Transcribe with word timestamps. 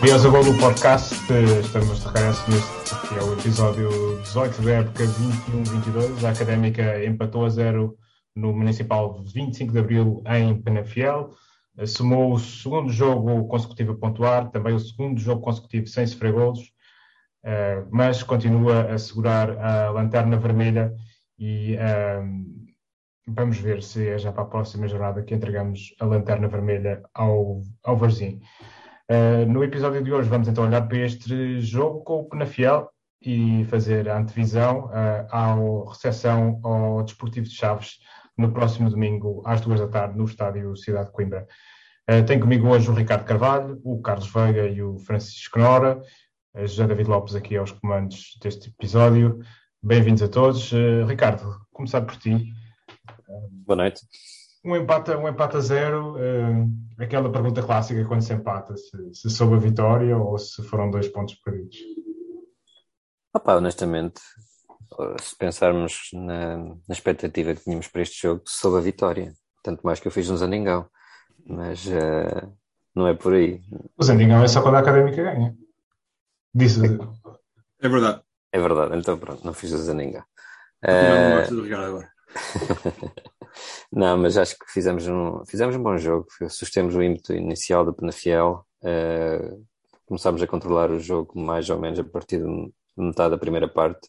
Bem-vindos 0.00 0.24
ao 0.24 0.30
Gol 0.32 0.44
do 0.44 0.58
Podcast. 0.58 1.14
Estamos 1.60 2.00
de 2.00 2.06
regresso 2.06 2.50
neste 2.50 3.08
que 3.08 3.14
é 3.14 3.22
o 3.22 3.32
episódio 3.32 4.18
18 4.22 4.62
da 4.62 4.72
época 4.72 5.04
21-22. 5.04 6.24
A 6.24 6.30
Académica 6.30 7.04
empatou 7.04 7.44
a 7.44 7.48
zero 7.48 7.96
no 8.34 8.52
Municipal 8.52 9.22
25 9.22 9.72
de 9.72 9.78
Abril 9.78 10.22
em 10.26 10.60
Penafiel. 10.62 11.30
Somou 11.86 12.32
o 12.32 12.38
segundo 12.38 12.90
jogo 12.90 13.46
consecutivo 13.48 13.92
a 13.92 13.96
pontuar, 13.96 14.50
também 14.50 14.74
o 14.74 14.78
segundo 14.78 15.20
jogo 15.20 15.42
consecutivo 15.42 15.86
sem 15.86 16.06
sofrer 16.06 16.32
golos, 16.32 16.72
eh, 17.44 17.84
mas 17.90 18.22
continua 18.22 18.92
a 18.92 18.98
segurar 18.98 19.58
a 19.58 19.90
lanterna 19.90 20.36
vermelha 20.36 20.94
e 21.38 21.76
ehm, 21.76 22.68
vamos 23.26 23.58
ver 23.58 23.82
se 23.82 24.08
é 24.08 24.18
já 24.18 24.32
para 24.32 24.42
a 24.42 24.46
próxima 24.46 24.88
jornada 24.88 25.22
que 25.22 25.34
entregamos 25.34 25.94
a 26.00 26.06
lanterna 26.06 26.48
vermelha 26.48 27.02
ao, 27.14 27.62
ao 27.84 27.96
Varzim. 27.96 28.40
Uh, 29.10 29.46
no 29.50 29.64
episódio 29.64 30.02
de 30.02 30.12
hoje 30.12 30.28
vamos 30.28 30.48
então 30.48 30.64
olhar 30.64 30.86
para 30.86 30.98
este 30.98 31.60
jogo 31.60 32.02
com 32.02 32.20
o 32.20 32.28
Penafiel 32.28 32.90
e 33.22 33.64
fazer 33.64 34.08
a 34.08 34.18
antevisão 34.18 34.86
uh, 34.86 35.26
à 35.30 35.54
recepção 35.88 36.60
ao 36.62 37.02
Desportivo 37.02 37.46
de 37.46 37.54
Chaves 37.54 37.98
no 38.36 38.52
próximo 38.52 38.90
domingo 38.90 39.42
às 39.46 39.60
duas 39.60 39.80
da 39.80 39.88
tarde 39.88 40.16
no 40.16 40.24
estádio 40.24 40.76
Cidade 40.76 41.06
de 41.06 41.12
Coimbra. 41.12 41.46
Uh, 42.10 42.24
tem 42.24 42.38
comigo 42.38 42.68
hoje 42.68 42.90
o 42.90 42.94
Ricardo 42.94 43.24
Carvalho, 43.24 43.80
o 43.82 44.00
Carlos 44.00 44.30
Veiga 44.30 44.66
e 44.66 44.82
o 44.82 44.98
Francisco 44.98 45.58
Nora, 45.58 46.00
uh, 46.54 46.66
José 46.66 46.86
David 46.86 47.08
Lopes 47.08 47.34
aqui 47.34 47.56
aos 47.56 47.72
comandos 47.72 48.38
deste 48.42 48.68
episódio. 48.68 49.40
Bem-vindos 49.82 50.22
a 50.22 50.28
todos. 50.28 50.70
Ricardo, 51.06 51.60
começar 51.72 52.02
por 52.02 52.16
ti. 52.16 52.52
Boa 53.66 53.76
noite 53.76 54.02
um 54.64 54.76
empate, 54.76 55.10
um 55.12 55.28
empate 55.28 55.56
a 55.56 55.60
zero, 55.60 56.16
uh, 56.16 57.02
aquela 57.02 57.30
pergunta 57.30 57.62
clássica 57.62 58.04
quando 58.04 58.22
se 58.22 58.34
empata, 58.34 58.76
se, 58.76 59.14
se 59.14 59.30
soube 59.30 59.54
a 59.54 59.58
vitória 59.58 60.16
ou 60.16 60.38
se 60.38 60.62
foram 60.62 60.90
dois 60.90 61.08
pontos 61.08 61.34
perdidos. 61.36 61.78
Opa, 63.34 63.56
honestamente, 63.56 64.20
se 65.20 65.36
pensarmos 65.36 66.10
na, 66.12 66.56
na, 66.56 66.76
expectativa 66.90 67.54
que 67.54 67.62
tínhamos 67.62 67.88
para 67.88 68.02
este 68.02 68.22
jogo, 68.22 68.42
soube 68.46 68.78
a 68.78 68.80
vitória. 68.80 69.32
Tanto 69.62 69.82
mais 69.82 70.00
que 70.00 70.08
eu 70.08 70.12
fiz 70.12 70.28
um 70.30 70.36
Zandingão. 70.36 70.88
Mas 71.46 71.86
uh, 71.86 72.52
não 72.94 73.06
é 73.06 73.14
por 73.14 73.34
aí. 73.34 73.62
O 73.96 74.02
Zandingão 74.02 74.42
é 74.42 74.48
só 74.48 74.62
quando 74.62 74.76
a 74.76 74.80
académica 74.80 75.22
ganha. 75.22 75.56
Disse. 76.54 76.80
É 77.80 77.88
verdade. 77.88 78.22
É 78.52 78.58
verdade, 78.58 78.96
então 78.96 79.18
pronto, 79.18 79.44
não 79.44 79.52
fiz 79.52 79.72
o 79.72 79.78
Zandingão. 79.78 80.24
Uh... 80.84 81.52
Não 81.52 81.84
agora. 81.84 82.10
Não, 83.90 84.16
mas 84.18 84.36
acho 84.36 84.58
que 84.58 84.70
fizemos 84.70 85.06
um, 85.08 85.44
fizemos 85.46 85.74
um 85.76 85.82
bom 85.82 85.96
jogo. 85.96 86.26
Sustemos 86.48 86.94
o 86.94 87.02
ímpeto 87.02 87.32
inicial 87.32 87.84
do 87.84 87.94
Penafiel. 87.94 88.66
Uh, 88.82 89.64
começámos 90.06 90.42
a 90.42 90.46
controlar 90.46 90.90
o 90.90 91.00
jogo 91.00 91.38
mais 91.38 91.68
ou 91.70 91.78
menos 91.78 91.98
a 91.98 92.04
partir 92.04 92.38
de 92.38 92.72
metade 92.96 93.30
da 93.30 93.38
primeira 93.38 93.68
parte. 93.68 94.08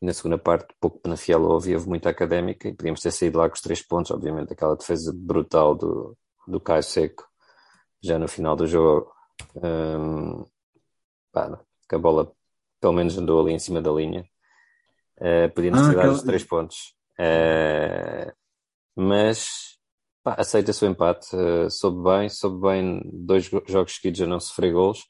E 0.00 0.06
na 0.06 0.12
segunda 0.14 0.38
parte, 0.38 0.74
pouco 0.80 0.98
Penafiel 1.00 1.42
houve, 1.42 1.74
houve 1.74 1.88
muita 1.88 2.08
académica 2.08 2.68
e 2.68 2.74
podíamos 2.74 3.00
ter 3.02 3.10
saído 3.10 3.38
lá 3.38 3.48
com 3.48 3.54
os 3.54 3.60
três 3.60 3.82
pontos. 3.82 4.10
Obviamente, 4.10 4.52
aquela 4.52 4.76
defesa 4.76 5.12
brutal 5.14 5.74
do, 5.74 6.16
do 6.46 6.60
Caio 6.60 6.82
Seco, 6.82 7.28
já 8.02 8.18
no 8.18 8.28
final 8.28 8.56
do 8.56 8.66
jogo. 8.66 9.12
Um, 9.56 10.44
pá, 11.32 11.60
que 11.88 11.94
a 11.94 11.98
bola 11.98 12.32
pelo 12.80 12.92
menos 12.92 13.16
andou 13.16 13.40
ali 13.40 13.52
em 13.52 13.58
cima 13.58 13.80
da 13.80 13.90
linha. 13.90 14.24
Uh, 15.18 15.52
podíamos 15.54 15.80
ah, 15.80 15.92
dado 15.92 16.12
os 16.12 16.22
três 16.22 16.42
pontos. 16.42 16.94
Uh, 17.18 18.32
mas 18.96 19.78
pá, 20.22 20.34
aceita-se 20.38 20.84
o 20.84 20.88
empate. 20.88 21.34
Uh, 21.36 21.70
soube 21.70 22.02
bem, 22.02 22.28
soube 22.28 22.60
bem 22.60 23.02
dois 23.12 23.50
jogos 23.68 23.96
seguidos 23.96 24.22
a 24.22 24.26
não 24.26 24.40
sofrer 24.40 24.72
gols. 24.72 25.04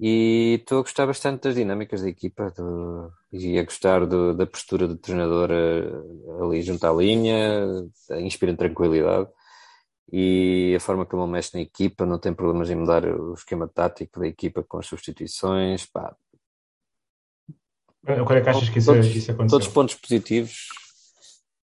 E 0.00 0.58
estou 0.60 0.78
a 0.78 0.82
gostar 0.82 1.06
bastante 1.06 1.42
das 1.42 1.56
dinâmicas 1.56 2.02
da 2.02 2.08
equipa 2.08 2.52
do, 2.56 3.10
e 3.32 3.58
a 3.58 3.64
gostar 3.64 4.06
do, 4.06 4.32
da 4.32 4.46
postura 4.46 4.86
do 4.86 4.96
treinador 4.96 5.50
ali 6.40 6.62
junto 6.62 6.86
à 6.86 6.92
linha, 6.92 7.66
inspira 8.20 8.56
tranquilidade. 8.56 9.28
E 10.12 10.74
a 10.76 10.80
forma 10.80 11.04
como 11.04 11.24
ele 11.24 11.32
mexe 11.32 11.54
na 11.54 11.60
equipa, 11.60 12.06
não 12.06 12.18
tem 12.18 12.32
problemas 12.32 12.70
em 12.70 12.76
mudar 12.76 13.04
o 13.04 13.34
esquema 13.34 13.68
tático 13.68 14.20
da 14.20 14.26
equipa 14.26 14.62
com 14.62 14.78
as 14.78 14.86
substituições. 14.86 15.84
Pá. 15.86 16.16
Quando 18.04 18.32
é 18.32 18.40
que 18.40 18.48
achas 18.48 18.68
que 18.68 18.78
isso, 18.78 18.92
todos, 18.92 19.06
isso 19.06 19.30
aconteceu? 19.30 19.58
Todos 19.58 19.68
pontos 19.68 19.94
positivos. 19.96 20.68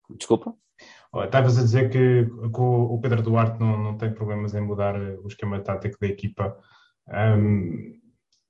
Desculpa? 0.10 0.56
Estavas 1.26 1.60
a 1.60 1.62
dizer 1.62 1.90
que, 1.90 2.26
que, 2.26 2.60
o 2.60 3.00
Pedro 3.00 3.22
Duarte 3.22 3.60
não, 3.60 3.78
não 3.78 3.98
tem 3.98 4.12
problemas 4.12 4.56
em 4.56 4.62
mudar 4.62 4.96
o 4.96 5.28
esquema 5.28 5.60
tático 5.60 5.98
da 6.02 6.08
equipa. 6.08 6.58
Um, 7.08 8.00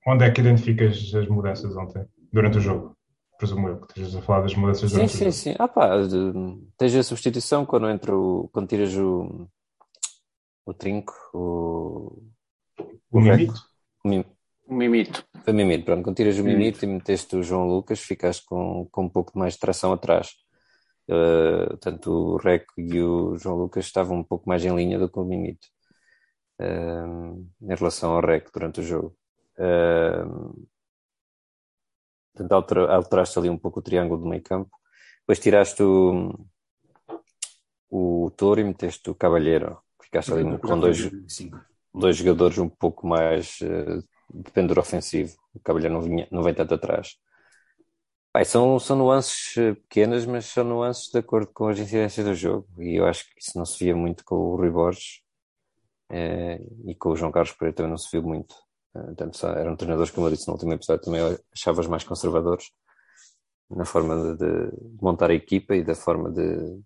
onde 0.06 0.24
é 0.24 0.30
que 0.30 0.40
identificas 0.40 1.14
as 1.14 1.28
mudanças 1.28 1.76
ontem, 1.76 2.06
durante 2.32 2.58
o 2.58 2.60
jogo? 2.60 2.96
Presumo 3.36 3.68
eu 3.68 3.80
que 3.80 3.86
estejas 3.88 4.16
a 4.16 4.22
falar 4.22 4.42
das 4.42 4.54
mudanças 4.54 4.90
durante 4.90 5.10
sim, 5.10 5.16
o 5.16 5.18
sim, 5.18 5.24
jogo. 5.24 5.32
Sim, 5.32 5.52
sim, 5.52 5.56
ah, 5.58 5.68
pá, 5.68 5.90
tens 6.78 6.94
a 6.94 7.02
substituição 7.02 7.66
quando 7.66 7.90
entra 7.90 8.16
o, 8.16 8.48
quando 8.52 8.68
tiras 8.68 8.96
o, 8.96 9.46
o 10.64 10.72
trinco, 10.72 11.12
o. 11.34 12.22
O, 13.10 13.18
o 13.18 13.20
mimito. 13.20 13.54
O, 14.04 14.08
mim, 14.08 14.24
o 14.66 14.74
mimito. 14.74 15.24
Foi 15.44 15.52
mimito, 15.52 15.84
pronto. 15.84 16.02
Quando 16.02 16.16
tiras 16.16 16.38
o 16.38 16.44
mimito, 16.44 16.58
mimito. 16.58 16.84
e 16.84 16.88
meteste 16.88 17.36
o 17.36 17.42
João 17.42 17.66
Lucas, 17.66 18.00
ficaste 18.00 18.44
com, 18.46 18.88
com 18.90 19.04
um 19.04 19.08
pouco 19.08 19.38
mais 19.38 19.54
de 19.54 19.60
tração 19.60 19.92
atrás. 19.92 20.34
Uh, 21.08 21.76
tanto 21.78 22.10
o 22.10 22.36
Rec 22.38 22.66
e 22.78 22.98
o 23.00 23.36
João 23.36 23.56
Lucas 23.56 23.84
estavam 23.84 24.18
um 24.18 24.24
pouco 24.24 24.48
mais 24.48 24.64
em 24.64 24.74
linha 24.74 24.98
do 24.98 25.06
que 25.06 25.18
o 25.18 25.24
Mimito 25.24 25.66
uh, 26.62 27.46
em 27.60 27.74
relação 27.74 28.12
ao 28.12 28.22
Rec 28.22 28.48
durante 28.52 28.80
o 28.80 28.82
jogo. 28.82 29.14
Uh, 29.58 30.66
portanto, 32.34 32.78
alteraste 32.88 33.38
ali 33.38 33.50
um 33.50 33.58
pouco 33.58 33.80
o 33.80 33.82
triângulo 33.82 34.20
do 34.20 34.26
meio 34.26 34.42
campo. 34.42 34.70
Depois 35.20 35.38
tiraste 35.38 35.82
o, 35.82 36.46
o 37.90 38.30
Touro 38.30 38.60
e 38.60 38.64
meteste 38.64 39.10
o 39.10 39.14
Cavalheiro. 39.14 39.78
Ficaste 40.02 40.32
ali 40.32 40.58
com 40.58 40.80
dois, 40.80 41.10
dois 41.94 42.16
jogadores 42.16 42.56
um 42.56 42.68
pouco 42.68 43.06
mais 43.06 43.58
uh, 43.60 44.02
de 44.34 44.50
pendor 44.50 44.78
ofensivo. 44.78 45.36
O 45.54 45.60
Cavalheiro 45.60 45.94
não, 45.94 46.26
não 46.30 46.42
vem 46.42 46.54
tanto 46.54 46.74
atrás. 46.74 47.16
São, 48.44 48.78
são 48.80 48.96
nuances 48.96 49.56
eh, 49.56 49.74
pequenas, 49.74 50.26
mas 50.26 50.46
são 50.46 50.64
nuances 50.64 51.08
de 51.10 51.18
acordo 51.18 51.52
com 51.54 51.68
as 51.68 51.78
incidências 51.78 52.26
do 52.26 52.34
jogo. 52.34 52.66
E 52.82 52.98
eu 52.98 53.06
acho 53.06 53.24
que 53.24 53.40
isso 53.40 53.56
não 53.56 53.64
se 53.64 53.82
via 53.84 53.94
muito 53.94 54.24
com 54.24 54.34
o 54.34 54.56
Rui 54.56 54.70
Borges 54.70 55.20
eh, 56.10 56.60
e 56.86 56.94
com 56.96 57.10
o 57.10 57.16
João 57.16 57.30
Carlos 57.30 57.52
Pereira 57.52 57.76
também 57.76 57.90
não 57.90 57.98
se 57.98 58.10
viu 58.10 58.22
muito. 58.26 58.54
Tanto 59.16 59.46
eram 59.46 59.76
treinadores, 59.76 60.12
como 60.12 60.26
eu 60.26 60.30
disse 60.30 60.46
no 60.46 60.54
último 60.54 60.72
episódio, 60.72 61.04
também 61.04 61.20
achava-os 61.52 61.88
mais 61.88 62.04
conservadores 62.04 62.70
na 63.70 63.84
forma 63.84 64.36
de, 64.36 64.70
de, 64.70 65.02
montar 65.02 65.30
a 65.30 65.34
equipa 65.34 65.74
e 65.74 65.82
da 65.82 65.94
forma 65.94 66.30
de, 66.30 66.80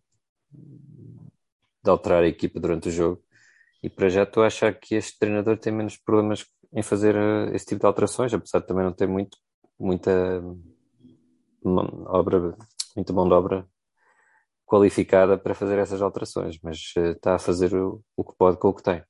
de 1.82 1.90
alterar 1.90 2.22
a 2.22 2.28
equipa 2.28 2.60
durante 2.60 2.88
o 2.88 2.92
jogo. 2.92 3.22
E 3.82 3.90
para 3.90 4.08
já 4.08 4.22
estou 4.24 4.42
a 4.42 4.46
achar 4.46 4.74
que 4.74 4.94
este 4.94 5.18
treinador 5.18 5.58
tem 5.58 5.72
menos 5.72 5.96
problemas 5.96 6.46
em 6.72 6.82
fazer 6.82 7.16
esse 7.54 7.66
tipo 7.66 7.80
de 7.80 7.86
alterações, 7.86 8.32
apesar 8.32 8.60
de 8.60 8.66
também 8.66 8.84
não 8.84 8.92
ter 8.92 9.06
muito, 9.06 9.38
muita 9.78 10.42
obra, 12.06 12.56
muita 12.94 13.12
mão 13.12 13.26
de 13.26 13.34
obra 13.34 13.68
qualificada 14.66 15.38
para 15.38 15.54
fazer 15.54 15.78
essas 15.78 16.02
alterações, 16.02 16.58
mas 16.62 16.92
uh, 16.96 17.12
está 17.12 17.36
a 17.36 17.38
fazer 17.38 17.74
o, 17.74 18.04
o, 18.14 18.22
que 18.22 18.36
pode 18.36 18.58
com 18.58 18.68
o 18.68 18.74
que 18.74 18.82
tem. 18.82 19.02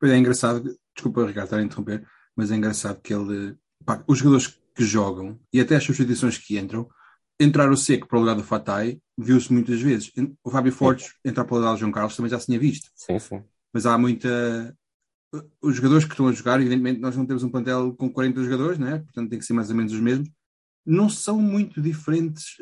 Pois 0.00 0.10
é 0.10 0.16
engraçado, 0.16 0.74
desculpa 0.94 1.26
Ricardo 1.26 1.44
estar 1.44 1.58
a 1.58 1.62
interromper, 1.62 2.06
mas 2.34 2.50
é 2.50 2.56
engraçado 2.56 3.00
que 3.02 3.12
ele, 3.12 3.56
pá, 3.84 4.02
os 4.06 4.18
jogadores 4.18 4.58
que 4.74 4.82
jogam 4.82 5.38
e 5.52 5.60
até 5.60 5.76
as 5.76 5.84
substituições 5.84 6.38
que 6.38 6.58
entram, 6.58 6.88
entrar 7.38 7.70
o 7.70 7.76
seco 7.76 8.08
para 8.08 8.16
o 8.16 8.20
lugar 8.20 8.34
do 8.34 8.42
Fatai 8.42 8.98
viu-se 9.16 9.52
muitas 9.52 9.80
vezes. 9.80 10.10
O 10.42 10.50
Fábio 10.50 10.72
Fortes 10.72 11.14
entrar 11.24 11.44
para 11.44 11.54
o 11.54 11.58
lugar 11.58 11.72
do 11.72 11.78
João 11.78 11.92
Carlos 11.92 12.16
também 12.16 12.30
já 12.30 12.38
se 12.38 12.46
tinha 12.46 12.58
visto. 12.58 12.90
Sim, 12.94 13.18
sim. 13.18 13.44
Mas 13.72 13.86
há 13.86 13.96
muita. 13.98 14.76
Os 15.60 15.76
jogadores 15.76 16.04
que 16.04 16.12
estão 16.12 16.28
a 16.28 16.32
jogar, 16.32 16.60
evidentemente, 16.60 17.00
nós 17.00 17.16
não 17.16 17.26
temos 17.26 17.42
um 17.42 17.50
plantel 17.50 17.94
com 17.96 18.10
40 18.10 18.42
jogadores, 18.42 18.78
né? 18.78 18.98
portanto 18.98 19.30
tem 19.30 19.38
que 19.38 19.44
ser 19.44 19.52
mais 19.52 19.70
ou 19.70 19.76
menos 19.76 19.92
os 19.92 20.00
mesmos 20.00 20.28
não 20.84 21.08
são 21.08 21.38
muito 21.38 21.80
diferentes. 21.80 22.56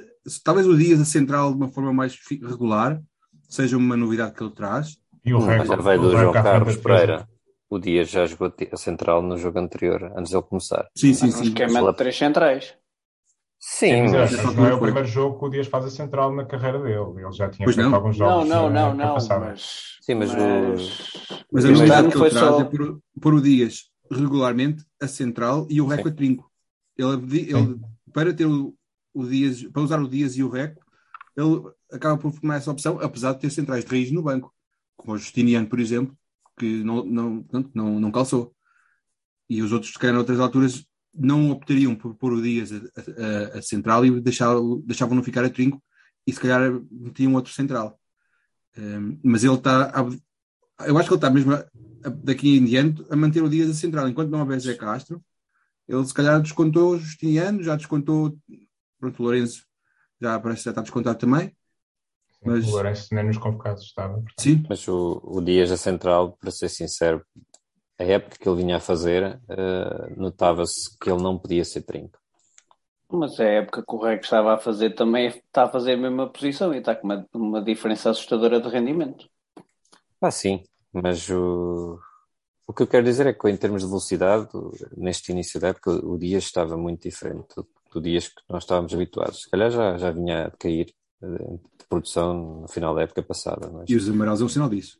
Talvez 0.45 0.67
o 0.67 0.77
Dias 0.77 1.01
a 1.01 1.05
central 1.05 1.51
de 1.51 1.57
uma 1.57 1.69
forma 1.69 1.93
mais 1.93 2.19
regular 2.29 3.01
seja 3.49 3.77
uma 3.77 3.97
novidade 3.97 4.35
que 4.35 4.43
ele 4.43 4.53
traz. 4.53 4.97
E 5.25 5.35
o 5.35 5.41
Mas 5.41 5.69
já 5.69 5.77
vai 5.77 5.99
do 5.99 6.11
João 6.11 6.33
Carlos 6.33 6.77
Pereira. 6.77 7.29
O 7.69 7.79
Dias 7.79 8.11
já 8.11 8.27
jogou 8.27 8.53
a 8.71 8.77
central 8.77 9.23
no 9.23 9.37
jogo 9.37 9.59
anterior, 9.59 10.13
antes 10.15 10.31
de 10.31 10.37
ele 10.37 10.45
começar. 10.45 10.89
Sim, 10.95 11.15
sim, 11.15 11.31
sim. 11.31 11.45
esquema 11.45 11.91
de 11.91 11.97
três 11.97 12.17
centrais. 12.17 12.75
Sim, 13.65 14.09
sim 14.09 14.17
mas 14.17 14.57
não 14.57 14.67
é 14.67 14.75
o 14.75 14.81
primeiro 14.81 15.07
jogo 15.07 15.39
que 15.39 15.45
o 15.45 15.49
Dias 15.49 15.69
faz 15.69 15.85
a 15.85 15.91
central 15.91 16.35
na 16.35 16.45
carreira 16.45 16.81
dele. 16.81 17.23
Ele 17.25 17.33
já 17.33 17.49
tinha 17.49 17.65
pois 17.65 17.77
feito 17.77 17.95
alguns 17.95 18.17
jogos. 18.17 18.49
Não, 18.49 18.69
não, 18.69 18.93
não, 18.93 18.95
não. 18.95 19.15
Mas, 19.15 19.99
sim, 20.01 20.17
mas, 20.17 20.35
mas, 20.35 21.45
mas 21.53 21.65
a 21.65 21.69
novidade 21.69 22.09
que 22.09 22.19
ele 22.19 22.31
traz 22.31 22.45
só... 22.45 22.61
é 22.61 22.65
por, 22.65 23.01
por 23.21 23.35
o 23.35 23.41
Dias 23.41 23.89
regularmente 24.11 24.85
a 25.01 25.07
central 25.07 25.69
e 25.71 25.81
o 25.81 25.87
recorde 25.87 26.17
trinco. 26.17 26.51
Ele, 26.99 27.53
ele 27.53 27.81
para 28.13 28.35
ter 28.35 28.47
o, 28.47 28.75
o 29.15 29.25
Dias, 29.25 29.63
para 29.63 29.83
usar 29.83 30.01
o 30.01 30.09
Dias 30.09 30.37
e 30.37 30.43
o 30.43 30.49
Reco, 30.49 30.85
ele 31.37 31.63
acaba 31.93 32.19
por 32.19 32.33
tomar 32.33 32.57
essa 32.57 32.71
opção, 32.73 32.99
apesar 33.01 33.33
de 33.35 33.43
ter 33.43 33.51
centrais 33.51 33.85
de 33.85 33.91
raiz 33.91 34.11
no 34.11 34.23
banco, 34.23 34.53
como 34.97 35.15
o 35.15 35.19
Justiniano, 35.19 35.69
por 35.69 35.79
exemplo, 35.79 36.19
que 36.59 36.83
não, 36.83 37.05
não, 37.05 37.45
não, 37.73 38.01
não 38.01 38.11
calçou. 38.11 38.53
E 39.49 39.63
os 39.63 39.71
outros, 39.71 39.93
se 39.93 39.99
calhar, 40.01 40.17
noutras 40.17 40.41
alturas, 40.41 40.85
não 41.15 41.51
optariam 41.51 41.95
por 41.95 42.15
pôr 42.15 42.33
o 42.33 42.43
Dias 42.43 42.71
a, 42.73 42.77
a, 42.77 43.59
a 43.59 43.63
central 43.63 44.05
e 44.05 44.21
deixavam, 44.21 44.81
deixavam-no 44.81 45.23
ficar 45.23 45.45
a 45.45 45.51
trinco 45.51 45.83
e 46.27 46.33
se 46.33 46.41
calhar 46.41 46.81
metiam 46.91 47.35
outro 47.35 47.53
central. 47.53 47.99
Um, 48.77 49.19
mas 49.23 49.45
ele 49.45 49.55
está. 49.55 49.93
Eu 50.87 50.97
acho 50.97 51.09
que 51.09 51.15
ele 51.15 51.19
está 51.19 51.31
mesmo 51.31 51.53
a, 51.53 51.59
a, 52.05 52.09
daqui 52.09 52.57
em 52.57 52.65
diante 52.65 53.05
a 53.11 53.17
manter 53.17 53.43
o 53.43 53.49
Dias 53.49 53.71
a 53.71 53.75
central. 53.75 54.09
Enquanto 54.09 54.31
não 54.31 54.41
houver 54.41 54.59
Zé 54.61 54.75
Castro, 54.75 55.23
ele 55.87 56.05
se 56.07 56.15
calhar 56.15 56.41
descontou 56.41 56.93
o 56.93 56.99
Justiniano, 56.99 57.63
já 57.63 57.77
descontou. 57.77 58.37
Pronto, 58.99 59.21
o 59.21 59.23
Lourenço 59.25 59.65
já 60.21 60.39
parece 60.39 60.61
que 60.61 60.65
já 60.67 60.71
está 60.71 60.83
descontado 60.83 61.19
também. 61.19 61.55
Mas... 62.45 62.67
O 62.67 62.71
Lourenço 62.71 63.15
nem 63.15 63.25
nos 63.25 63.39
convocados 63.39 63.85
estava. 63.85 64.15
Portanto. 64.15 64.41
Sim. 64.41 64.65
Mas 64.69 64.87
o, 64.89 65.21
o 65.23 65.41
Dias 65.41 65.71
a 65.71 65.77
central, 65.77 66.37
para 66.41 66.51
ser 66.51 66.69
sincero, 66.69 67.25
a 68.03 68.15
época 68.15 68.37
que 68.39 68.49
ele 68.49 68.63
vinha 68.63 68.77
a 68.77 68.81
fazer, 68.81 69.37
uh, 69.49 70.21
notava-se 70.21 70.97
que 70.99 71.11
ele 71.11 71.23
não 71.23 71.39
podia 71.39 71.65
ser 71.65 71.83
trinco. 71.83 72.19
Mas 73.09 73.39
a 73.39 73.45
época 73.45 73.85
que 73.87 73.95
o 73.95 73.99
Reg 73.99 74.23
estava 74.23 74.55
a 74.55 74.59
fazer 74.59 74.95
também 74.95 75.29
está 75.29 75.65
a 75.65 75.69
fazer 75.69 75.93
a 75.93 75.97
mesma 75.97 76.29
posição 76.29 76.75
e 76.75 76.79
está 76.79 76.97
com 76.97 77.07
uma, 77.07 77.27
uma 77.35 77.63
diferença 77.63 78.11
assustadora 78.11 78.61
de 78.61 78.69
rendimento. 78.69 79.29
Ah, 80.21 80.31
sim, 80.31 80.63
mas 80.93 81.29
o, 81.29 81.99
o 82.67 82.73
que 82.73 82.83
eu 82.83 82.87
quero 82.87 83.05
dizer 83.05 83.27
é 83.27 83.33
que 83.33 83.49
em 83.49 83.57
termos 83.57 83.83
de 83.83 83.89
velocidade, 83.89 84.49
neste 84.97 85.31
início 85.31 85.61
da 85.61 85.69
época, 85.69 85.91
o 85.91 86.17
Dias 86.17 86.45
estava 86.45 86.77
muito 86.77 87.03
diferente 87.03 87.55
do, 87.55 87.69
do 87.93 88.01
Dias 88.01 88.29
que 88.29 88.43
nós 88.49 88.63
estávamos 88.63 88.95
habituados. 88.95 89.43
Se 89.43 89.51
calhar 89.51 89.71
já, 89.71 89.99
já 89.99 90.11
vinha 90.11 90.47
a 90.47 90.51
cair 90.51 90.95
eh, 91.23 91.27
de 91.27 91.85
produção 91.89 92.63
no 92.63 92.69
final 92.69 92.95
da 92.95 93.03
época 93.03 93.23
passada. 93.23 93.71
Mas... 93.71 93.91
E 93.91 93.95
os 93.95 94.09
amarelos 94.09 94.41
é 94.41 94.45
um 94.45 94.49
sinal 94.49 94.71
disso. 94.71 94.99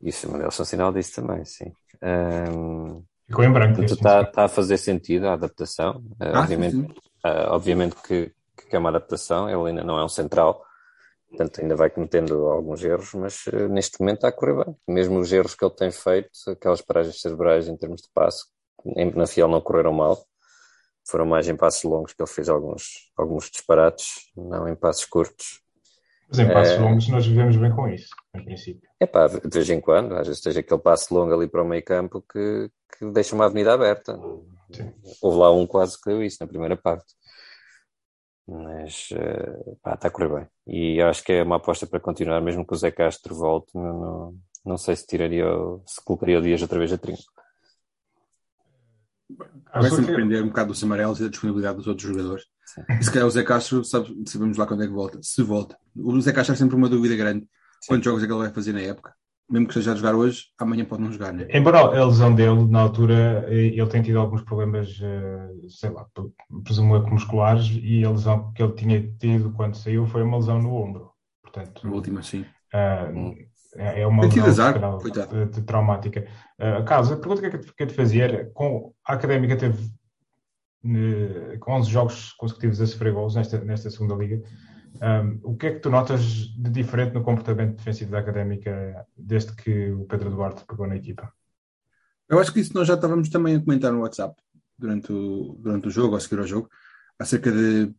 E 0.00 0.12
são 0.12 0.32
um 0.34 0.64
sinal 0.64 0.92
disso 0.92 1.22
também, 1.22 1.44
sim. 1.44 1.72
Um... 2.02 3.02
Ficou 3.26 3.44
em 3.44 3.52
branco. 3.52 3.82
Está 3.82 4.24
tá 4.24 4.44
a 4.44 4.48
fazer 4.48 4.76
sentido 4.76 5.26
a 5.28 5.32
adaptação. 5.32 6.04
Ah, 6.20 6.40
obviamente, 6.40 6.76
sim, 6.76 6.86
sim. 6.88 6.94
Uh, 7.24 7.48
obviamente 7.52 7.96
que, 8.02 8.30
que 8.68 8.76
é 8.76 8.78
uma 8.78 8.90
adaptação, 8.90 9.48
ele 9.48 9.70
ainda 9.70 9.82
não 9.82 9.98
é 9.98 10.04
um 10.04 10.08
central, 10.08 10.62
portanto 11.30 11.62
ainda 11.62 11.74
vai 11.74 11.88
cometendo 11.88 12.34
alguns 12.48 12.84
erros, 12.84 13.14
mas 13.14 13.46
uh, 13.46 13.66
neste 13.68 13.98
momento 13.98 14.16
está 14.16 14.28
a 14.28 14.32
correr 14.32 14.62
bem. 14.62 14.76
Mesmo 14.86 15.18
os 15.18 15.32
erros 15.32 15.54
que 15.54 15.64
ele 15.64 15.74
tem 15.74 15.90
feito, 15.90 16.28
aquelas 16.48 16.82
paragens 16.82 17.18
cerebrais 17.20 17.66
em 17.66 17.76
termos 17.78 18.02
de 18.02 18.08
passe, 18.12 18.44
em, 18.94 19.10
na 19.12 19.26
Fiel 19.26 19.48
não 19.48 19.62
correram 19.62 19.94
mal, 19.94 20.22
foram 21.08 21.24
mais 21.24 21.48
em 21.48 21.56
passos 21.56 21.82
longos 21.84 22.12
que 22.12 22.22
ele 22.22 22.30
fez 22.30 22.50
alguns, 22.50 23.10
alguns 23.16 23.50
disparates, 23.50 24.30
não 24.36 24.68
em 24.68 24.76
passos 24.76 25.06
curtos. 25.06 25.62
Mas 26.28 26.38
em 26.40 26.48
passos 26.48 26.74
é... 26.74 26.78
longos 26.78 27.08
nós 27.08 27.26
vivemos 27.26 27.56
bem 27.56 27.74
com 27.74 27.88
isso, 27.88 28.08
em 28.34 28.44
princípio. 28.44 28.88
É 28.98 29.06
pá, 29.06 29.26
de 29.26 29.48
vez 29.48 29.70
em 29.70 29.80
quando, 29.80 30.12
às 30.12 30.26
vezes 30.26 30.38
esteja 30.38 30.60
aquele 30.60 30.80
passo 30.80 31.14
longo 31.14 31.32
ali 31.32 31.48
para 31.48 31.62
o 31.62 31.68
meio 31.68 31.84
campo 31.84 32.22
que, 32.22 32.70
que 32.98 33.10
deixa 33.12 33.34
uma 33.34 33.46
avenida 33.46 33.72
aberta. 33.72 34.18
Sim. 34.72 34.92
Houve 35.22 35.38
lá 35.38 35.52
um 35.52 35.66
quase 35.66 36.00
que 36.00 36.10
deu 36.10 36.22
isso 36.22 36.38
na 36.40 36.46
primeira 36.46 36.76
parte. 36.76 37.14
Mas 38.46 39.08
uh, 39.12 39.78
pá, 39.82 39.94
está 39.94 40.08
a 40.08 40.10
correr 40.10 40.28
bem. 40.28 40.48
E 40.66 41.00
acho 41.00 41.22
que 41.24 41.32
é 41.32 41.42
uma 41.42 41.56
aposta 41.56 41.86
para 41.86 42.00
continuar, 42.00 42.40
mesmo 42.40 42.66
que 42.66 42.74
o 42.74 42.76
Zé 42.76 42.90
Castro 42.90 43.34
volte. 43.34 43.74
Não, 43.74 44.00
não, 44.00 44.38
não 44.64 44.76
sei 44.76 44.96
se 44.96 45.06
tiraria, 45.06 45.46
se 45.86 46.02
colocaria 46.04 46.38
o 46.38 46.42
Dias 46.42 46.60
outra 46.60 46.78
vez 46.78 46.92
a 46.92 46.98
trinco. 46.98 47.22
Vai 49.72 49.90
sempre 49.90 50.14
depender 50.14 50.42
um 50.42 50.48
bocado 50.48 50.68
dos 50.68 50.84
amarelos 50.84 51.18
e 51.18 51.24
da 51.24 51.28
disponibilidade 51.30 51.78
dos 51.78 51.86
outros 51.86 52.06
jogadores. 52.06 52.44
Sim. 52.66 52.82
E 53.00 53.04
se 53.04 53.10
calhar 53.10 53.26
o 53.26 53.30
Zé 53.30 53.42
Castro, 53.42 53.84
sabe, 53.84 54.22
sabemos 54.26 54.58
lá 54.58 54.66
quando 54.66 54.82
é 54.82 54.86
que 54.86 54.92
volta. 54.92 55.18
Se 55.22 55.42
volta. 55.42 55.78
O 55.96 56.20
Zé 56.20 56.32
Castro 56.32 56.54
é 56.54 56.58
sempre 56.58 56.76
uma 56.76 56.88
dúvida 56.88 57.16
grande. 57.16 57.48
Quantos 57.86 58.04
jogos 58.04 58.22
é 58.22 58.26
que 58.26 58.32
ele 58.32 58.42
vai 58.42 58.50
fazer 58.50 58.72
na 58.72 58.80
época? 58.80 59.14
mesmo 59.48 59.66
que 59.66 59.72
esteja 59.72 59.92
a 59.92 59.96
jogar 59.96 60.14
hoje, 60.14 60.46
amanhã 60.58 60.84
pode 60.84 61.02
não 61.02 61.12
jogar, 61.12 61.32
né? 61.32 61.46
Embora 61.50 61.78
a 61.78 62.04
lesão 62.06 62.34
dele, 62.34 62.66
na 62.66 62.80
altura, 62.80 63.46
ele 63.48 63.86
tem 63.86 64.02
tido 64.02 64.18
alguns 64.18 64.42
problemas, 64.42 64.98
eh, 65.02 65.50
sei 65.68 65.90
lá, 65.90 66.06
presumo 66.64 67.04
que 67.04 67.10
musculares, 67.10 67.70
e 67.82 68.04
a 68.04 68.10
lesão 68.10 68.52
que 68.52 68.62
ele 68.62 68.72
tinha 68.72 69.14
tido 69.18 69.52
quando 69.52 69.76
saiu 69.76 70.06
foi 70.06 70.22
uma 70.22 70.38
lesão 70.38 70.60
no 70.60 70.74
ombro. 70.74 71.10
Portanto, 71.42 71.86
a 71.86 71.90
última, 71.90 72.22
sim. 72.22 72.44
Uh, 72.72 73.36
é 73.76 74.06
uma 74.06 74.24
lesão 74.24 74.46
azar, 74.46 74.74
de, 75.02 75.46
de, 75.46 75.62
traumática. 75.62 76.26
Uh, 76.58 76.84
Carlos, 76.84 77.12
a 77.12 77.16
pergunta 77.16 77.58
que 77.58 77.82
eu 77.82 77.86
te 77.86 77.94
fazia 77.94 78.24
era, 78.24 78.50
com, 78.52 78.92
a 79.06 79.12
Académica 79.12 79.56
teve 79.56 79.92
com 81.60 81.72
11 81.72 81.90
jogos 81.90 82.32
consecutivos 82.32 82.78
a 82.80 82.86
sofrer 82.86 83.12
gols 83.12 83.34
nesta, 83.34 83.58
nesta 83.58 83.90
segunda 83.90 84.14
liga, 84.14 84.42
um, 85.02 85.40
o 85.42 85.56
que 85.56 85.66
é 85.66 85.72
que 85.72 85.80
tu 85.80 85.90
notas 85.90 86.22
de 86.22 86.70
diferente 86.70 87.14
no 87.14 87.22
comportamento 87.22 87.76
defensivo 87.76 88.12
da 88.12 88.20
Académica 88.20 89.06
desde 89.16 89.54
que 89.54 89.90
o 89.90 90.04
Pedro 90.04 90.30
Duarte 90.30 90.64
pegou 90.66 90.86
na 90.86 90.96
equipa? 90.96 91.32
Eu 92.28 92.38
acho 92.38 92.52
que 92.52 92.60
isso 92.60 92.74
nós 92.74 92.86
já 92.86 92.94
estávamos 92.94 93.28
também 93.28 93.56
a 93.56 93.60
comentar 93.60 93.92
no 93.92 94.00
WhatsApp 94.00 94.40
durante 94.78 95.12
o, 95.12 95.58
durante 95.60 95.88
o 95.88 95.90
jogo, 95.90 96.14
ao 96.14 96.20
seguir 96.20 96.38
ao 96.38 96.46
jogo, 96.46 96.70
acerca 97.18 97.50
de 97.50 97.92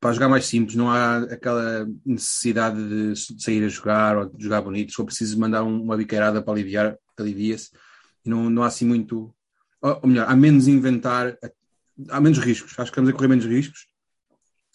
para 0.00 0.14
jogar 0.14 0.28
mais 0.28 0.46
simples, 0.46 0.74
não 0.74 0.90
há 0.90 1.18
aquela 1.18 1.86
necessidade 2.04 2.76
de 2.76 3.14
sair 3.40 3.64
a 3.64 3.68
jogar 3.68 4.18
ou 4.18 4.28
de 4.28 4.42
jogar 4.42 4.60
bonito. 4.60 4.92
For 4.92 5.04
preciso 5.04 5.38
mandar 5.38 5.62
uma 5.62 5.96
biqueirada 5.96 6.42
para 6.42 6.52
aliviar, 6.52 6.98
alivia-se. 7.16 7.70
Não, 8.24 8.50
não 8.50 8.64
há 8.64 8.66
assim 8.66 8.84
muito. 8.84 9.32
Ou 9.80 10.00
melhor, 10.04 10.28
há 10.28 10.34
menos 10.34 10.66
inventar, 10.66 11.38
há 12.08 12.20
menos 12.20 12.38
riscos. 12.38 12.72
Acho 12.72 12.90
que 12.90 12.98
estamos 12.98 13.10
a 13.10 13.12
correr 13.12 13.28
menos 13.28 13.46
riscos 13.46 13.86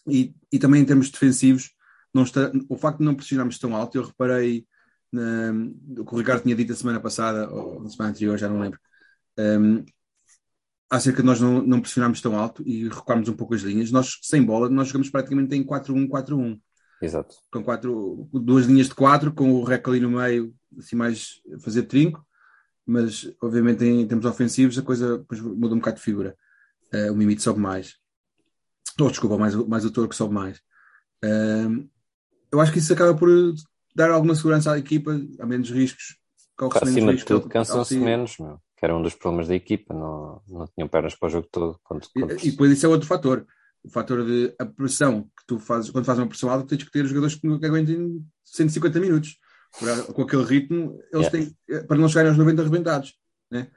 e, 0.07 0.33
e 0.51 0.59
também 0.59 0.81
em 0.81 0.85
termos 0.85 1.09
defensivos, 1.09 1.71
não 2.13 2.23
está, 2.23 2.51
o 2.69 2.77
facto 2.77 2.99
de 2.99 3.05
não 3.05 3.15
pressionarmos 3.15 3.59
tão 3.59 3.75
alto, 3.75 3.97
eu 3.97 4.05
reparei 4.05 4.65
na, 5.11 5.51
o 5.97 6.05
que 6.05 6.13
o 6.13 6.17
Ricardo 6.17 6.43
tinha 6.43 6.55
dito 6.55 6.73
a 6.73 6.75
semana 6.75 6.99
passada, 6.99 7.49
ou 7.49 7.81
na 7.81 7.89
semana 7.89 8.11
anterior, 8.11 8.37
já 8.37 8.49
não 8.49 8.59
lembro, 8.59 8.79
um, 9.37 9.85
acerca 10.89 11.21
de 11.21 11.25
nós 11.25 11.39
não, 11.39 11.61
não 11.61 11.81
pressionarmos 11.81 12.21
tão 12.21 12.37
alto 12.37 12.63
e 12.65 12.87
recuarmos 12.87 13.27
um 13.29 13.35
pouco 13.35 13.53
as 13.53 13.61
linhas. 13.61 13.91
Nós, 13.91 14.19
sem 14.21 14.43
bola, 14.43 14.69
nós 14.69 14.87
jogamos 14.87 15.09
praticamente 15.09 15.55
em 15.55 15.63
4-1-4-1. 15.63 16.59
Exato. 17.01 17.35
Com 17.51 17.63
quatro, 17.63 18.27
duas 18.33 18.65
linhas 18.65 18.87
de 18.87 18.95
quatro, 18.95 19.31
com 19.31 19.51
o 19.51 19.63
rec 19.63 19.87
ali 19.87 19.99
no 19.99 20.09
meio, 20.09 20.53
assim 20.77 20.95
mais 20.95 21.41
fazer 21.59 21.83
trinco, 21.83 22.25
mas 22.85 23.31
obviamente 23.41 23.83
em 23.83 24.07
termos 24.07 24.25
ofensivos 24.25 24.77
a 24.79 24.81
coisa 24.81 25.23
muda 25.55 25.75
um 25.75 25.79
bocado 25.79 25.97
de 25.97 26.03
figura. 26.03 26.35
Uh, 26.93 27.11
o 27.11 27.15
Mimite 27.15 27.41
sobe 27.41 27.59
mais. 27.59 27.97
Oh, 28.99 29.09
desculpa, 29.09 29.37
mais, 29.37 29.55
mais 29.55 29.85
o 29.85 29.91
Toro 29.91 30.09
que 30.09 30.15
sobe 30.15 30.33
mais. 30.33 30.57
Uh, 31.23 31.87
eu 32.51 32.59
acho 32.59 32.71
que 32.71 32.79
isso 32.79 32.93
acaba 32.93 33.13
por 33.13 33.29
dar 33.95 34.11
alguma 34.11 34.35
segurança 34.35 34.71
à 34.71 34.77
equipa, 34.77 35.19
há 35.39 35.45
menos 35.45 35.69
riscos. 35.69 36.17
Acima 36.81 37.13
de 37.13 37.23
tudo, 37.23 37.47
cansam-se 37.47 37.97
menos, 37.99 38.37
meu, 38.39 38.59
que 38.75 38.83
era 38.83 38.95
um 38.95 39.01
dos 39.01 39.13
problemas 39.13 39.47
da 39.47 39.55
equipa, 39.55 39.93
não, 39.93 40.41
não 40.47 40.65
tinham 40.67 40.87
pernas 40.87 41.15
para 41.15 41.27
o 41.27 41.29
jogo 41.29 41.47
todo. 41.51 41.79
Quando, 41.83 42.07
quando... 42.11 42.31
E, 42.43 42.47
e 42.47 42.51
depois 42.51 42.71
isso 42.71 42.85
é 42.85 42.89
outro 42.89 43.07
fator. 43.07 43.45
O 43.83 43.89
fator 43.89 44.25
de 44.25 44.55
a 44.59 44.65
pressão 44.65 45.23
que 45.23 45.45
tu 45.45 45.59
fazes, 45.59 45.91
quando 45.91 46.05
fazes 46.05 46.21
uma 46.21 46.27
pressão 46.27 46.49
alta, 46.49 46.67
tens 46.67 46.83
que 46.83 46.91
ter 46.91 47.05
jogadores 47.05 47.35
que 47.35 47.47
aguentem 47.47 48.25
150 48.43 48.99
minutos. 48.99 49.37
Com 50.13 50.23
aquele 50.23 50.43
ritmo, 50.43 50.99
eles 51.13 51.27
yeah. 51.27 51.31
têm, 51.31 51.57
eh, 51.69 51.83
para 51.83 51.97
não 51.97 52.07
chegarem 52.07 52.29
aos 52.29 52.37
90 52.37 52.61
arrebentados. 52.61 53.15
Né? 53.51 53.67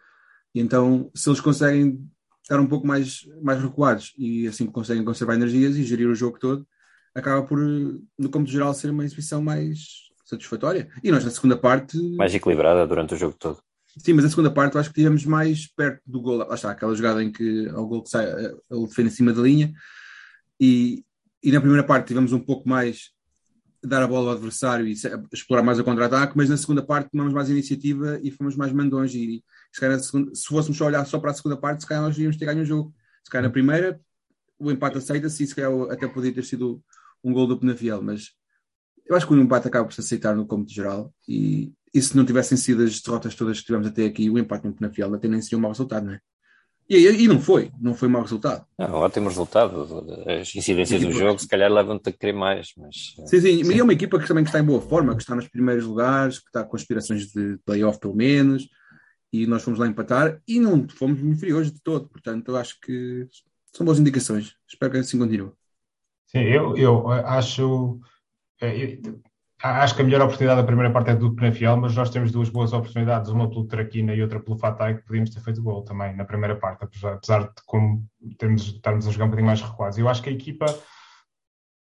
E 0.54 0.60
então, 0.60 1.10
se 1.14 1.28
eles 1.28 1.40
conseguem 1.40 2.08
estar 2.50 2.60
um 2.60 2.66
pouco 2.66 2.84
mais, 2.84 3.28
mais 3.40 3.62
recuados 3.62 4.12
e 4.18 4.48
assim 4.48 4.66
conseguem 4.66 5.04
conservar 5.04 5.34
energias 5.34 5.76
e 5.76 5.84
gerir 5.84 6.08
o 6.08 6.14
jogo 6.14 6.38
todo, 6.38 6.66
acaba 7.14 7.46
por, 7.46 7.58
no 7.58 8.28
cômputo 8.28 8.50
geral, 8.50 8.74
ser 8.74 8.90
uma 8.90 9.04
exibição 9.04 9.40
mais 9.40 10.10
satisfatória. 10.24 10.88
E 11.02 11.12
nós, 11.12 11.24
na 11.24 11.30
segunda 11.30 11.56
parte. 11.56 11.96
Mais 12.16 12.34
equilibrada 12.34 12.86
durante 12.86 13.14
o 13.14 13.16
jogo 13.16 13.36
todo. 13.38 13.62
Sim, 13.96 14.14
mas 14.14 14.24
na 14.24 14.30
segunda 14.30 14.50
parte 14.50 14.74
eu 14.74 14.80
acho 14.80 14.90
que 14.90 15.00
estivemos 15.00 15.24
mais 15.24 15.66
perto 15.66 16.02
do 16.06 16.20
gol. 16.20 16.36
Lá 16.36 16.54
está, 16.54 16.70
aquela 16.70 16.94
jogada 16.94 17.22
em 17.22 17.30
que 17.30 17.68
o 17.68 17.86
gol 17.86 18.02
que 18.02 18.10
sai, 18.10 18.26
ele 18.28 18.86
defende 18.86 19.08
em 19.08 19.12
cima 19.12 19.32
da 19.32 19.42
linha. 19.42 19.72
E, 20.60 21.04
e 21.42 21.52
na 21.52 21.60
primeira 21.60 21.84
parte 21.84 22.08
tivemos 22.08 22.32
um 22.32 22.40
pouco 22.40 22.68
mais 22.68 23.10
dar 23.82 24.02
a 24.02 24.06
bola 24.06 24.30
ao 24.30 24.36
adversário 24.36 24.86
e 24.86 24.94
explorar 25.32 25.62
mais 25.62 25.78
o 25.78 25.84
contra-ataque, 25.84 26.36
mas 26.36 26.50
na 26.50 26.56
segunda 26.56 26.82
parte 26.82 27.10
tomamos 27.10 27.32
mais 27.32 27.48
iniciativa 27.48 28.20
e 28.22 28.30
fomos 28.30 28.54
mais 28.56 28.72
mandões. 28.72 29.14
E 29.14 29.42
se, 29.72 29.80
calhar, 29.80 29.98
se 29.98 30.46
fôssemos 30.46 30.76
só 30.76 30.86
olhar 30.86 31.04
só 31.06 31.18
para 31.18 31.30
a 31.30 31.34
segunda 31.34 31.56
parte, 31.56 31.82
se 31.82 31.86
calhar 31.86 32.02
nós 32.02 32.16
iríamos 32.16 32.36
ter 32.36 32.46
ganho 32.46 32.62
o 32.62 32.66
jogo. 32.66 32.94
Se 33.24 33.30
calhar 33.30 33.44
na 33.44 33.52
primeira, 33.52 34.00
o 34.58 34.70
empate 34.70 34.98
aceita-se 34.98 35.42
e 35.42 35.46
se 35.46 35.54
calhar 35.54 35.72
até 35.90 36.06
poderia 36.06 36.34
ter 36.34 36.44
sido 36.44 36.82
um 37.22 37.32
gol 37.32 37.46
do 37.46 37.58
Penafiel, 37.58 38.02
mas 38.02 38.32
eu 39.06 39.16
acho 39.16 39.26
que 39.26 39.34
o 39.34 39.40
empate 39.40 39.68
acaba 39.68 39.86
por 39.86 39.94
se 39.94 40.00
aceitar 40.00 40.34
no 40.34 40.46
cômputo 40.46 40.72
geral 40.72 41.12
e, 41.28 41.72
e 41.92 42.00
se 42.00 42.16
não 42.16 42.24
tivessem 42.24 42.56
sido 42.56 42.82
as 42.82 43.00
derrotas 43.00 43.34
todas 43.34 43.58
que 43.58 43.66
tivemos 43.66 43.86
até 43.86 44.04
aqui, 44.04 44.30
o 44.30 44.38
empate 44.38 44.66
no 44.66 44.72
Penafiel 44.72 45.14
até 45.14 45.28
nem 45.28 45.42
seria 45.42 45.58
um 45.58 45.62
mau 45.62 45.72
resultado, 45.72 46.06
não 46.06 46.14
é? 46.14 46.20
E, 46.88 47.06
e, 47.06 47.28
não 47.28 47.40
foi, 47.40 47.70
não 47.80 47.94
foi 47.94 48.08
mau 48.08 48.20
resultado. 48.20 48.66
Não, 48.76 48.94
ótimo 48.94 49.28
resultado. 49.28 50.04
As 50.26 50.52
incidências 50.56 51.00
do 51.00 51.12
jogo, 51.12 51.38
se 51.38 51.46
calhar, 51.46 51.70
levam-te 51.70 52.08
a 52.08 52.12
querer 52.12 52.32
mais. 52.32 52.72
Mas... 52.76 53.14
Sim, 53.28 53.40
sim, 53.40 53.64
sim. 53.64 53.72
E 53.72 53.78
é 53.78 53.82
uma 53.84 53.92
equipa 53.92 54.18
que 54.18 54.26
também 54.26 54.42
está 54.42 54.58
em 54.58 54.64
boa 54.64 54.80
forma, 54.80 55.14
que 55.14 55.22
está 55.22 55.36
nos 55.36 55.46
primeiros 55.46 55.84
lugares, 55.84 56.40
que 56.40 56.48
está 56.48 56.64
com 56.64 56.74
aspirações 56.74 57.28
de 57.28 57.58
playoff 57.64 58.00
pelo 58.00 58.16
menos, 58.16 58.68
e 59.32 59.46
nós 59.46 59.62
fomos 59.62 59.78
lá 59.78 59.86
empatar 59.86 60.40
e 60.46 60.58
não 60.58 60.88
fomos 60.88 61.20
inferiores 61.20 61.70
de 61.72 61.80
todo. 61.80 62.08
Portanto, 62.08 62.48
eu 62.48 62.56
acho 62.56 62.80
que 62.80 63.28
são 63.72 63.84
boas 63.84 63.98
indicações. 63.98 64.56
Espero 64.68 64.92
que 64.92 64.98
assim 64.98 65.18
continue. 65.18 65.52
Sim, 66.26 66.40
eu, 66.40 66.76
eu 66.76 67.08
acho. 67.08 68.00
Eh, 68.60 69.00
eu, 69.04 69.20
acho 69.62 69.94
que 69.94 70.02
a 70.02 70.04
melhor 70.04 70.22
oportunidade 70.22 70.60
da 70.60 70.66
primeira 70.66 70.92
parte 70.92 71.10
é 71.10 71.14
do 71.14 71.34
Penafiel, 71.34 71.76
mas 71.76 71.94
nós 71.94 72.10
temos 72.10 72.32
duas 72.32 72.48
boas 72.48 72.72
oportunidades, 72.72 73.30
uma 73.30 73.48
pelo 73.48 73.66
Traquina 73.66 74.14
e 74.14 74.22
outra 74.22 74.40
pelo 74.40 74.56
Fatai, 74.56 74.96
que 74.96 75.06
podíamos 75.06 75.30
ter 75.30 75.40
feito 75.40 75.62
gol 75.62 75.82
também 75.82 76.16
na 76.16 76.24
primeira 76.24 76.56
parte, 76.56 76.84
apesar, 76.84 77.42
de 77.42 77.62
como 77.66 78.06
termos, 78.38 78.66
estarmos 78.68 79.06
a 79.06 79.10
jogar 79.10 79.26
um 79.26 79.28
bocadinho 79.28 79.46
mais 79.46 79.60
recuados. 79.60 79.98
Eu 79.98 80.08
acho 80.08 80.22
que 80.22 80.30
a 80.30 80.32
equipa, 80.32 80.66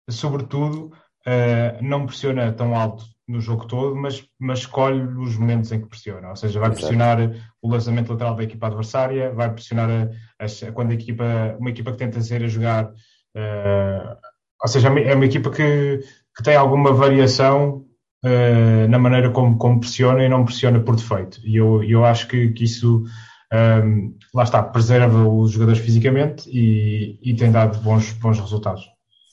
sobretudo, 0.08 0.92
uh, 1.26 1.82
não 1.82 2.06
pressiona 2.06 2.52
tão 2.52 2.74
alto 2.74 3.04
no 3.30 3.40
jogo 3.40 3.66
todo, 3.66 3.94
mas, 3.96 4.24
mas 4.38 4.60
escolhe 4.60 5.00
os 5.00 5.36
momentos 5.36 5.70
em 5.72 5.80
que 5.80 5.88
pressiona. 5.88 6.28
Ou 6.30 6.36
seja, 6.36 6.58
vai 6.58 6.70
Exato. 6.70 6.80
pressionar 6.80 7.18
o 7.62 7.70
lançamento 7.70 8.10
lateral 8.12 8.34
da 8.34 8.44
equipa 8.44 8.66
adversária, 8.66 9.32
vai 9.32 9.52
pressionar 9.52 9.88
a, 10.38 10.44
a, 10.44 10.72
quando 10.72 10.90
a 10.90 10.94
equipa, 10.94 11.24
uma 11.58 11.70
equipa 11.70 11.92
que 11.92 11.98
tenta 11.98 12.20
ser 12.20 12.42
a 12.42 12.48
jogar. 12.48 12.86
Uh, 13.36 14.16
ou 14.62 14.68
seja, 14.68 14.88
é 14.88 15.14
uma 15.14 15.24
equipa 15.24 15.50
que 15.50 16.00
que 16.36 16.42
tem 16.42 16.56
alguma 16.56 16.92
variação 16.92 17.84
uh, 18.24 18.88
na 18.88 18.98
maneira 18.98 19.30
como, 19.30 19.58
como, 19.58 19.80
pressiona 19.80 20.24
e 20.24 20.28
não 20.28 20.44
pressiona 20.44 20.80
por 20.80 20.96
defeito. 20.96 21.40
E 21.44 21.56
eu, 21.56 21.82
eu 21.84 22.04
acho 22.04 22.28
que, 22.28 22.50
que 22.52 22.64
isso, 22.64 23.04
um, 23.52 23.56
ehm, 23.56 24.14
lá 24.34 24.44
está, 24.44 24.62
preserva 24.62 25.28
os 25.28 25.50
jogadores 25.52 25.80
fisicamente 25.80 26.48
e, 26.48 27.18
e 27.22 27.34
tem 27.34 27.50
dado 27.50 27.78
bons, 27.80 28.12
bons 28.14 28.38
resultados. 28.38 28.84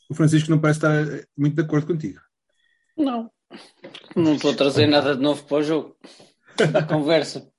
O 0.09 0.13
Francisco 0.13 0.49
não 0.49 0.59
parece 0.59 0.79
estar 0.79 1.27
muito 1.37 1.55
de 1.55 1.61
acordo 1.61 1.87
contigo. 1.87 2.19
Não, 2.97 3.29
não 4.15 4.35
estou 4.35 4.51
a 4.51 4.55
trazer 4.55 4.87
nada 4.87 5.15
de 5.15 5.21
novo 5.21 5.43
para 5.43 5.57
o 5.57 5.63
jogo. 5.63 5.95
Da 6.71 6.83
conversa. 6.83 7.51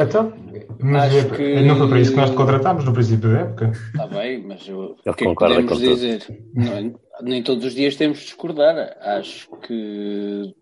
Então, 0.00 0.32
mas 0.80 1.14
Acho 1.14 1.30
que... 1.36 1.62
não 1.62 1.76
foi 1.76 1.88
para 1.88 2.00
isso 2.00 2.10
que 2.10 2.16
nós 2.16 2.30
te 2.30 2.36
contratámos 2.36 2.84
no 2.84 2.92
princípio 2.92 3.32
da 3.32 3.40
época. 3.40 3.72
Está 3.94 4.06
bem, 4.08 4.42
mas 4.42 4.68
eu, 4.68 4.96
o 5.06 5.14
que 5.14 5.24
é 5.24 5.28
que 5.28 5.34
podemos 5.34 5.78
dizer? 5.78 6.44
Não, 6.52 7.00
nem 7.22 7.42
todos 7.42 7.64
os 7.64 7.74
dias 7.74 7.94
temos 7.94 8.18
de 8.18 8.24
discordar. 8.24 8.96
Acho 9.00 9.48
que 9.58 10.52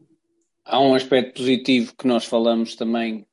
há 0.67 0.79
um 0.81 0.95
aspecto 0.95 1.39
positivo 1.39 1.95
que 1.99 2.07
nós 2.07 2.27
falamos 2.27 2.77
também, 2.77 3.27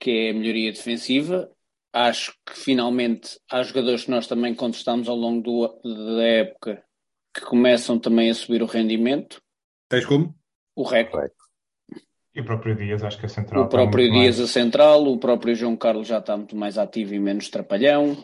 que 0.00 0.10
é 0.10 0.30
a 0.30 0.34
melhoria 0.34 0.72
defensiva. 0.72 1.50
Acho 1.92 2.32
que 2.46 2.58
finalmente 2.58 3.38
há 3.50 3.62
jogadores 3.62 4.04
que 4.04 4.10
nós 4.10 4.26
também 4.26 4.54
contestamos 4.54 5.06
ao 5.06 5.16
longo 5.16 5.42
do, 5.42 6.16
da 6.16 6.22
época 6.22 6.82
que 7.34 7.42
começam 7.42 7.98
também 7.98 8.30
a 8.30 8.34
subir 8.34 8.62
o 8.62 8.66
rendimento. 8.66 9.42
Tens 9.88 10.06
como? 10.06 10.34
O 10.74 10.82
recorde. 10.82 11.32
E 12.34 12.40
o 12.40 12.44
próprio 12.44 12.74
Dias, 12.74 13.02
acho 13.04 13.18
que 13.18 13.26
é 13.26 13.28
central. 13.28 13.64
O 13.64 13.68
próprio 13.68 14.10
Dias 14.10 14.38
mais... 14.38 14.40
a 14.40 14.46
central, 14.46 15.06
o 15.06 15.18
próprio 15.18 15.54
João 15.54 15.76
Carlos 15.76 16.08
já 16.08 16.18
está 16.18 16.36
muito 16.36 16.56
mais 16.56 16.78
ativo 16.78 17.14
e 17.14 17.20
menos 17.20 17.50
trapalhão. 17.50 18.16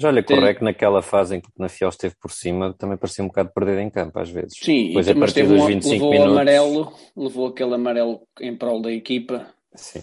Já 0.00 0.08
olha, 0.08 0.22
Tem... 0.22 0.34
correto 0.34 0.64
naquela 0.64 1.02
fase 1.02 1.36
em 1.36 1.40
que 1.42 1.48
o 1.48 1.52
Penafiel 1.52 1.90
esteve 1.90 2.14
por 2.18 2.30
cima, 2.30 2.72
também 2.72 2.96
parecia 2.96 3.22
um 3.22 3.28
bocado 3.28 3.52
perder 3.52 3.78
em 3.80 3.90
campo 3.90 4.18
às 4.18 4.30
vezes. 4.30 4.54
Sim, 4.58 4.88
Depois, 4.88 5.06
e, 5.06 5.10
a 5.10 5.14
mas 5.14 5.32
teve 5.34 5.48
um, 5.52 5.66
levou 5.66 5.68
minutos... 5.68 6.32
amarelo, 6.32 6.92
levou 7.14 7.48
aquele 7.48 7.74
amarelo 7.74 8.26
em 8.40 8.56
prol 8.56 8.80
da 8.80 8.90
equipa. 8.90 9.52
Sim. 9.74 10.02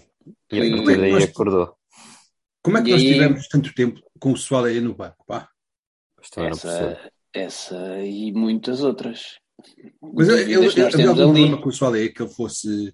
E 0.51 0.59
a 0.59 0.75
partir 0.77 0.99
daí 0.99 1.23
acordou. 1.23 1.75
Como 2.61 2.77
é 2.77 2.83
que 2.83 2.89
e 2.89 2.91
nós 2.91 3.01
aí... 3.01 3.13
tivemos 3.13 3.47
tanto 3.47 3.73
tempo 3.73 3.99
com 4.19 4.29
o 4.29 4.33
pessoal 4.33 4.65
aí 4.65 4.79
no 4.79 4.93
banco? 4.93 5.25
Pá? 5.25 5.49
Essa, 6.37 7.11
essa 7.33 8.03
e 8.03 8.31
muitas 8.33 8.83
outras. 8.83 9.39
Mas 10.01 10.29
eu, 10.29 10.37
eu, 10.37 10.63
eu 10.63 10.69
havia 10.69 11.09
algum 11.09 11.11
ali. 11.11 11.15
problema 11.15 11.61
com 11.61 11.69
o 11.69 11.71
Soalé 11.71 12.09
que 12.09 12.21
ele 12.21 12.31
fosse 12.31 12.93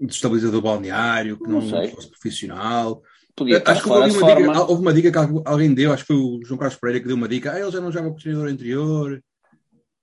destabilizador 0.00 0.60
balneário, 0.60 1.38
que 1.38 1.48
não, 1.48 1.60
não 1.60 1.88
fosse 1.88 2.08
profissional. 2.08 3.02
Podia 3.34 3.58
estar 3.58 3.72
acho 3.72 3.82
que 3.82 3.88
houve 3.88 4.16
uma, 4.16 4.34
dica, 4.34 4.62
houve 4.62 4.82
uma, 4.82 4.92
dica, 4.92 5.10
que 5.10 5.48
alguém 5.48 5.72
deu, 5.72 5.92
acho 5.92 6.04
que 6.04 6.12
foi 6.12 6.16
o 6.16 6.40
João 6.44 6.58
Carlos 6.58 6.78
Pereira 6.78 7.00
que 7.00 7.06
deu 7.06 7.16
uma 7.16 7.28
dica. 7.28 7.52
Ah, 7.52 7.60
ele 7.60 7.70
já 7.70 7.80
não 7.80 7.90
joga 7.90 8.10
para 8.10 8.18
o 8.18 8.20
treinador 8.20 8.50
anterior. 8.50 9.22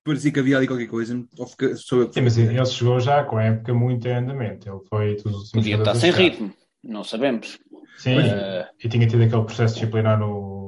Parecia 0.04 0.32
que 0.32 0.39
havia 0.39 0.58
ali 0.58 0.68
qualquer 0.68 0.88
coisa. 0.88 1.24
Fica, 1.50 1.75
sou 1.75 2.01
eu 2.01 2.12
Sim, 2.12 2.22
mas 2.22 2.38
ele 2.38 2.66
chegou 2.66 3.00
já 3.00 3.24
com 3.24 3.38
a 3.38 3.44
época 3.44 3.74
muito 3.74 4.08
em 4.08 4.13
andamento. 4.13 4.68
Ele 4.68 4.80
foi 4.89 5.16
tudo 5.16 5.38
Podia 5.54 5.78
estar 5.78 5.94
sem 5.96 6.12
ritmo, 6.12 6.51
não 6.84 7.04
sabemos. 7.04 7.60
Sim, 7.98 8.18
uh... 8.18 8.66
e 8.84 8.89
tinha 8.89 9.06
tido 9.06 9.22
aquele 9.22 9.44
processo 9.44 9.75
disciplinar 9.75 10.18
no, 10.18 10.59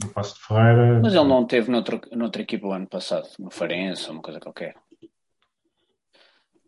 no 0.00 0.08
Passo 0.10 0.34
de 0.34 0.40
Ferreira. 0.40 1.00
Mas 1.02 1.14
ele 1.14 1.24
não 1.24 1.44
teve 1.44 1.70
noutra, 1.70 2.00
noutra 2.12 2.42
equipa 2.42 2.66
o 2.66 2.72
ano 2.72 2.86
passado, 2.86 3.28
no 3.38 3.50
Farense, 3.50 4.10
uma 4.10 4.22
coisa 4.22 4.40
qualquer. 4.40 4.74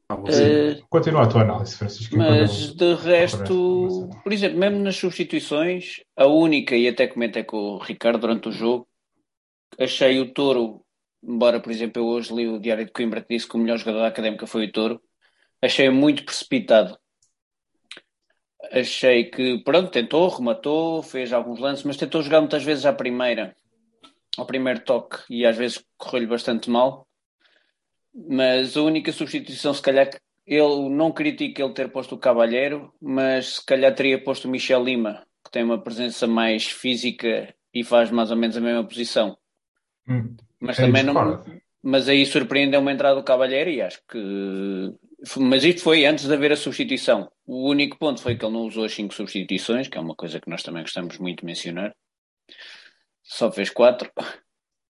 Ah, 0.09 0.16
uh, 0.16 0.87
Continua 0.88 1.23
a 1.23 1.26
tua 1.26 1.43
análise, 1.43 1.76
Francisco. 1.76 2.16
Mas 2.16 2.75
de 2.75 2.95
resto, 2.95 4.11
por 4.23 4.33
exemplo, 4.33 4.59
mesmo 4.59 4.78
nas 4.81 4.97
substituições, 4.97 6.02
a 6.16 6.26
única, 6.26 6.76
e 6.76 6.87
até 6.87 7.07
comentei 7.07 7.43
com 7.43 7.57
o 7.57 7.78
Ricardo 7.78 8.21
durante 8.21 8.49
o 8.49 8.52
jogo, 8.52 8.87
achei 9.78 10.21
o 10.21 10.33
Touro, 10.33 10.85
embora, 11.23 11.59
por 11.59 11.73
exemplo, 11.73 12.02
eu 12.02 12.07
hoje 12.07 12.35
li 12.35 12.47
o 12.47 12.61
Diário 12.61 12.85
de 12.85 12.93
Coimbra 12.93 13.23
que 13.23 13.35
disse 13.35 13.49
que 13.49 13.57
o 13.57 13.59
melhor 13.59 13.78
jogador 13.78 14.00
da 14.00 14.09
académica 14.09 14.47
foi 14.47 14.66
o 14.66 14.73
Touro, 14.73 15.00
achei 15.62 15.88
muito 15.88 16.25
precipitado. 16.25 16.99
Achei 18.73 19.25
que, 19.25 19.59
pronto, 19.64 19.90
tentou, 19.90 20.28
rematou, 20.28 21.02
fez 21.02 21.33
alguns 21.33 21.59
lances, 21.59 21.85
mas 21.85 21.97
tentou 21.97 22.23
jogar 22.23 22.40
muitas 22.40 22.62
vezes 22.62 22.87
à 22.87 22.92
primeira, 22.92 23.54
ao 24.37 24.47
primeiro 24.47 24.80
toque, 24.80 25.18
e 25.30 25.44
às 25.44 25.56
vezes 25.56 25.85
correu-lhe 25.97 26.26
bastante 26.26 26.71
mal 26.71 27.06
mas 28.14 28.76
a 28.76 28.83
única 28.83 29.11
substituição, 29.11 29.75
se 29.75 29.83
calhar, 29.83 30.09
ele 30.47 30.88
não 30.88 31.11
critica 31.11 31.62
ele 31.62 31.75
ter 31.75 31.90
posto 31.90 32.14
o 32.14 32.18
Cavalheiro, 32.18 32.92
mas 33.00 33.56
se 33.56 33.66
calhar 33.66 33.92
teria 33.94 34.23
posto 34.23 34.47
o 34.47 34.50
Michel 34.50 34.85
Lima, 34.85 35.26
que 35.44 35.50
tem 35.50 35.64
uma 35.64 35.83
presença 35.83 36.26
mais 36.26 36.66
física 36.66 37.52
e 37.73 37.83
faz 37.83 38.11
mais 38.11 38.30
ou 38.30 38.37
menos 38.37 38.56
a 38.56 38.61
mesma 38.61 38.85
posição. 38.85 39.37
Hum, 40.09 40.37
mas 40.61 40.78
é 40.78 40.83
também 40.83 41.02
não. 41.02 41.42
Mas 41.83 42.09
aí 42.09 42.25
surpreendeu 42.25 42.80
uma 42.80 42.92
entrada 42.92 43.16
do 43.16 43.25
Cavalheiro 43.25 43.68
e 43.68 43.83
acho 43.83 44.00
que. 44.09 44.94
Mas 45.38 45.64
isto 45.64 45.83
foi 45.83 46.04
antes 46.04 46.26
de 46.26 46.35
haver 46.35 46.52
a 46.52 46.57
substituição. 46.57 47.31
O 47.47 47.69
único 47.69 47.99
ponto 47.99 48.21
foi 48.21 48.37
que 48.37 48.45
ele 48.45 48.52
não 48.52 48.66
usou 48.66 48.85
as 48.85 48.93
cinco 48.93 49.14
substituições, 49.14 49.88
que 49.88 49.97
é 49.97 50.00
uma 50.00 50.14
coisa 50.14 50.40
que 50.40 50.50
nós 50.50 50.62
também 50.62 50.83
gostamos 50.83 51.19
muito 51.19 51.40
de 51.40 51.47
mencionar. 51.47 51.95
Só 53.23 53.50
fez 53.50 53.71
quatro. 53.71 54.11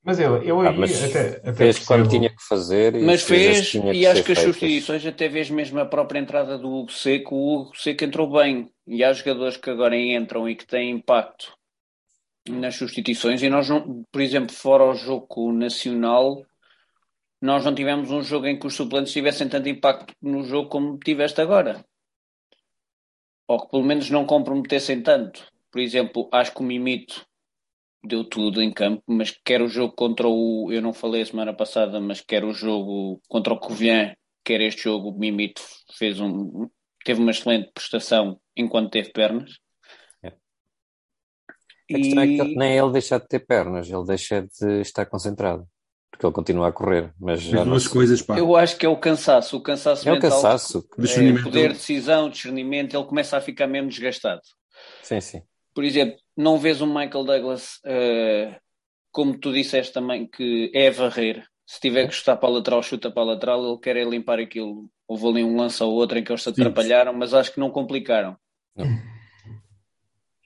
Mas 0.04 0.18
ele, 0.18 0.50
eu 0.50 0.60
ah, 0.60 0.72
mas 0.72 1.02
até, 1.02 1.28
até 1.28 1.42
fez 1.54 1.56
percebo... 1.56 1.86
quando 1.86 2.10
tinha 2.10 2.28
que 2.28 2.42
fazer. 2.46 2.92
Mas 3.00 3.22
fez, 3.22 3.70
fez 3.70 3.96
e 3.96 4.06
acho 4.06 4.22
que 4.22 4.32
as 4.32 4.38
substituições, 4.38 5.06
até 5.06 5.28
vês 5.28 5.48
mesmo 5.48 5.80
a 5.80 5.86
própria 5.86 6.18
entrada 6.18 6.58
do 6.58 6.68
Hugo 6.68 6.92
Seco, 6.92 7.34
o 7.34 7.54
Hugo 7.54 7.76
Seco 7.76 8.04
entrou 8.04 8.30
bem. 8.30 8.70
E 8.86 9.02
há 9.02 9.12
jogadores 9.12 9.56
que 9.56 9.70
agora 9.70 9.96
entram 9.96 10.46
e 10.46 10.54
que 10.54 10.66
têm 10.66 10.90
impacto 10.90 11.56
nas 12.50 12.74
substituições. 12.76 13.42
E 13.42 13.48
nós, 13.48 13.68
não, 13.68 14.04
por 14.12 14.20
exemplo, 14.20 14.54
fora 14.54 14.84
o 14.84 14.94
jogo 14.94 15.52
nacional, 15.52 16.44
nós 17.40 17.64
não 17.64 17.74
tivemos 17.74 18.10
um 18.10 18.22
jogo 18.22 18.46
em 18.46 18.58
que 18.58 18.66
os 18.66 18.74
suplentes 18.74 19.12
tivessem 19.12 19.48
tanto 19.48 19.68
impacto 19.68 20.14
no 20.20 20.42
jogo 20.44 20.68
como 20.68 20.98
tiveste 20.98 21.40
agora. 21.40 21.84
Ou 23.46 23.60
que 23.60 23.70
pelo 23.70 23.84
menos 23.84 24.08
não 24.10 24.24
comprometessem 24.24 25.02
tanto. 25.02 25.46
Por 25.70 25.80
exemplo, 25.80 26.28
acho 26.32 26.54
que 26.54 26.60
o 26.60 26.64
Mimito 26.64 27.26
deu 28.02 28.24
tudo 28.24 28.62
em 28.62 28.72
campo, 28.72 29.02
mas 29.06 29.30
quer 29.44 29.62
o 29.62 29.68
jogo 29.68 29.94
contra 29.94 30.28
o. 30.28 30.70
Eu 30.70 30.80
não 30.80 30.92
falei 30.92 31.22
a 31.22 31.26
semana 31.26 31.54
passada, 31.54 32.00
mas 32.00 32.20
quer 32.20 32.44
o 32.44 32.52
jogo 32.52 33.20
contra 33.28 33.52
o 33.52 33.58
Covilhã, 33.58 34.14
quer 34.44 34.60
este 34.60 34.84
jogo, 34.84 35.10
o 35.10 35.18
Mimito 35.18 35.62
fez 35.98 36.20
um. 36.20 36.68
teve 37.04 37.20
uma 37.20 37.30
excelente 37.30 37.70
prestação 37.72 38.40
enquanto 38.56 38.90
teve 38.90 39.10
pernas. 39.12 39.58
É. 40.22 40.28
A 40.28 41.96
questão 41.96 42.22
é 42.22 42.26
que 42.26 42.56
nem 42.56 42.78
ele 42.78 42.92
deixa 42.92 43.18
de 43.18 43.26
ter 43.26 43.40
pernas, 43.40 43.90
ele 43.90 44.04
deixa 44.04 44.42
de 44.42 44.80
estar 44.80 45.06
concentrado. 45.06 45.66
Porque 46.14 46.26
ele 46.26 46.32
continua 46.32 46.68
a 46.68 46.72
correr, 46.72 47.12
mas 47.18 47.42
já 47.42 47.64
duas 47.64 47.88
coisas, 47.88 48.22
pá. 48.22 48.38
Eu 48.38 48.54
acho 48.54 48.76
que 48.76 48.86
é 48.86 48.88
o 48.88 48.96
cansaço, 48.96 49.56
o 49.56 49.60
cansaço 49.60 50.08
é 50.08 50.12
mental. 50.12 50.30
O 50.30 50.32
cansaço. 50.32 50.88
É, 50.96 51.42
poder, 51.42 51.72
decisão, 51.72 52.30
discernimento, 52.30 52.96
ele 52.96 53.04
começa 53.04 53.36
a 53.36 53.40
ficar 53.40 53.66
mesmo 53.66 53.88
desgastado. 53.88 54.40
Sim, 55.02 55.20
sim. 55.20 55.42
Por 55.74 55.82
exemplo, 55.82 56.16
não 56.36 56.56
vês 56.56 56.80
um 56.80 56.86
Michael 56.86 57.24
Douglas, 57.24 57.80
uh, 57.84 58.54
como 59.10 59.36
tu 59.36 59.52
disseste 59.52 59.92
também, 59.92 60.24
que 60.24 60.70
é 60.72 60.88
varrer. 60.88 61.44
Se 61.66 61.80
tiver 61.80 62.06
que 62.06 62.14
chutar 62.14 62.36
para 62.36 62.48
a 62.48 62.52
lateral, 62.52 62.82
chuta 62.82 63.10
para 63.10 63.22
a 63.22 63.26
lateral, 63.26 63.66
ele 63.66 63.80
quer 63.80 63.96
é 63.96 64.04
limpar 64.04 64.38
aquilo. 64.38 64.88
Houve 65.08 65.26
ali 65.26 65.44
um 65.44 65.56
lance 65.56 65.82
ou 65.82 65.92
outro 65.92 66.16
em 66.16 66.22
que 66.22 66.30
eles 66.30 66.44
se 66.44 66.48
atrapalharam, 66.48 67.12
mas 67.12 67.34
acho 67.34 67.52
que 67.52 67.58
não 67.58 67.70
complicaram. 67.70 68.36
Não. 68.76 68.86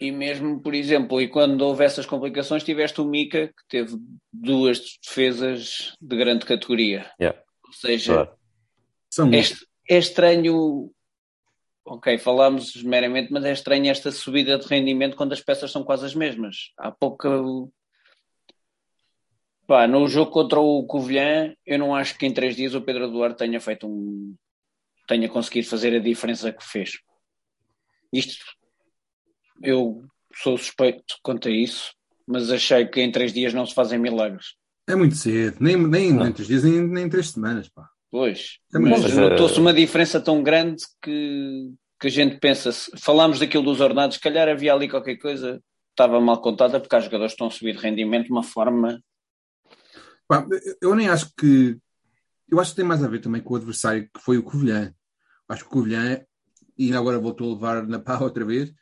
E 0.00 0.12
mesmo, 0.12 0.60
por 0.60 0.74
exemplo, 0.74 1.20
e 1.20 1.28
quando 1.28 1.60
houve 1.62 1.84
essas 1.84 2.06
complicações, 2.06 2.62
tiveste 2.62 3.00
o 3.00 3.04
Mika, 3.04 3.48
que 3.48 3.68
teve 3.68 3.96
duas 4.32 4.80
defesas 5.02 5.92
de 6.00 6.16
grande 6.16 6.46
categoria. 6.46 7.10
Yeah. 7.20 7.40
Ou 7.66 7.72
seja, 7.72 8.14
claro. 8.14 9.34
é, 9.34 9.94
é 9.94 9.98
estranho 9.98 10.92
ok, 11.88 12.18
falámos 12.18 12.82
meramente, 12.82 13.32
mas 13.32 13.44
é 13.44 13.52
estranho 13.52 13.90
esta 13.90 14.12
subida 14.12 14.58
de 14.58 14.66
rendimento 14.66 15.16
quando 15.16 15.32
as 15.32 15.40
peças 15.40 15.70
são 15.70 15.82
quase 15.82 16.04
as 16.04 16.14
mesmas. 16.14 16.70
Há 16.76 16.90
pouca. 16.90 17.28
Pá, 19.66 19.86
no 19.86 20.06
jogo 20.08 20.30
contra 20.30 20.60
o 20.60 20.86
Covilhã, 20.86 21.54
eu 21.66 21.78
não 21.78 21.94
acho 21.94 22.16
que 22.16 22.26
em 22.26 22.32
três 22.32 22.56
dias 22.56 22.74
o 22.74 22.80
Pedro 22.80 23.10
Duarte 23.10 23.38
tenha 23.38 23.60
feito 23.60 23.86
um. 23.86 24.34
tenha 25.06 25.28
conseguido 25.28 25.68
fazer 25.68 25.94
a 25.96 26.00
diferença 26.00 26.52
que 26.52 26.64
fez. 26.64 26.98
Isto. 28.12 28.44
Eu 29.62 30.04
sou 30.34 30.56
suspeito 30.56 31.16
quanto 31.22 31.48
a 31.48 31.50
isso, 31.50 31.92
mas 32.26 32.50
achei 32.50 32.86
que 32.86 33.00
em 33.00 33.10
três 33.10 33.32
dias 33.32 33.54
não 33.54 33.66
se 33.66 33.74
fazem 33.74 33.98
milagres. 33.98 34.54
É 34.86 34.94
muito 34.94 35.16
cedo, 35.16 35.58
nem, 35.60 35.76
nem, 35.76 36.12
nem 36.12 36.32
três 36.32 36.48
dias, 36.48 36.64
nem, 36.64 36.86
nem 36.86 37.08
três 37.08 37.30
semanas, 37.30 37.68
pá. 37.68 37.88
Pois, 38.10 38.58
é 38.74 38.78
mas 38.78 39.14
notou-se 39.14 39.60
uma 39.60 39.72
diferença 39.72 40.18
tão 40.18 40.42
grande 40.42 40.82
que, 41.02 41.74
que 42.00 42.06
a 42.06 42.10
gente 42.10 42.38
pensa, 42.38 42.72
se 42.72 42.90
falámos 42.96 43.38
daquilo 43.38 43.64
dos 43.64 43.80
ordenados, 43.80 44.16
se 44.16 44.22
calhar 44.22 44.48
havia 44.48 44.72
ali 44.72 44.88
qualquer 44.88 45.16
coisa 45.16 45.62
estava 45.98 46.20
mal 46.20 46.40
contada 46.40 46.78
porque 46.80 46.94
os 46.94 47.04
jogadores 47.04 47.32
estão 47.32 47.48
a 47.48 47.50
subir 47.50 47.76
de 47.76 47.82
rendimento 47.82 48.26
de 48.26 48.32
uma 48.32 48.42
forma. 48.42 49.02
Pá, 50.28 50.46
eu 50.80 50.94
nem 50.94 51.08
acho 51.08 51.32
que. 51.36 51.76
Eu 52.48 52.60
acho 52.60 52.70
que 52.70 52.76
tem 52.76 52.84
mais 52.84 53.02
a 53.02 53.08
ver 53.08 53.20
também 53.20 53.42
com 53.42 53.52
o 53.52 53.56
adversário 53.56 54.08
que 54.14 54.20
foi 54.20 54.38
o 54.38 54.42
Covilhã. 54.42 54.94
Acho 55.48 55.64
que 55.64 55.68
o 55.68 55.72
Covilhã, 55.72 56.22
e 56.78 56.94
agora 56.94 57.18
voltou 57.18 57.50
a 57.50 57.54
levar 57.54 57.86
na 57.86 57.98
pá 57.98 58.18
outra 58.20 58.44
vez, 58.44 58.72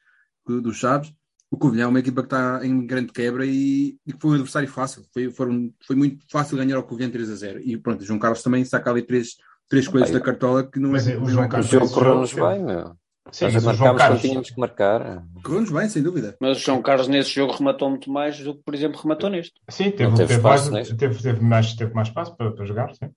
dos 0.46 0.76
Chaves, 0.76 1.12
o 1.50 1.56
Covilhã 1.56 1.84
é 1.84 1.86
uma 1.86 2.00
equipa 2.00 2.22
que 2.22 2.26
está 2.26 2.60
em 2.64 2.86
grande 2.86 3.12
quebra 3.12 3.46
e, 3.46 3.96
e 4.06 4.12
foi 4.18 4.32
um 4.32 4.34
adversário 4.34 4.68
fácil. 4.68 5.04
Foi, 5.12 5.30
foram, 5.30 5.72
foi 5.86 5.94
muito 5.94 6.24
fácil 6.30 6.56
ganhar 6.56 6.76
ao 6.76 6.82
Covilhã 6.82 7.08
3 7.08 7.30
a 7.30 7.34
0. 7.34 7.60
E 7.60 7.76
pronto, 7.76 8.04
João 8.04 8.18
Carlos 8.18 8.42
também 8.42 8.64
saca 8.64 8.90
ali 8.90 9.02
três, 9.02 9.36
três 9.68 9.86
coisas 9.86 10.10
da 10.10 10.20
cartola 10.20 10.68
que 10.68 10.80
não 10.80 10.96
é. 10.96 11.00
O 11.16 11.26
João 11.26 11.48
Carlos 11.48 11.70
correu-nos 11.92 12.32
bem, 12.32 12.64
meu. 12.64 12.96
Sim, 13.32 13.46
mas 13.50 13.76
João 13.76 13.96
Carlos 13.96 14.20
tínhamos 14.20 14.50
que 14.50 14.60
marcar. 14.60 15.24
Correu-nos 15.42 15.70
bem, 15.70 15.88
sem 15.88 16.02
dúvida. 16.02 16.36
Mas 16.40 16.58
o 16.58 16.60
João 16.60 16.82
Carlos 16.82 17.08
nesse 17.08 17.30
jogo 17.30 17.52
rematou 17.52 17.90
muito 17.90 18.10
mais 18.10 18.38
do 18.38 18.54
que, 18.54 18.62
por 18.62 18.74
exemplo, 18.74 19.00
rematou 19.00 19.30
neste. 19.30 19.54
Sim, 19.68 19.90
teve, 19.90 19.96
teve, 19.96 20.16
teve, 20.16 20.34
espaço, 20.34 20.72
mais, 20.72 20.88
teve, 20.88 21.22
teve, 21.22 21.40
mais, 21.40 21.74
teve 21.74 21.94
mais 21.94 22.08
espaço 22.08 22.36
para, 22.36 22.52
para 22.52 22.64
jogar, 22.64 22.94
sim. 22.94 23.10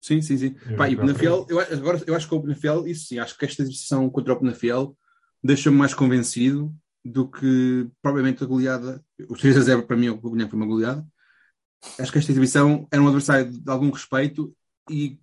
Sim, 0.00 0.22
sim, 0.22 0.36
sim. 0.36 0.54
Pá, 0.76 0.88
e 0.88 0.96
Penafiel, 0.96 1.46
eu, 1.48 1.58
agora, 1.58 2.00
eu 2.06 2.14
acho 2.14 2.28
que 2.28 2.34
o 2.34 2.40
Penafiel, 2.40 2.86
isso 2.86 3.06
sim, 3.06 3.18
acho 3.18 3.36
que 3.36 3.44
esta 3.44 3.62
exibição 3.62 4.08
contra 4.08 4.34
o 4.34 4.38
Penafiel 4.38 4.96
deixa-me 5.42 5.76
mais 5.76 5.94
convencido 5.94 6.72
do 7.04 7.28
que 7.28 7.88
provavelmente 8.02 8.42
a 8.42 8.46
goleada. 8.46 9.02
O 9.28 9.36
3 9.36 9.56
a 9.58 9.60
0 9.60 9.82
para 9.84 9.96
mim, 9.96 10.08
o 10.08 10.18
Covilhã 10.18 10.48
foi 10.48 10.58
uma 10.58 10.66
goleada. 10.66 11.06
Acho 11.98 12.10
que 12.10 12.18
esta 12.18 12.32
exibição 12.32 12.86
era 12.90 13.00
um 13.00 13.06
adversário 13.06 13.50
de 13.50 13.70
algum 13.70 13.90
respeito 13.90 14.52
e 14.90 15.18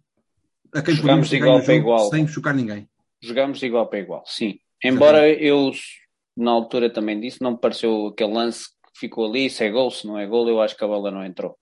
a 0.74 0.82
quem 0.82 0.96
podíamos 0.96 1.32
igual 1.32 1.62
para 1.62 1.75
igual. 1.75 2.10
sem 2.10 2.27
chocar 2.27 2.53
ninguém. 2.53 2.88
Jogámos 3.22 3.60
de 3.60 3.65
igual 3.65 3.88
para 3.88 4.00
igual, 4.00 4.24
sim. 4.25 4.60
Embora 4.84 5.29
eu, 5.29 5.72
na 6.36 6.51
altura, 6.51 6.89
também 6.89 7.20
disse, 7.20 7.41
não 7.41 7.51
me 7.51 7.58
pareceu 7.58 8.08
aquele 8.08 8.34
lance 8.34 8.67
que 8.93 9.00
ficou 9.00 9.27
ali, 9.27 9.50
se 9.50 9.63
é 9.63 9.70
gol, 9.70 9.89
se 9.91 10.05
não 10.05 10.17
é 10.17 10.25
gol, 10.25 10.48
eu 10.50 10.60
acho 10.62 10.75
que 10.75 10.84
a 10.84 10.88
bola 10.88 11.12
não 11.12 11.25
entrou. 11.25 11.58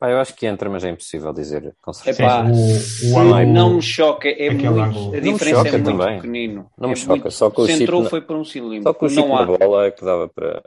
Pá, 0.00 0.10
eu 0.10 0.18
acho 0.18 0.34
que 0.34 0.46
entra, 0.46 0.70
mas 0.70 0.82
é 0.82 0.88
impossível 0.88 1.30
dizer 1.30 1.76
com 1.82 1.92
certeza. 1.92 2.22
Epá, 2.22 2.42
o, 2.42 3.18
o 3.18 3.46
não 3.46 3.74
me 3.74 3.82
choca, 3.82 4.30
é 4.30 4.50
muito, 4.50 5.14
a 5.14 5.20
diferença 5.20 5.68
é 5.68 5.72
muito 5.72 5.84
também. 5.84 6.16
pequenino. 6.16 6.70
Não 6.78 6.88
me 6.88 6.94
é 6.94 6.96
choca, 6.96 7.10
muito, 7.16 7.30
só 7.30 7.50
que 7.50 7.60
o 7.60 7.66
se 7.66 7.82
entrou 7.82 8.02
na... 8.02 8.08
foi 8.08 8.22
por 8.22 8.34
um 8.34 8.44
cilindro. 8.44 8.84
Só 8.84 8.94
que 8.94 9.04
o 9.04 9.08
chip 9.10 9.20
não 9.20 9.36
há. 9.36 9.44
na 9.44 9.58
bola 9.58 9.84
é 9.84 9.90
que 9.90 10.02
dava 10.02 10.26
para, 10.26 10.62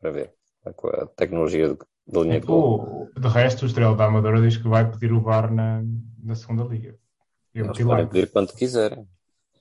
para 0.00 0.10
ver, 0.10 0.30
com 0.74 0.88
a 0.88 1.06
tecnologia 1.08 1.76
da 2.06 2.20
linha 2.22 2.40
de 2.40 2.46
gol. 2.46 3.10
De 3.14 3.28
resto, 3.28 3.64
o 3.64 3.66
Estrela 3.66 3.94
da 3.94 4.06
Amadora 4.06 4.40
diz 4.40 4.56
que 4.56 4.66
vai 4.66 4.90
pedir 4.90 5.12
o 5.12 5.20
VAR 5.20 5.52
na, 5.52 5.82
na 6.24 6.34
segunda 6.34 6.64
liga. 6.64 6.96
Eu 7.54 7.66
Eles 7.66 7.84
podem 7.84 8.06
pedir 8.06 8.30
quando 8.30 8.54
quiserem. 8.54 9.06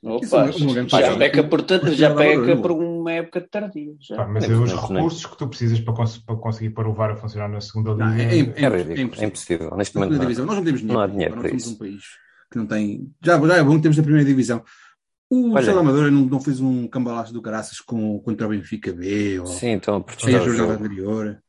Opa, 0.02 0.50
já 0.50 1.18
peca 1.18 1.44
por, 1.44 1.64
já 1.92 2.16
peca 2.16 2.56
por 2.56 2.72
uma 3.02 3.12
época 3.12 3.42
tardia. 3.42 3.94
Já. 4.00 4.16
Pá, 4.16 4.28
mas 4.28 4.50
é 4.50 4.54
os 4.54 4.72
recursos 4.72 5.26
que 5.26 5.38
tu 5.38 5.48
precisas 5.48 5.80
para, 5.80 5.94
cons 5.94 6.18
para 6.18 6.36
conseguir 6.36 6.70
pôr 6.70 6.88
o 6.88 6.94
VAR 6.94 7.12
a 7.12 7.16
funcionar 7.16 7.50
na 7.50 7.60
segunda 7.62 7.92
liga. 7.92 8.24
É, 8.24 8.26
é, 8.26 8.38
é, 8.38 8.40
é, 8.40 8.40
impossível. 8.40 9.24
é 9.24 9.26
impossível. 9.26 9.78
Neste 9.78 9.96
momento, 9.96 10.14
não. 10.14 10.20
Divisão. 10.20 10.46
Nós 10.46 10.56
não 10.56 10.64
temos 10.64 10.80
dinheiro. 10.80 11.00
Não 11.00 11.06
há 11.06 11.08
dinheiro 11.08 11.38
para 11.38 11.50
isso. 11.50 11.74
um 11.74 11.78
país 11.78 12.04
que 12.52 12.58
não 12.58 12.66
tem. 12.66 13.12
Já, 13.24 13.40
já 13.40 13.58
é 13.58 13.64
bom 13.64 13.76
que 13.76 13.82
temos 13.82 13.98
a 13.98 14.04
primeira 14.04 14.28
divisão. 14.28 14.64
O 15.30 15.58
Estrela 15.58 15.80
Amadora 15.80 16.12
não, 16.12 16.26
não 16.26 16.42
fez 16.42 16.60
um 16.60 16.88
cambalaço 16.90 17.34
do 17.34 17.42
caraças 17.42 17.80
com, 17.80 18.20
contra 18.20 18.46
o 18.46 18.50
Benfica 18.50 18.92
B? 18.92 19.40
Ou, 19.40 19.48
Sim, 19.48 19.70
então 19.70 20.04
a 20.06 20.30
jogo 20.50 20.74
anterior. 20.74 21.42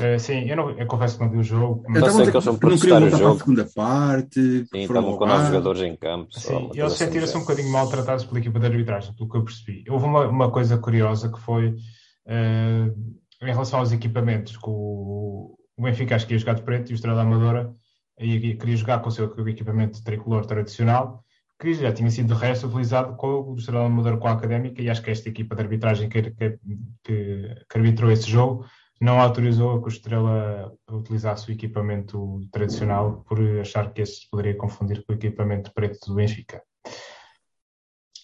Uh, 0.00 0.18
sim, 0.18 0.48
eu, 0.48 0.56
não, 0.56 0.70
eu 0.70 0.86
confesso 0.86 1.18
que 1.18 1.24
não 1.24 1.30
vi 1.30 1.38
o 1.38 1.42
jogo. 1.42 1.84
Mas... 1.86 2.02
Eu 2.02 2.10
sei 2.10 2.24
que 2.24 2.30
eles 2.30 2.44
são 2.44 2.54
não 2.54 2.58
queriam 2.58 3.00
voltar 3.00 3.18
para 3.18 3.30
a 3.30 3.36
segunda 3.36 3.68
parte. 3.74 4.40
Sim, 4.40 4.80
estavam 4.80 5.16
com 5.16 5.26
novos 5.26 5.46
jogadores 5.46 5.82
em 5.82 5.94
campo. 5.94 6.32
Sim, 6.32 6.70
eles 6.74 6.94
sentiram-se 6.94 7.36
um 7.36 7.40
bocadinho 7.40 7.70
maltratados 7.70 8.24
pela 8.24 8.38
equipa 8.38 8.58
de 8.58 8.66
arbitragem, 8.66 9.14
pelo 9.14 9.28
que 9.28 9.36
eu 9.36 9.44
percebi. 9.44 9.84
Houve 9.90 10.06
uma, 10.06 10.26
uma 10.26 10.50
coisa 10.50 10.78
curiosa 10.78 11.30
que 11.30 11.38
foi 11.38 11.68
uh, 11.68 13.16
em 13.42 13.52
relação 13.52 13.80
aos 13.80 13.92
equipamentos, 13.92 14.56
que 14.56 14.68
o, 14.68 15.54
o 15.76 15.82
Benfica 15.82 16.16
acho 16.16 16.26
que 16.26 16.32
ia 16.32 16.38
jogar 16.38 16.54
de 16.54 16.62
preto 16.62 16.90
e 16.90 16.92
o 16.92 16.94
Estrela 16.94 17.20
Amadora 17.20 17.70
ia, 18.18 18.56
queria 18.56 18.76
jogar 18.76 19.00
com 19.00 19.10
o 19.10 19.12
seu 19.12 19.32
equipamento 19.48 20.02
tricolor 20.02 20.46
tradicional, 20.46 21.22
que 21.60 21.74
já 21.74 21.92
tinha 21.92 22.10
sido 22.10 22.34
de 22.34 22.40
resto 22.40 22.66
utilizado 22.66 23.16
com 23.16 23.52
o 23.52 23.56
Estrela 23.56 23.84
Amadora 23.84 24.16
com 24.16 24.28
a 24.28 24.32
Académica 24.32 24.80
e 24.80 24.88
acho 24.88 25.02
que 25.02 25.10
esta 25.10 25.28
equipa 25.28 25.54
de 25.54 25.60
arbitragem 25.60 26.08
que, 26.08 26.22
que, 26.22 26.58
que, 27.04 27.54
que 27.68 27.78
arbitrou 27.78 28.10
esse 28.10 28.30
jogo 28.30 28.64
não 29.00 29.18
autorizou 29.18 29.76
a 29.76 29.80
que 29.80 29.86
o 29.86 29.88
Estrela 29.88 30.72
utilizasse 30.90 31.48
o 31.48 31.52
equipamento 31.52 32.46
tradicional 32.52 33.24
por 33.26 33.40
achar 33.60 33.92
que 33.92 34.02
esse 34.02 34.28
poderia 34.28 34.56
confundir 34.56 35.04
com 35.04 35.12
o 35.12 35.16
equipamento 35.16 35.72
preto 35.72 35.98
do 36.06 36.14
Benfica. 36.14 36.62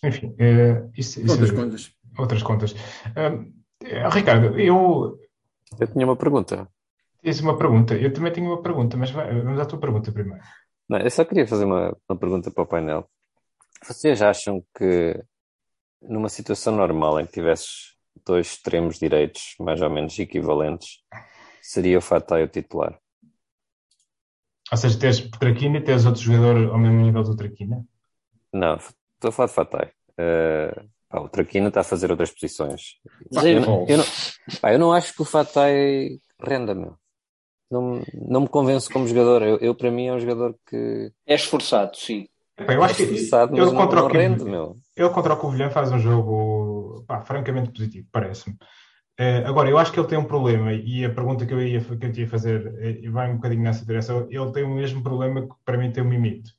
Enfim, 0.04 0.26
uh, 0.26 0.90
isso, 0.94 1.20
isso, 1.20 1.32
outras 1.32 1.50
contas. 1.50 1.92
Outras 2.18 2.42
contas. 2.42 2.72
Uh, 2.72 4.10
Ricardo, 4.10 4.58
eu. 4.60 5.18
Eu 5.80 5.86
tinha 5.86 6.06
uma 6.06 6.16
pergunta. 6.16 6.68
Tens 7.22 7.40
uma 7.40 7.56
pergunta? 7.56 7.94
Eu 7.94 8.12
também 8.12 8.32
tenho 8.32 8.46
uma 8.46 8.62
pergunta, 8.62 8.96
mas 8.96 9.10
vamos 9.10 9.58
à 9.58 9.64
tua 9.64 9.80
pergunta 9.80 10.12
primeiro. 10.12 10.42
Não, 10.88 10.98
eu 10.98 11.10
só 11.10 11.24
queria 11.24 11.46
fazer 11.46 11.64
uma, 11.64 11.96
uma 12.08 12.18
pergunta 12.18 12.50
para 12.50 12.62
o 12.62 12.66
painel. 12.66 13.10
Vocês 13.82 14.22
acham 14.22 14.62
que 14.76 15.20
numa 16.00 16.28
situação 16.28 16.76
normal 16.76 17.18
em 17.18 17.26
que 17.26 17.32
tivesses 17.32 17.95
dois 18.24 18.48
extremos 18.48 18.98
direitos 18.98 19.55
mais 19.61 19.81
ou 19.81 19.90
menos 19.90 20.18
equivalentes, 20.18 20.98
seria 21.62 21.98
o 21.98 22.02
Fatai 22.02 22.44
o 22.44 22.48
titular. 22.48 22.98
Ou 24.70 24.79
seja, 24.79 24.98
tens 24.98 25.20
Traquina 25.38 25.79
e 25.79 25.81
tens 25.81 26.07
outro 26.07 26.20
jogador 26.20 26.70
ao 26.70 26.79
mesmo 26.79 27.00
nível 27.00 27.22
do 27.22 27.37
Traquina? 27.37 27.85
Não, 28.52 28.76
estou 28.76 29.29
a 29.29 29.33
falar 29.33 29.48
de 29.48 29.55
Fatai. 29.55 29.90
Uh, 30.12 30.88
pá, 31.09 31.20
o 31.20 31.29
Traquina 31.29 31.68
está 31.68 31.81
a 31.81 31.85
fazer 31.85 32.11
outras 32.11 32.31
posições. 32.31 32.96
Pá, 33.33 33.44
eu, 33.44 33.61
não, 33.61 33.87
eu, 33.88 33.98
não, 33.98 34.05
pá, 34.61 34.72
eu 34.72 34.79
não 34.79 34.92
acho 34.92 35.14
que 35.14 35.22
o 35.22 35.24
Fatai 35.24 36.18
renda, 36.40 36.74
meu. 36.74 36.96
Não, 37.70 38.02
não 38.14 38.40
me 38.42 38.48
convence 38.48 38.88
como 38.88 39.07
jogador. 39.07 39.42
Eu, 39.42 39.59
eu, 39.59 39.74
para 39.74 39.90
mim, 39.90 40.07
é 40.07 40.12
um 40.12 40.20
jogador 40.20 40.57
que. 40.68 41.12
É 41.26 41.35
esforçado, 41.35 41.96
sim. 41.96 42.29
eu 42.59 42.83
acho 42.83 42.96
que 42.96 43.02
ele, 43.02 43.18
ele, 43.18 43.70
contra 43.72 44.02
o 44.02 44.09
rende, 44.09 44.44
meu. 44.44 44.76
ele 44.96 45.11
contra 45.11 45.35
o 45.35 45.37
Covilhã 45.37 45.70
faz 45.70 45.92
um 45.92 45.98
jogo 45.98 46.55
pá, 47.04 47.20
francamente 47.22 47.70
positivo, 47.70 48.06
parece-me. 48.11 48.56
Uh, 49.18 49.46
agora, 49.46 49.70
eu 49.70 49.78
acho 49.78 49.92
que 49.92 49.98
ele 49.98 50.09
tem 50.09 50.18
um 50.18 50.24
problema, 50.24 50.74
e 50.74 51.04
a 51.04 51.11
pergunta 51.11 51.46
que 51.46 51.54
eu 51.54 51.66
ia, 51.66 51.80
que 51.80 52.06
eu 52.06 52.12
ia 52.12 52.28
fazer 52.28 52.66
uh, 52.66 53.12
vai 53.12 53.30
um 53.30 53.37
bocadinho 53.37 53.62
nessa 53.62 53.85
direção. 53.85 54.26
Ele 54.30 54.52
tem 54.52 54.62
o 54.62 54.74
mesmo 54.74 55.02
problema 55.02 55.42
que 55.42 55.54
para 55.64 55.78
mim 55.78 55.90
tem 55.90 56.02
o 56.04 56.06
Mimito, 56.06 56.50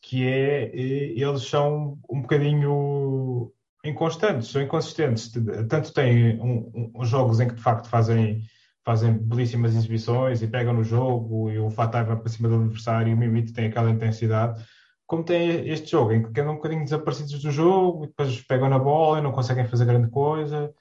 que 0.00 0.26
é 0.26 0.70
uh, 0.72 1.28
eles 1.28 1.42
são 1.42 1.98
um 2.10 2.22
bocadinho 2.22 3.52
inconstantes, 3.84 4.48
são 4.48 4.62
inconsistentes. 4.62 5.30
Tanto 5.68 5.92
têm 5.92 6.40
um, 6.40 6.92
um, 6.94 7.04
jogos 7.04 7.40
em 7.40 7.48
que 7.48 7.56
de 7.56 7.62
facto 7.62 7.88
fazem, 7.88 8.40
fazem 8.84 9.12
belíssimas 9.12 9.74
exibições 9.74 10.40
e 10.40 10.46
pegam 10.46 10.72
no 10.72 10.84
jogo, 10.84 11.50
e 11.50 11.58
o 11.58 11.68
Fatai 11.68 12.04
vai 12.04 12.16
para 12.16 12.28
cima 12.30 12.48
do 12.48 12.54
adversário, 12.54 13.10
e 13.10 13.14
o 13.14 13.18
Mimito 13.18 13.52
tem 13.52 13.66
aquela 13.66 13.90
intensidade 13.90 14.64
como 15.12 15.22
tem 15.22 15.68
este 15.68 15.90
jogo, 15.90 16.10
em 16.12 16.32
que 16.32 16.40
andam 16.40 16.54
um 16.54 16.56
bocadinho 16.56 16.84
desaparecidos 16.84 17.42
do 17.42 17.50
jogo 17.50 18.04
e 18.04 18.06
depois 18.06 18.40
pegam 18.46 18.70
na 18.70 18.78
bola 18.78 19.18
e 19.18 19.20
não 19.20 19.30
conseguem 19.30 19.68
fazer 19.68 19.84
grande 19.84 20.10
coisa. 20.10 20.74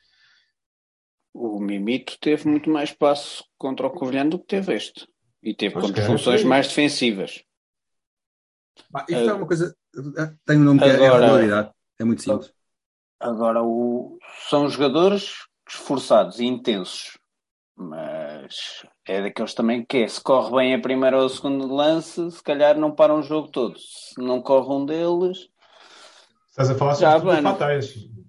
O 1.33 1.59
Mimito 1.59 2.17
teve 2.17 2.47
muito 2.47 2.69
mais 2.69 2.91
espaço 2.91 3.43
contra 3.57 3.87
o 3.87 3.91
Covilhã 3.91 4.25
do 4.25 4.39
que 4.39 4.45
teve 4.45 4.73
este. 4.73 5.05
E 5.43 5.53
teve 5.53 5.73
pois 5.73 5.85
contra 5.85 6.05
funções 6.05 6.45
mais 6.45 6.69
defensivas. 6.69 7.43
Ah, 8.95 9.05
isto 9.09 9.25
uh, 9.25 9.29
é 9.31 9.33
uma 9.33 9.45
coisa. 9.45 9.75
Eh, 10.17 10.33
tem 10.45 10.57
um 10.59 10.63
nome 10.63 10.79
que 10.79 10.85
agora, 10.85 11.03
é 11.03 11.07
a 11.09 11.19
regularidade. 11.19 11.71
É 11.99 12.03
muito 12.05 12.21
simples. 12.21 12.53
Agora, 13.19 13.61
o, 13.61 14.17
são 14.49 14.69
jogadores 14.69 15.33
esforçados 15.67 16.39
e 16.39 16.45
intensos. 16.45 17.17
Mas 17.75 18.85
é 19.07 19.21
daqueles 19.21 19.53
também 19.53 19.83
que 19.83 19.97
é, 19.97 20.07
se 20.07 20.21
corre 20.21 20.55
bem 20.55 20.73
a 20.73 20.79
primeira 20.79 21.17
ou 21.17 21.25
a 21.25 21.29
segunda 21.29 21.65
lance, 21.65 22.31
se 22.31 22.43
calhar 22.43 22.77
não 22.77 22.91
param 22.91 23.19
o 23.19 23.23
jogo 23.23 23.47
todo. 23.47 23.77
Se 23.77 24.19
não 24.19 24.41
corre 24.41 24.73
um 24.73 24.85
deles. 24.85 25.49
Estás 26.49 26.69
a 26.69 26.75
falar 26.75 26.95
sobre 26.95 27.29
o 27.29 27.41
Fatai. 27.41 27.79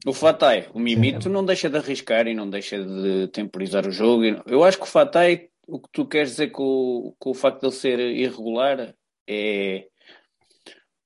O 0.06 0.12
Fatai, 0.12 0.68
o 0.72 0.80
Mimito 0.80 1.24
Sim. 1.24 1.28
não 1.28 1.44
deixa 1.44 1.68
de 1.68 1.76
arriscar 1.76 2.26
e 2.26 2.34
não 2.34 2.48
deixa 2.48 2.82
de 2.82 3.28
temporizar 3.28 3.86
o 3.86 3.92
jogo. 3.92 4.24
Eu 4.46 4.64
acho 4.64 4.78
que 4.78 4.84
o 4.84 4.88
Fatai, 4.88 5.48
o 5.66 5.80
que 5.80 5.88
tu 5.92 6.06
queres 6.06 6.30
dizer 6.30 6.48
com, 6.48 6.62
o, 6.62 7.16
com 7.18 7.30
o 7.30 7.34
facto 7.34 7.60
de 7.60 7.66
ele 7.66 7.74
ser 7.74 7.98
irregular 7.98 8.94
é 9.28 9.86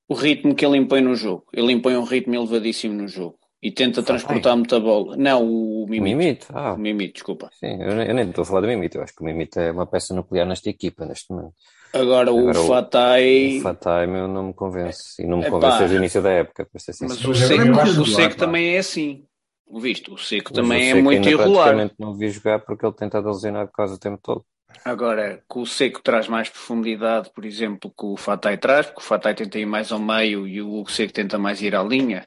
o 0.09 0.15
ritmo 0.15 0.55
que 0.55 0.65
ele 0.65 0.79
impõe 0.79 1.01
no 1.01 1.15
jogo. 1.15 1.45
Ele 1.53 1.73
impõe 1.73 1.97
um 1.97 2.05
ritmo 2.05 2.35
elevadíssimo 2.35 2.95
no 2.95 3.09
jogo 3.09 3.39
e 3.63 3.71
tenta 3.71 4.03
transportar 4.03 4.57
muita 4.57 4.79
bola. 4.79 5.17
Não, 5.17 5.45
o 5.45 5.87
Mimito. 5.89 6.03
O 6.03 6.05
Mimito, 6.05 6.47
ah. 6.53 6.73
O 6.75 6.79
Mimito, 6.79 7.15
desculpa. 7.15 7.51
Sim, 7.55 7.81
eu, 7.81 7.89
eu 8.03 8.15
nem 8.15 8.29
estou 8.29 8.43
a 8.43 8.45
falar 8.45 8.61
do 8.61 8.69
Mimito, 8.69 8.99
eu 8.99 9.03
acho 9.03 9.15
que 9.15 9.23
o 9.23 9.25
Mimito 9.25 9.59
é 9.59 9.71
uma 9.71 9.87
peça 9.87 10.15
nuclear 10.15 10.47
nesta 10.47 10.69
equipa, 10.71 11.05
neste 11.07 11.33
momento. 11.33 11.55
Agora, 11.93 12.31
Agora 12.31 12.61
o 12.61 12.67
Fatai. 12.67 13.59
O 13.59 13.63
Fatai 13.63 14.07
meu, 14.07 14.29
não 14.29 14.49
me 14.49 14.55
convence. 14.55 15.23
E 15.23 15.27
não 15.27 15.39
me 15.39 15.45
Epá, 15.45 15.53
convence 15.53 15.79
desde 15.79 15.97
o 15.97 15.99
início 15.99 16.23
da 16.23 16.31
época, 16.31 16.67
para 16.67 16.81
ser 16.81 16.93
sincero. 16.93 17.11
Mas 17.11 17.25
o 17.25 17.35
Seco, 17.35 18.01
o 18.03 18.07
Seco 18.07 18.37
também 18.37 18.75
é 18.75 18.79
assim. 18.79 19.25
O 19.67 19.81
visto, 19.81 20.15
o 20.15 20.19
Seco 20.19 20.53
também 20.53 20.79
o 20.79 20.83
é 20.83 20.87
Seco 20.87 20.99
é 20.99 21.03
muito 21.03 21.29
irregular. 21.29 21.91
não 21.99 22.15
vi 22.15 22.29
jogar 22.31 22.61
porque 22.61 22.87
ele 22.87 22.95
tenta 22.95 23.19
lesionar 23.19 23.69
quase 23.73 23.95
o 23.95 23.99
tempo 23.99 24.19
todo. 24.23 24.45
Agora, 24.85 25.43
que 25.51 25.59
o 25.59 25.67
Seco 25.67 26.03
traz 26.03 26.29
mais 26.29 26.49
profundidade, 26.49 27.31
por 27.35 27.45
exemplo, 27.45 27.91
que 27.91 28.05
o 28.05 28.17
Fatai 28.17 28.59
traz, 28.59 28.87
porque 28.87 29.01
o 29.01 29.05
Fatai 29.05 29.35
tenta 29.35 29.59
ir 29.59 29.67
mais 29.67 29.91
ao 29.91 29.99
meio 29.99 30.47
e 30.47 30.61
o 30.61 30.85
Seco 30.87 31.13
tenta 31.13 31.39
mais 31.39 31.63
ir 31.63 31.75
à 31.75 31.83
linha. 31.83 32.27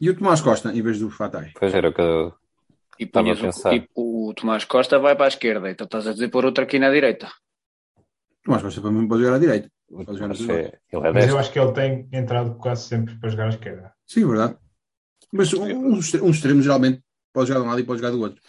E 0.00 0.08
o 0.08 0.16
Tomás 0.16 0.40
Costa, 0.40 0.72
em 0.72 0.82
vez 0.82 0.98
do 0.98 1.10
Fatai? 1.10 1.52
Pois 1.58 1.74
era 1.74 1.90
o 1.90 1.92
que 1.92 2.00
eu 2.00 2.32
e 2.98 3.04
estava 3.04 3.32
a 3.32 3.36
pensar. 3.36 3.72
O, 3.94 4.28
o, 4.28 4.34
Tomás 4.34 4.64
Costa 4.64 4.98
vai 4.98 5.16
para 5.16 5.24
a 5.24 5.28
esquerda, 5.28 5.70
então 5.70 5.86
estás 5.86 6.06
a 6.06 6.12
dizer 6.12 6.28
pôr 6.28 6.44
outro 6.44 6.62
aqui 6.64 6.78
na 6.78 6.90
direita. 6.90 7.30
Tomás 8.44 8.62
Costa 8.62 8.80
para 8.80 8.90
mim 8.90 9.08
pode 9.08 9.22
jogar 9.22 9.36
à 9.36 9.38
direita. 9.38 9.70
Pode 9.90 10.18
jogar 10.18 10.34
é, 10.52 10.78
é 10.92 11.12
Mas 11.12 11.28
eu 11.28 11.38
acho 11.38 11.50
que 11.50 11.58
ele 11.58 11.72
tem 11.72 12.08
entrado 12.12 12.54
quase 12.56 12.82
sempre 12.84 13.18
para 13.18 13.30
jogar 13.30 13.46
à 13.46 13.48
esquerda. 13.48 13.92
Sim, 14.06 14.26
verdade. 14.26 14.56
Mas 15.32 15.52
um, 15.52 15.64
um, 15.64 15.94
um 15.94 16.30
extremo 16.30 16.62
geralmente 16.62 17.02
pode 17.32 17.48
jogar 17.48 17.60
de 17.60 17.66
um 17.66 17.70
lado 17.70 17.80
e 17.80 17.84
pode 17.84 18.00
jogar 18.00 18.12
do 18.12 18.20
outro. 18.20 18.40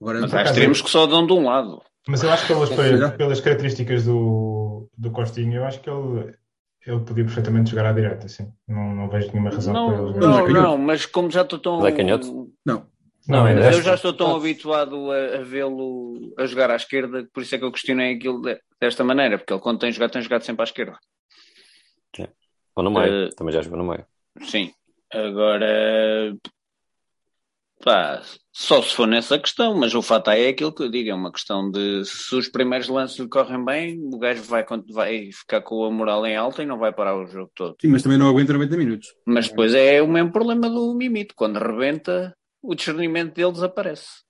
Agora, 0.00 0.20
Mas 0.20 0.34
há 0.34 0.42
extremos 0.42 0.80
que 0.80 0.90
só 0.90 1.06
dão 1.06 1.26
de 1.26 1.32
um 1.32 1.44
lado. 1.44 1.82
Mas 2.08 2.22
eu 2.22 2.30
acho 2.30 2.46
que 2.46 2.52
pelas, 2.52 2.70
pelas 3.16 3.40
características 3.40 4.04
do, 4.04 4.88
do 4.96 5.10
Costinho, 5.10 5.56
eu 5.56 5.64
acho 5.64 5.80
que 5.80 5.90
ele, 5.90 6.34
ele 6.86 7.00
podia 7.00 7.24
perfeitamente 7.24 7.70
jogar 7.70 7.86
à 7.86 7.92
direita, 7.92 8.28
sim. 8.28 8.52
Não, 8.68 8.94
não 8.94 9.08
vejo 9.08 9.28
nenhuma 9.32 9.50
razão 9.50 9.74
não, 9.74 9.86
para 9.88 9.96
ele 9.96 10.14
jogar. 10.14 10.48
Não, 10.52 10.62
não, 10.62 10.78
mas 10.78 11.04
como 11.04 11.30
já 11.30 11.42
estou 11.42 11.58
tão. 11.58 11.80
Ele 11.80 11.88
é 11.88 11.96
canhoto? 11.96 12.52
Não. 12.64 12.86
Não, 13.28 13.48
eu 13.48 13.82
já 13.82 13.94
estou 13.94 14.12
tão 14.12 14.36
habituado 14.36 15.10
a, 15.10 15.38
a 15.38 15.42
vê-lo 15.42 16.32
a 16.38 16.46
jogar 16.46 16.70
à 16.70 16.76
esquerda, 16.76 17.28
por 17.32 17.42
isso 17.42 17.56
é 17.56 17.58
que 17.58 17.64
eu 17.64 17.72
questionei 17.72 18.14
aquilo 18.14 18.40
de, 18.40 18.56
desta 18.80 19.02
maneira, 19.02 19.36
porque 19.36 19.52
ele 19.52 19.60
quando 19.60 19.80
tem 19.80 19.90
jogado, 19.90 20.12
tem 20.12 20.22
jogado 20.22 20.42
sempre 20.42 20.62
à 20.62 20.64
esquerda. 20.64 20.96
Sim. 22.14 22.28
Ou 22.76 22.84
no 22.84 22.90
meio, 22.92 23.26
uh, 23.26 23.34
também 23.34 23.52
já 23.52 23.62
jogou 23.62 23.78
no 23.78 23.84
meio. 23.88 24.06
Sim. 24.42 24.72
Agora, 25.12 26.36
Pá, 27.86 28.20
só 28.52 28.82
se 28.82 28.96
for 28.96 29.06
nessa 29.06 29.38
questão, 29.38 29.76
mas 29.76 29.94
o 29.94 30.02
fato 30.02 30.28
é 30.32 30.48
aquilo 30.48 30.74
que 30.74 30.82
eu 30.82 30.90
digo, 30.90 31.08
é 31.08 31.14
uma 31.14 31.30
questão 31.30 31.70
de 31.70 32.04
se 32.04 32.34
os 32.34 32.48
primeiros 32.48 32.88
lances 32.88 33.16
lhe 33.16 33.28
correm 33.28 33.64
bem, 33.64 34.00
o 34.12 34.18
gajo 34.18 34.42
vai, 34.42 34.66
vai 34.92 35.30
ficar 35.30 35.60
com 35.60 35.84
a 35.84 35.90
moral 35.92 36.26
em 36.26 36.34
alta 36.34 36.64
e 36.64 36.66
não 36.66 36.80
vai 36.80 36.92
parar 36.92 37.16
o 37.16 37.28
jogo 37.28 37.48
todo. 37.54 37.76
Sim, 37.80 37.86
mas 37.86 38.02
também 38.02 38.18
não 38.18 38.28
aguenta 38.28 38.52
90 38.52 38.76
minutos. 38.76 39.14
Mas 39.24 39.48
depois 39.48 39.72
é 39.72 40.02
o 40.02 40.08
mesmo 40.08 40.32
problema 40.32 40.68
do 40.68 40.96
Mimito, 40.96 41.32
quando 41.36 41.60
rebenta, 41.60 42.36
o 42.60 42.74
discernimento 42.74 43.36
dele 43.36 43.52
desaparece. 43.52 44.24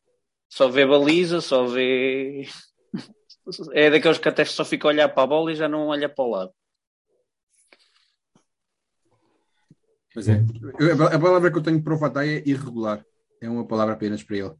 Só 0.50 0.68
vê 0.68 0.84
baliza, 0.84 1.40
só 1.40 1.64
vê. 1.64 2.46
é 3.72 3.88
daqueles 3.88 4.18
que 4.18 4.28
até 4.28 4.44
só 4.44 4.66
fica 4.66 4.86
a 4.86 4.90
olhar 4.90 5.08
para 5.08 5.22
a 5.22 5.26
bola 5.26 5.50
e 5.50 5.56
já 5.56 5.66
não 5.66 5.86
olha 5.86 6.10
para 6.10 6.24
o 6.26 6.30
lado. 6.30 6.50
Pois 10.12 10.28
é. 10.28 10.44
A 11.10 11.18
palavra 11.18 11.50
que 11.50 11.56
eu 11.56 11.62
tenho 11.62 11.82
para 11.82 11.94
o 11.94 11.98
Fatai 11.98 12.28
é 12.28 12.42
irregular 12.44 13.02
é 13.40 13.48
uma 13.48 13.66
palavra 13.66 13.94
apenas 13.94 14.22
para 14.22 14.36
ele. 14.36 14.54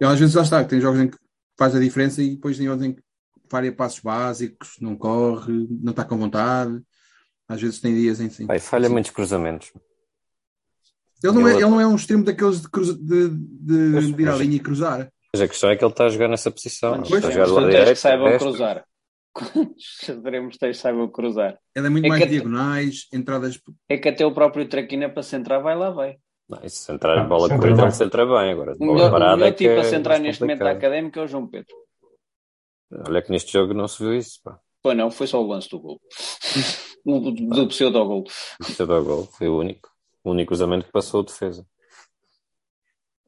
E 0.00 0.04
às 0.04 0.18
vezes 0.18 0.34
já 0.34 0.42
está, 0.42 0.64
tem 0.64 0.80
jogos 0.80 1.00
em 1.00 1.08
que 1.08 1.18
faz 1.58 1.74
a 1.74 1.80
diferença 1.80 2.22
e 2.22 2.30
depois 2.30 2.56
tem 2.56 2.68
outros 2.68 2.88
em 2.88 2.92
que 2.94 3.02
faria 3.50 3.72
passos 3.72 4.00
básicos, 4.00 4.76
não 4.80 4.96
corre, 4.96 5.66
não 5.82 5.90
está 5.90 6.04
com 6.04 6.16
vontade. 6.16 6.80
Às 7.48 7.60
vezes 7.60 7.80
tem 7.80 7.94
dias 7.94 8.20
em. 8.20 8.28
Vai, 8.46 8.58
falha 8.58 8.86
assim. 8.86 8.92
muitos 8.92 9.10
cruzamentos. 9.10 9.72
Ele 11.22 11.32
não, 11.32 11.48
é, 11.48 11.52
ele 11.54 11.62
não 11.62 11.80
é 11.80 11.86
um 11.86 11.96
extremo 11.96 12.22
daqueles 12.22 12.60
de, 12.60 12.68
cruza, 12.68 12.94
de, 12.94 13.28
de, 13.30 13.92
pois, 13.92 14.14
de 14.14 14.22
ir 14.22 14.28
à 14.28 14.36
linha 14.36 14.56
e 14.56 14.60
cruzar. 14.60 15.10
Mas 15.32 15.42
a 15.42 15.48
questão 15.48 15.70
é 15.70 15.76
que 15.76 15.84
ele 15.84 15.90
está 15.90 16.04
a 16.04 16.08
jogar 16.08 16.28
nessa 16.28 16.50
posição. 16.50 17.02
Pois, 17.02 17.24
está 17.24 17.28
a 17.28 17.30
jogar 17.30 17.46
lá 17.46 17.68
direito, 17.68 17.88
que 17.88 17.94
saibam 17.96 18.38
cruzar. 18.38 18.84
Veremos 20.22 20.56
que 20.56 20.74
saibam 20.74 21.08
cruzar. 21.08 21.58
Ele 21.74 21.86
é 21.86 21.90
muito 21.90 22.04
é 22.04 22.08
mais 22.08 22.28
diagonais, 22.28 23.08
entradas. 23.12 23.60
É 23.88 23.98
que 23.98 24.08
até 24.08 24.24
o 24.24 24.32
próprio 24.32 24.68
Traquina 24.68 25.08
para 25.08 25.22
centrar 25.22 25.60
vai 25.60 25.76
lá, 25.76 25.90
vai. 25.90 26.18
Não, 26.48 26.60
isso 26.64 26.78
centrar 26.78 27.18
ah, 27.18 27.24
bola 27.24 27.48
corrida 27.48 27.82
ele 27.82 27.90
centra 27.90 28.24
bem 28.24 28.52
agora. 28.52 28.74
O 28.80 28.94
melhor, 28.94 29.10
o 29.10 29.14
melhor 29.14 29.42
é 29.42 29.52
tipo 29.52 29.78
a 29.78 29.84
centrar 29.84 30.18
neste 30.18 30.40
momento 30.40 30.60
da 30.60 30.70
académica 30.70 31.20
é 31.20 31.24
o 31.24 31.28
João 31.28 31.46
Pedro. 31.46 31.74
Olha 33.06 33.20
que 33.20 33.30
neste 33.30 33.52
jogo 33.52 33.74
não 33.74 33.86
se 33.86 34.02
viu 34.02 34.14
isso. 34.14 34.40
Pá. 34.42 34.58
Pô, 34.82 34.94
não, 34.94 35.10
foi 35.10 35.26
só 35.26 35.42
o 35.42 35.46
lance 35.46 35.68
do 35.68 35.78
gol. 35.78 36.00
do, 37.04 37.30
do 37.32 37.68
pseudo-gol. 37.68 38.24
O 38.60 38.64
pseudo-gol 38.64 39.24
foi 39.26 39.48
o 39.48 39.58
único. 39.58 39.90
O 40.24 40.30
único 40.30 40.48
cruzamento 40.48 40.86
que 40.86 40.92
passou 40.92 41.20
a 41.20 41.24
defesa. 41.24 41.66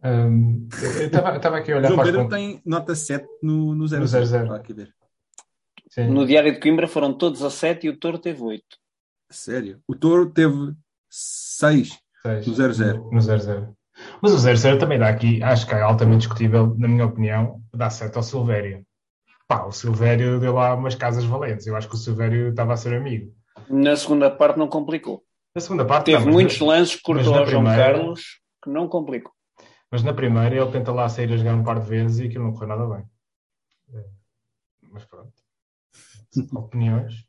Um, 0.02 0.66
eu 1.00 1.06
estava 1.06 1.59
aqui 1.59 1.72
a 1.72 1.76
olhar 1.76 1.88
João 1.88 1.96
para 1.96 2.06
Pedro 2.06 2.28
tem 2.28 2.62
nota 2.64 2.94
7 2.94 3.26
no, 3.42 3.74
no 3.74 3.85
0-0. 3.85 4.54
Aqui 4.54 4.72
ver. 4.72 4.94
No 6.09 6.26
Diário 6.26 6.52
de 6.52 6.61
Coimbra 6.61 6.88
foram 6.88 7.12
todos 7.12 7.42
a 7.42 7.50
7 7.50 7.87
e 7.87 7.90
o 7.90 7.98
Toro 7.98 8.18
teve 8.18 8.42
8. 8.42 8.64
Sério? 9.30 9.83
O 9.87 9.94
Toro 9.94 10.30
teve 10.30 10.74
6. 11.11 11.98
6, 12.22 12.46
no 12.46 12.54
0-0. 12.54 13.11
No 13.11 13.18
0-0. 13.18 13.74
Mas 14.22 14.33
o 14.33 14.37
0-0 14.37 14.78
também 14.78 14.98
dá 14.98 15.09
aqui, 15.09 15.42
acho 15.42 15.66
que 15.66 15.74
é 15.74 15.80
altamente 15.80 16.20
discutível, 16.20 16.74
na 16.78 16.88
minha 16.88 17.06
opinião, 17.06 17.61
dá 17.74 17.90
certo 17.90 18.16
ao 18.16 18.22
Silvério. 18.22 18.85
Pá, 19.46 19.64
o 19.64 19.72
Silvério 19.72 20.38
deu 20.38 20.54
lá 20.54 20.74
umas 20.74 20.94
casas 20.94 21.24
valentes. 21.24 21.66
Eu 21.66 21.76
acho 21.76 21.88
que 21.88 21.94
o 21.94 21.98
Silvério 21.98 22.50
estava 22.50 22.72
a 22.72 22.76
ser 22.76 22.94
amigo. 22.94 23.35
Na 23.68 23.96
segunda 23.96 24.30
parte 24.30 24.59
não 24.59 24.68
complicou. 24.68 25.24
Na 25.54 25.61
segunda 25.61 25.85
parte 25.85 26.06
Teve 26.06 26.24
não, 26.24 26.33
muitos 26.33 26.61
lances 26.61 26.96
que 26.96 27.02
cortou 27.02 27.35
ao 27.35 27.46
João 27.46 27.64
Carlos 27.64 28.40
que 28.62 28.70
não 28.70 28.88
complicou. 28.88 29.33
Mas 29.90 30.04
na 30.04 30.14
primeira 30.14 30.54
ele 30.54 30.70
tenta 30.70 30.92
lá 30.92 31.09
sair 31.09 31.33
a 31.33 31.37
jogar 31.37 31.54
um 31.54 31.64
par 31.64 31.80
de 31.80 31.88
vezes 31.88 32.20
e 32.20 32.26
aquilo 32.26 32.44
não 32.44 32.52
correu 32.52 32.68
nada 32.68 32.87
bem. 32.87 33.04
É, 33.92 34.04
mas 34.92 35.04
pronto. 35.04 35.33
Opiniões. 36.54 37.26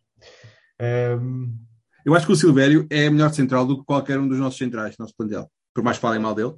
Um, 0.80 1.58
eu 2.06 2.16
acho 2.16 2.26
que 2.26 2.32
o 2.32 2.36
Silvério 2.36 2.88
é 2.90 3.10
melhor 3.10 3.32
central 3.34 3.66
do 3.66 3.80
que 3.80 3.86
qualquer 3.86 4.20
um 4.20 4.28
dos 4.28 4.40
nossos 4.40 4.58
centrais, 4.58 4.98
nosso 4.98 5.16
plantel. 5.16 5.50
Por 5.74 5.84
mais 5.84 5.98
que 5.98 6.02
falem 6.02 6.20
mal 6.20 6.36
dele. 6.36 6.54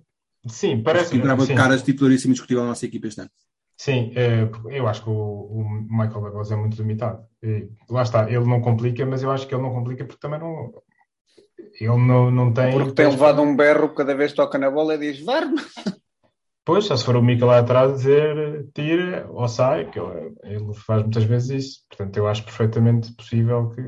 Sim, 0.48 0.82
parece 0.84 1.12
que. 1.12 1.18
Entrava 1.18 1.46
de 1.46 1.54
caras 1.54 1.84
titularíssimo 1.84 2.32
e 2.32 2.36
discutível 2.36 2.64
na 2.64 2.70
nossa 2.70 2.86
equipa 2.86 3.08
este 3.08 3.22
ano. 3.22 3.30
Sim, 3.78 4.14
é, 4.16 4.50
eu 4.70 4.88
acho 4.88 5.04
que 5.04 5.10
o, 5.10 5.66
Michael 5.90 6.22
Douglas 6.22 6.52
é 6.52 6.56
muito 6.56 6.78
limitado. 6.78 7.24
Lá 7.90 8.04
está, 8.04 8.30
ele 8.30 8.46
não 8.46 8.62
complica, 8.62 9.06
mas 9.06 9.24
eu 9.24 9.32
acho 9.32 9.48
que 9.48 9.54
ele 9.54 9.64
não 9.64 9.74
complica 9.74 10.06
porque 10.06 10.20
também 10.20 10.40
não. 10.40 10.72
Ele 11.80 12.08
não, 12.08 12.30
não 12.30 12.54
tem. 12.54 12.72
Porque 12.72 12.92
tem 12.92 13.08
levado 13.08 13.42
um 13.42 13.56
berro 13.56 13.90
cada 13.94 14.16
vez 14.16 14.32
que 14.32 14.38
toca 14.38 14.58
na 14.58 14.70
bola 14.70 14.96
e 14.96 15.00
diz: 15.00 15.24
Varme! 15.24 15.62
Pois, 16.66 16.86
só 16.86 16.96
se 16.96 17.04
for 17.04 17.18
o 17.18 17.22
Mica 17.22 17.46
lá 17.46 17.60
atrás 17.60 17.98
dizer 17.98 18.70
tira 18.74 19.28
ou 19.30 19.48
sai, 19.50 19.90
que 19.90 20.00
ele, 20.00 20.34
ele, 20.44 20.74
faz 20.74 21.02
muitas 21.02 21.26
vezes 21.26 21.50
isso. 21.50 21.80
Portanto, 21.90 22.16
eu 22.16 22.28
acho 22.28 22.46
perfeitamente 22.46 23.14
possível 23.16 23.70
que, 23.70 23.82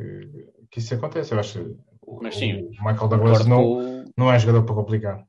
que 0.75 0.79
isso 0.79 0.93
aconteça. 0.93 1.33
Eu 1.33 1.39
acho 1.39 1.77
Mas, 2.21 2.35
sim, 2.35 2.53
o 2.53 2.83
Michael 2.83 3.07
Douglas 3.07 3.45
não, 3.45 3.63
com... 3.63 4.05
não 4.17 4.31
é 4.31 4.37
jogador 4.37 4.65
para 4.65 4.75
complicar. 4.75 5.25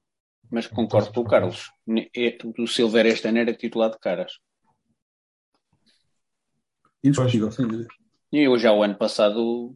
Mas 0.50 0.66
concordo 0.66 1.12
com 1.12 1.20
o 1.20 1.24
Carlos. 1.24 1.70
O 2.58 2.66
Silver 2.66 3.06
este 3.06 3.28
ano 3.28 3.38
era 3.38 3.54
titular 3.54 3.90
de 3.90 3.98
caras. 3.98 4.40
Indiscutível, 7.02 7.52
sem 7.52 7.68
dúvida. 7.68 7.88
E 8.32 8.40
eu 8.40 8.58
já 8.58 8.72
o 8.72 8.82
ano 8.82 8.96
passado 8.96 9.72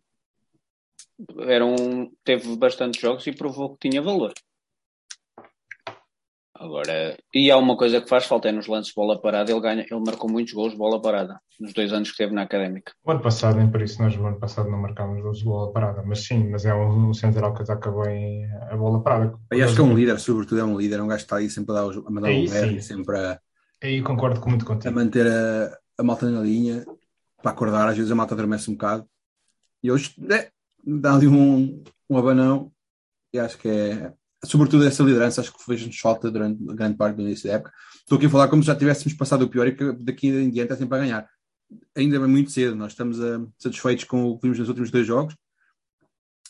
era 1.38 1.64
um, 1.64 2.10
teve 2.24 2.56
bastantes 2.56 3.00
jogos 3.00 3.24
e 3.26 3.32
provou 3.32 3.76
que 3.76 3.88
tinha 3.88 4.02
valor. 4.02 4.32
Agora, 6.60 7.16
e 7.34 7.50
há 7.50 7.56
uma 7.56 7.74
coisa 7.74 8.02
que 8.02 8.08
faz 8.08 8.26
falta 8.26 8.50
é 8.50 8.52
nos 8.52 8.66
lances 8.66 8.88
de 8.88 8.94
bola 8.94 9.18
parada, 9.18 9.50
ele 9.50 9.62
ganha, 9.62 9.80
ele 9.90 10.00
marcou 10.04 10.30
muitos 10.30 10.52
gols 10.52 10.72
de 10.72 10.76
bola 10.76 11.00
parada 11.00 11.40
nos 11.58 11.72
dois 11.72 11.90
anos 11.90 12.08
que 12.08 12.12
esteve 12.12 12.34
na 12.34 12.42
académica. 12.42 12.92
O 13.02 13.10
ano 13.10 13.22
passado, 13.22 13.56
nem 13.56 13.70
por 13.70 13.80
isso 13.80 14.02
nós 14.02 14.14
no 14.14 14.26
ano 14.26 14.38
passado 14.38 14.70
não 14.70 14.78
marcámos 14.78 15.22
gols 15.22 15.38
de 15.38 15.44
bola 15.44 15.72
parada, 15.72 16.02
mas 16.04 16.26
sim, 16.26 16.50
mas 16.50 16.66
é 16.66 16.74
um, 16.74 17.08
um 17.08 17.14
central 17.14 17.54
que 17.54 17.62
ataca 17.62 17.90
bem 17.90 18.46
a 18.70 18.76
bola 18.76 19.02
parada. 19.02 19.38
Eu 19.50 19.64
acho 19.64 19.74
que 19.74 19.80
é 19.80 19.84
um 19.84 19.96
líder, 19.96 20.20
sobretudo 20.20 20.60
é 20.60 20.64
um 20.64 20.78
líder, 20.78 20.98
é 20.98 21.02
um 21.02 21.08
gajo 21.08 21.20
que 21.20 21.24
está 21.24 21.36
aí 21.36 21.48
sempre 21.48 21.72
a, 21.72 21.80
dar, 21.80 21.98
a 21.98 22.10
mandar 22.10 22.28
aí, 22.28 22.46
um 22.46 22.52
R, 22.52 22.82
sempre 22.82 23.16
a. 23.16 23.40
Aí 23.82 24.02
concordo 24.02 24.46
muito 24.46 24.66
contigo. 24.66 24.90
A 24.90 24.92
manter 24.92 25.26
a, 25.26 25.78
a 25.96 26.02
malta 26.02 26.28
na 26.28 26.42
linha, 26.42 26.84
para 27.42 27.52
acordar, 27.52 27.88
às 27.88 27.96
vezes 27.96 28.12
a 28.12 28.14
malta 28.14 28.34
adormece 28.34 28.70
um 28.70 28.74
bocado. 28.74 29.06
E 29.82 29.90
hoje 29.90 30.14
é, 30.30 30.50
dá 30.84 31.14
ali 31.14 31.26
um, 31.26 31.82
um 32.10 32.18
abanão 32.18 32.70
e 33.32 33.38
acho 33.38 33.56
que 33.56 33.68
é, 33.68 34.12
sobretudo 34.44 34.86
essa 34.86 35.02
liderança, 35.02 35.40
acho 35.40 35.52
que 35.52 35.64
fez-nos 35.64 35.98
falta 35.98 36.30
durante 36.30 36.62
grande 36.74 36.96
parte 36.96 37.16
do 37.16 37.22
início 37.22 37.48
da 37.48 37.56
época. 37.56 37.72
Estou 37.98 38.16
aqui 38.16 38.26
a 38.26 38.30
falar 38.30 38.48
como 38.48 38.62
se 38.62 38.66
já 38.66 38.76
tivéssemos 38.76 39.14
passado 39.14 39.42
o 39.42 39.48
pior 39.48 39.66
e 39.66 39.74
que 39.74 39.92
daqui 39.92 40.28
em 40.28 40.50
diante 40.50 40.72
é 40.72 40.76
sempre 40.76 40.98
a 40.98 41.00
ganhar. 41.00 41.30
Ainda 41.94 42.16
é 42.16 42.18
muito 42.20 42.50
cedo, 42.50 42.74
nós 42.74 42.92
estamos 42.92 43.18
uh, 43.18 43.52
satisfeitos 43.58 44.04
com 44.04 44.24
o 44.24 44.36
que 44.36 44.42
vimos 44.42 44.58
nos 44.58 44.68
últimos 44.68 44.90
dois 44.90 45.06
jogos, 45.06 45.36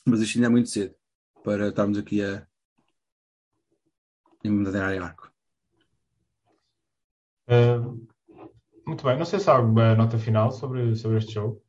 mas 0.06 0.20
isto 0.20 0.36
ainda 0.36 0.46
é 0.46 0.50
muito 0.50 0.70
cedo 0.70 0.94
para 1.44 1.68
estarmos 1.68 1.98
aqui 1.98 2.22
a 2.22 2.46
endenar 4.42 4.94
em 4.94 4.98
arco. 4.98 5.30
Uh, 7.48 8.06
muito 8.86 9.04
bem, 9.04 9.18
não 9.18 9.24
sei 9.24 9.40
se 9.40 9.50
há 9.50 9.54
alguma 9.54 9.94
nota 9.94 10.18
final 10.18 10.50
sobre, 10.52 10.96
sobre 10.96 11.18
este 11.18 11.34
jogo. 11.34 11.62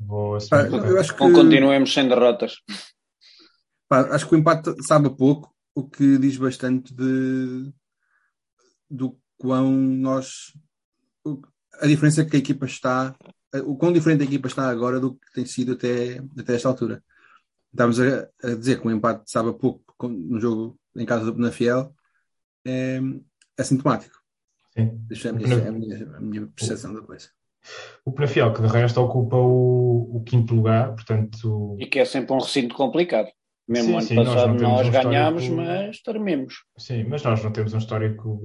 Vou 0.00 0.36
ah, 0.36 0.62
eu 0.62 1.00
acho 1.00 1.14
que... 1.14 1.22
Ou 1.22 1.32
continuemos 1.32 1.92
sem 1.92 2.08
derrotas. 2.08 2.62
Pá, 3.88 4.02
acho 4.14 4.28
que 4.28 4.34
o 4.34 4.38
empate 4.38 4.74
sabe 4.86 5.08
pouco, 5.10 5.54
o 5.74 5.88
que 5.88 6.18
diz 6.18 6.36
bastante 6.36 6.94
de, 6.94 7.72
do 8.90 9.18
quão 9.36 9.70
nós. 9.70 10.52
a 11.80 11.86
diferença 11.86 12.24
que 12.24 12.36
a 12.36 12.38
equipa 12.38 12.66
está. 12.66 13.16
o 13.64 13.76
quão 13.76 13.92
diferente 13.92 14.22
a 14.22 14.26
equipa 14.26 14.48
está 14.48 14.68
agora 14.68 15.00
do 15.00 15.14
que 15.14 15.32
tem 15.32 15.46
sido 15.46 15.72
até, 15.72 16.22
até 16.38 16.54
esta 16.54 16.68
altura. 16.68 17.02
Estamos 17.72 18.00
a, 18.00 18.28
a 18.42 18.54
dizer 18.54 18.80
que 18.80 18.86
o 18.86 18.90
empate 18.90 19.30
sabe 19.30 19.52
pouco 19.58 20.08
no 20.08 20.40
jogo 20.40 20.78
em 20.96 21.06
casa 21.06 21.24
do 21.24 21.34
Penafiel 21.34 21.94
é, 22.66 23.00
é 23.56 23.64
sintomático. 23.64 24.16
Sim. 24.74 25.00
Isto 25.10 25.28
é 25.28 25.30
a 25.30 25.32
minha, 25.32 25.54
é 25.54 25.68
a 25.68 25.72
minha, 25.72 26.16
a 26.16 26.20
minha 26.20 26.46
percepção 26.48 26.94
da 26.94 27.00
coisa. 27.00 27.28
O 28.04 28.12
Penafiel, 28.12 28.52
que 28.52 28.62
de 28.62 28.68
resto 28.68 29.00
ocupa 29.00 29.36
o, 29.36 30.16
o, 30.16 30.22
quinto 30.24 30.54
lugar, 30.54 30.94
portanto... 30.94 31.76
E 31.78 31.86
que 31.86 31.98
é 31.98 32.04
sempre 32.04 32.34
um 32.34 32.38
recinto 32.38 32.74
complicado. 32.74 33.28
Mesmo 33.68 33.88
sim, 33.88 33.92
ano 33.92 34.02
sim, 34.02 34.14
passado 34.16 34.54
nós, 34.54 34.62
nós 34.62 34.88
um 34.88 34.90
ganhámos, 34.90 35.42
histórico... 35.42 35.70
mas 35.70 36.00
termemos. 36.00 36.54
Sim, 36.78 37.04
mas 37.04 37.22
nós 37.22 37.44
não 37.44 37.52
temos 37.52 37.74
um 37.74 37.78
histórico 37.78 38.40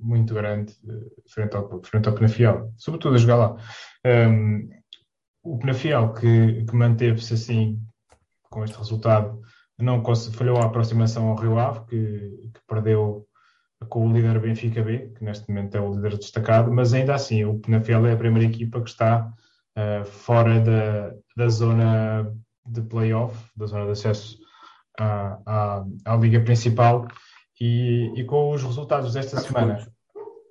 muito 0.00 0.34
grande 0.34 0.74
frente 1.32 1.56
ao, 1.56 1.82
frente 1.84 2.08
ao 2.08 2.14
Penafiel, 2.14 2.72
sobretudo 2.76 3.14
a 3.14 3.18
jogar 3.18 3.36
lá. 3.36 3.56
Um, 4.04 4.68
o 5.42 5.58
Penafiel, 5.58 6.12
que, 6.12 6.64
que 6.64 6.74
manteve-se 6.74 7.34
assim, 7.34 7.80
com 8.50 8.64
este 8.64 8.76
resultado, 8.76 9.40
não 9.78 10.02
falhou 10.32 10.58
a 10.58 10.66
aproximação 10.66 11.28
ao 11.28 11.36
Rio 11.36 11.58
Ave, 11.58 11.84
que, 11.86 11.96
que 12.52 12.60
perdeu 12.66 13.26
com 13.88 14.08
o 14.08 14.12
líder 14.12 14.40
Benfica 14.40 14.82
B, 14.82 15.12
que 15.16 15.24
neste 15.24 15.48
momento 15.48 15.76
é 15.76 15.80
o 15.80 15.94
líder 15.94 16.16
destacado, 16.16 16.72
mas 16.72 16.94
ainda 16.94 17.14
assim 17.14 17.44
o 17.44 17.58
Penafiel 17.58 18.06
é 18.06 18.12
a 18.12 18.16
primeira 18.16 18.48
equipa 18.48 18.80
que 18.80 18.90
está 18.90 19.30
uh, 19.76 20.04
fora 20.04 20.60
da, 20.60 21.14
da 21.36 21.48
zona 21.48 22.32
de 22.66 22.82
playoff, 22.82 23.36
da 23.56 23.66
zona 23.66 23.84
de 23.86 23.92
acesso 23.92 24.38
à, 24.98 25.38
à, 25.46 25.84
à 26.04 26.16
liga 26.16 26.40
principal 26.40 27.06
e, 27.60 28.12
e, 28.16 28.24
com 28.24 28.50
os 28.50 28.62
resultados 28.62 29.14
desta 29.14 29.40
semana 29.40 29.86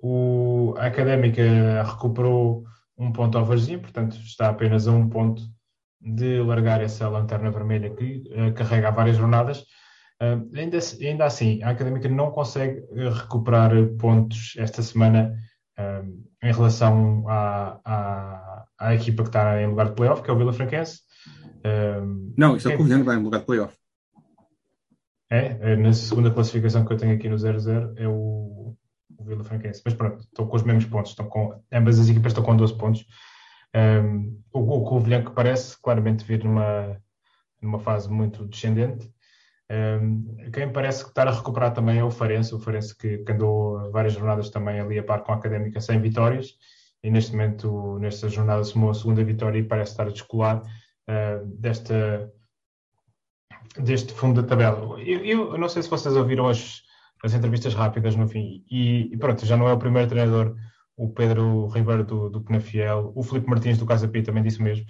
o, 0.02 0.74
a 0.76 0.86
Académica 0.86 1.82
recuperou 1.82 2.64
um 2.98 3.12
ponto 3.12 3.36
ao 3.36 3.44
Varginho, 3.44 3.80
portanto 3.80 4.16
está 4.16 4.48
apenas 4.48 4.86
a 4.88 4.92
um 4.92 5.08
ponto 5.08 5.42
de 6.00 6.40
largar 6.40 6.80
essa 6.80 7.08
lanterna 7.08 7.50
vermelha 7.50 7.90
que 7.90 8.22
uh, 8.30 8.54
carrega 8.54 8.88
há 8.88 8.90
várias 8.90 9.16
jornadas 9.16 9.64
Uh, 10.22 10.48
ainda, 10.56 10.78
ainda 11.02 11.26
assim, 11.26 11.62
a 11.62 11.70
Académica 11.70 12.08
não 12.08 12.30
consegue 12.30 12.82
eh, 12.92 13.10
recuperar 13.10 13.70
pontos 13.98 14.54
esta 14.56 14.80
semana 14.80 15.36
uh, 15.78 16.24
em 16.42 16.52
relação 16.52 17.28
à, 17.28 17.78
à, 17.84 18.64
à, 18.78 18.94
equipa 18.94 19.22
que 19.22 19.28
está 19.28 19.60
em 19.60 19.66
lugar 19.66 19.90
de 19.90 19.94
playoff, 19.94 20.22
que 20.22 20.30
é 20.30 20.32
o 20.32 20.38
Vila 20.38 20.54
Franquense. 20.54 21.00
Não, 22.36 22.56
isso 22.56 22.68
é 22.68 22.74
o 22.74 22.76
Covilhã 22.76 22.98
que 22.98 23.04
vai 23.04 23.16
em 23.16 23.22
lugar 23.22 23.40
de 23.40 23.46
playoff. 23.46 23.76
É, 25.30 25.72
é, 25.72 25.76
na 25.76 25.92
segunda 25.92 26.30
classificação 26.30 26.84
que 26.84 26.92
eu 26.92 26.96
tenho 26.96 27.14
aqui 27.14 27.28
no 27.28 27.36
0-0 27.36 27.94
é 27.96 28.06
o, 28.06 28.76
o 29.16 29.24
Vila 29.24 29.42
Franquense. 29.42 29.82
Mas 29.84 29.94
pronto, 29.94 30.20
estão 30.20 30.46
com 30.46 30.56
os 30.56 30.62
mesmos 30.62 30.84
pontos, 30.84 31.10
estão 31.10 31.26
com, 31.26 31.60
ambas 31.72 31.98
as 31.98 32.08
equipas 32.08 32.32
estão 32.32 32.44
com 32.44 32.56
12 32.56 32.76
pontos. 32.76 33.06
Um, 33.74 34.40
o, 34.52 34.60
o 34.60 34.84
Covilhã 34.84 35.24
que 35.24 35.32
parece 35.32 35.80
claramente 35.82 36.24
vir 36.24 36.44
numa, 36.44 36.96
numa 37.60 37.78
fase 37.78 38.08
muito 38.10 38.46
descendente. 38.46 39.10
Um, 39.68 40.50
quem 40.52 40.72
parece 40.72 41.02
que 41.02 41.10
está 41.10 41.24
a 41.24 41.32
recuperar 41.32 41.72
também 41.74 41.98
é 41.98 42.04
o 42.04 42.10
Farense, 42.10 42.54
o 42.54 42.60
Farense 42.60 42.96
que, 42.96 43.18
que, 43.18 43.32
andou 43.32 43.90
várias 43.90 44.12
jornadas 44.12 44.48
também 44.48 44.78
ali 44.78 44.96
a 44.96 45.02
par 45.02 45.24
com 45.24 45.32
a 45.32 45.34
Académica 45.34 45.80
sem 45.80 46.00
vitórias 46.00 46.54
e 47.02 47.10
neste 47.10 47.32
momento, 47.32 47.98
nesta 47.98 48.28
jornada, 48.28 48.62
somou 48.62 48.90
a 48.90 48.94
segunda 48.94 49.24
vitória 49.24 49.58
e 49.58 49.64
parece 49.64 49.90
estar 49.90 50.06
a 50.06 50.10
descolar 50.10 50.62
uh, 51.08 51.46
desta, 51.46 52.32
deste 53.78 54.12
fundo 54.12 54.42
da 54.42 54.48
tabela. 54.48 55.00
Eu, 55.00 55.24
eu, 55.24 55.58
não 55.58 55.68
sei 55.68 55.82
se 55.82 55.90
vocês 55.90 56.14
ouviram 56.16 56.48
as, 56.48 56.82
as 57.24 57.34
entrevistas 57.34 57.74
rápidas 57.74 58.16
no 58.16 58.28
fim 58.28 58.64
e, 58.70 59.12
e, 59.12 59.16
pronto, 59.16 59.44
já 59.44 59.56
não 59.56 59.68
é 59.68 59.72
o 59.72 59.78
primeiro 59.78 60.08
treinador, 60.08 60.56
o 60.96 61.10
Pedro 61.10 61.66
Ribeiro 61.68 62.04
do, 62.04 62.30
do 62.30 62.40
Penafiel, 62.40 63.12
o 63.14 63.22
Felipe 63.22 63.48
Martins 63.48 63.78
do 63.78 63.86
Casa 63.86 64.08
Pia 64.08 64.24
também 64.24 64.42
disse 64.42 64.60
o 64.60 64.62
mesmo 64.62 64.86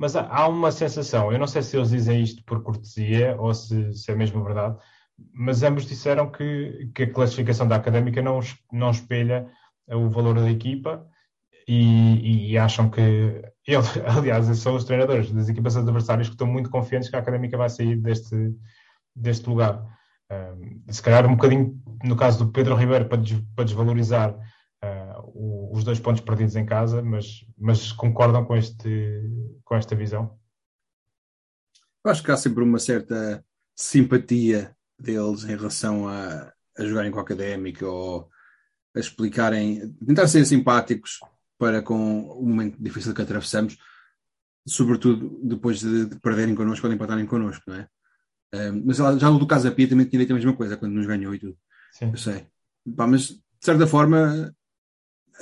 mas 0.00 0.16
há, 0.16 0.48
uma 0.48 0.72
sensação, 0.72 1.30
eu 1.30 1.38
não 1.38 1.46
sei 1.46 1.60
se 1.60 1.76
eles 1.76 1.90
dizem 1.90 2.22
isto 2.22 2.42
por 2.44 2.62
cortesia 2.62 3.36
ou 3.38 3.52
se, 3.52 3.92
se 3.92 4.10
é 4.10 4.14
mesmo 4.14 4.42
verdade, 4.42 4.78
mas 5.30 5.62
ambos 5.62 5.84
disseram 5.84 6.30
que, 6.30 6.90
que 6.94 7.02
a 7.02 7.12
classificação 7.12 7.68
da 7.68 7.76
académica 7.76 8.22
não, 8.22 8.40
não 8.72 8.90
espelha 8.90 9.46
o 9.86 10.08
valor 10.08 10.36
da 10.36 10.50
equipa 10.50 11.06
e, 11.68 12.52
e, 12.52 12.56
acham 12.56 12.88
que 12.88 13.42
ele, 13.74 13.84
aliás, 14.06 14.46
são 14.58 14.74
os 14.74 14.84
treinadores 14.84 15.30
das 15.32 15.48
equipas 15.48 15.76
adversárias 15.76 16.28
que 16.28 16.34
estão 16.34 16.46
muito 16.46 16.70
confiantes 16.70 17.08
que 17.08 17.16
a 17.16 17.18
académica 17.18 17.56
vai 17.56 17.68
sair 17.68 17.96
deste, 17.96 18.54
deste 19.14 19.48
lugar. 19.48 19.84
Um, 20.30 20.92
se 20.92 21.02
calhar 21.02 21.26
um 21.26 21.34
bocadinho 21.34 21.82
no 22.04 22.16
caso 22.16 22.44
do 22.44 22.52
Pedro 22.52 22.76
Ribeiro 22.76 23.08
para, 23.08 23.18
des, 23.18 23.40
para 23.54 23.64
desvalorizar 23.64 24.32
uh, 24.32 25.70
os 25.76 25.82
dois 25.84 25.98
pontos 25.98 26.20
perdidos 26.20 26.56
em 26.56 26.64
casa, 26.64 27.02
mas, 27.02 27.44
mas 27.58 27.92
concordam 27.92 28.44
com, 28.44 28.56
este, 28.56 29.22
com 29.64 29.74
esta 29.74 29.96
visão? 29.96 30.38
Eu 32.04 32.10
acho 32.10 32.22
que 32.22 32.30
há 32.30 32.36
sempre 32.36 32.62
uma 32.62 32.78
certa 32.78 33.44
simpatia 33.76 34.74
deles 34.98 35.44
em 35.44 35.56
relação 35.56 36.08
a, 36.08 36.52
a 36.78 36.84
jogarem 36.84 37.10
com 37.10 37.18
a 37.18 37.22
académica 37.22 37.86
ou 37.86 38.28
a 38.94 38.98
explicarem, 38.98 39.92
tentar 40.06 40.26
ser 40.26 40.44
simpáticos 40.44 41.20
para 41.60 41.82
com 41.82 42.22
o 42.22 42.46
momento 42.46 42.82
difícil 42.82 43.14
que 43.14 43.20
atravessamos, 43.20 43.76
sobretudo 44.66 45.38
depois 45.42 45.80
de, 45.80 46.06
de 46.06 46.18
perderem 46.18 46.54
connosco 46.54 46.86
ou 46.86 46.90
de 46.90 46.96
empatarem 46.96 47.26
connosco, 47.26 47.62
não 47.66 47.76
é? 47.76 47.88
Um, 48.52 48.82
mas 48.86 48.96
já 48.96 49.30
o 49.30 49.38
do 49.38 49.46
Casa 49.46 49.70
Pia 49.70 49.86
também 49.88 50.06
tinha 50.06 50.20
dito 50.20 50.32
a 50.32 50.34
mesma 50.34 50.56
coisa 50.56 50.76
quando 50.76 50.94
nos 50.94 51.06
ganhou 51.06 51.34
e 51.34 51.38
tudo. 51.38 51.56
Sim. 51.92 52.10
Eu 52.10 52.16
sei. 52.16 52.46
Pá, 52.96 53.06
mas 53.06 53.28
de 53.28 53.40
certa 53.60 53.86
forma 53.86 54.52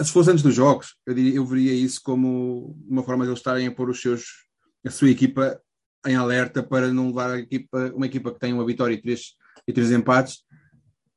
se 0.05 0.13
fosse 0.13 0.31
antes 0.31 0.43
dos 0.43 0.55
jogos, 0.55 0.97
eu, 1.07 1.15
diria, 1.15 1.35
eu 1.37 1.47
veria 1.47 1.73
isso 1.73 2.01
como 2.03 2.77
uma 2.89 3.03
forma 3.03 3.25
de 3.25 3.31
eles 3.31 3.39
estarem 3.39 3.67
a 3.67 3.73
pôr 3.73 3.89
os 3.89 4.01
seus, 4.01 4.47
a 4.85 4.91
sua 4.91 5.11
equipa 5.11 5.61
em 6.07 6.17
alerta 6.17 6.63
para 6.63 6.93
não 6.93 7.09
levar 7.09 7.31
a 7.31 7.39
equipa, 7.39 7.93
uma 7.95 8.07
equipa 8.07 8.33
que 8.33 8.39
tem 8.39 8.53
uma 8.53 8.67
vitória 8.67 8.95
e 8.95 9.01
três, 9.01 9.35
e 9.67 9.73
três 9.73 9.91
empates 9.91 10.45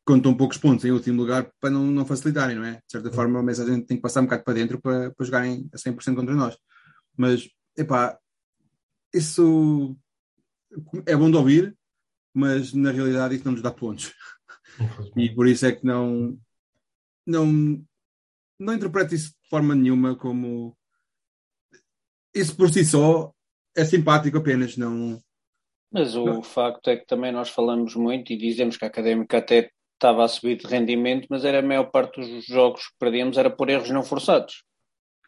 com 0.05 0.19
tão 0.19 0.35
poucos 0.35 0.57
pontos 0.57 0.83
em 0.83 0.91
último 0.91 1.21
lugar 1.21 1.51
para 1.59 1.69
não, 1.69 1.85
não 1.85 2.05
facilitarem, 2.05 2.55
não 2.55 2.65
é? 2.65 2.73
De 2.73 2.91
certa 2.91 3.11
forma, 3.11 3.39
a 3.39 3.43
mensagem 3.43 3.83
tem 3.83 3.97
que 3.97 4.03
passar 4.03 4.21
um 4.21 4.25
bocado 4.25 4.43
para 4.43 4.53
dentro 4.53 4.81
para, 4.81 5.11
para 5.11 5.25
jogarem 5.25 5.69
a 5.73 5.77
100% 5.77 6.15
contra 6.15 6.35
nós. 6.35 6.57
Mas, 7.15 7.47
epá, 7.77 8.17
isso 9.13 9.95
é 11.05 11.15
bom 11.15 11.29
de 11.29 11.37
ouvir, 11.37 11.77
mas 12.33 12.73
na 12.73 12.91
realidade 12.91 13.35
isso 13.35 13.45
não 13.45 13.51
nos 13.53 13.61
dá 13.61 13.71
pontos. 13.71 14.13
e 15.15 15.29
por 15.29 15.47
isso 15.47 15.65
é 15.65 15.71
que 15.71 15.85
não, 15.85 16.37
não, 17.25 17.85
não 18.59 18.73
interpreto 18.73 19.13
isso 19.13 19.31
de 19.31 19.49
forma 19.49 19.75
nenhuma 19.75 20.15
como. 20.15 20.75
Isso 22.33 22.55
por 22.55 22.71
si 22.71 22.85
só 22.85 23.33
é 23.75 23.83
simpático 23.83 24.37
apenas, 24.37 24.77
não. 24.77 25.21
Mas 25.91 26.15
o 26.15 26.25
não. 26.25 26.43
facto 26.43 26.89
é 26.89 26.95
que 26.95 27.05
também 27.05 27.31
nós 27.31 27.49
falamos 27.49 27.95
muito 27.95 28.31
e 28.31 28.37
dizemos 28.37 28.77
que 28.77 28.85
a 28.85 28.87
académica 28.87 29.37
até 29.37 29.69
estava 30.01 30.25
a 30.25 30.27
subir 30.27 30.57
de 30.57 30.65
rendimento, 30.65 31.27
mas 31.29 31.45
era 31.45 31.59
a 31.59 31.61
maior 31.61 31.91
parte 31.91 32.19
dos 32.19 32.45
jogos 32.45 32.87
que 32.87 32.95
perdíamos 32.97 33.37
era 33.37 33.51
por 33.51 33.69
erros 33.69 33.91
não 33.91 34.01
forçados. 34.03 34.63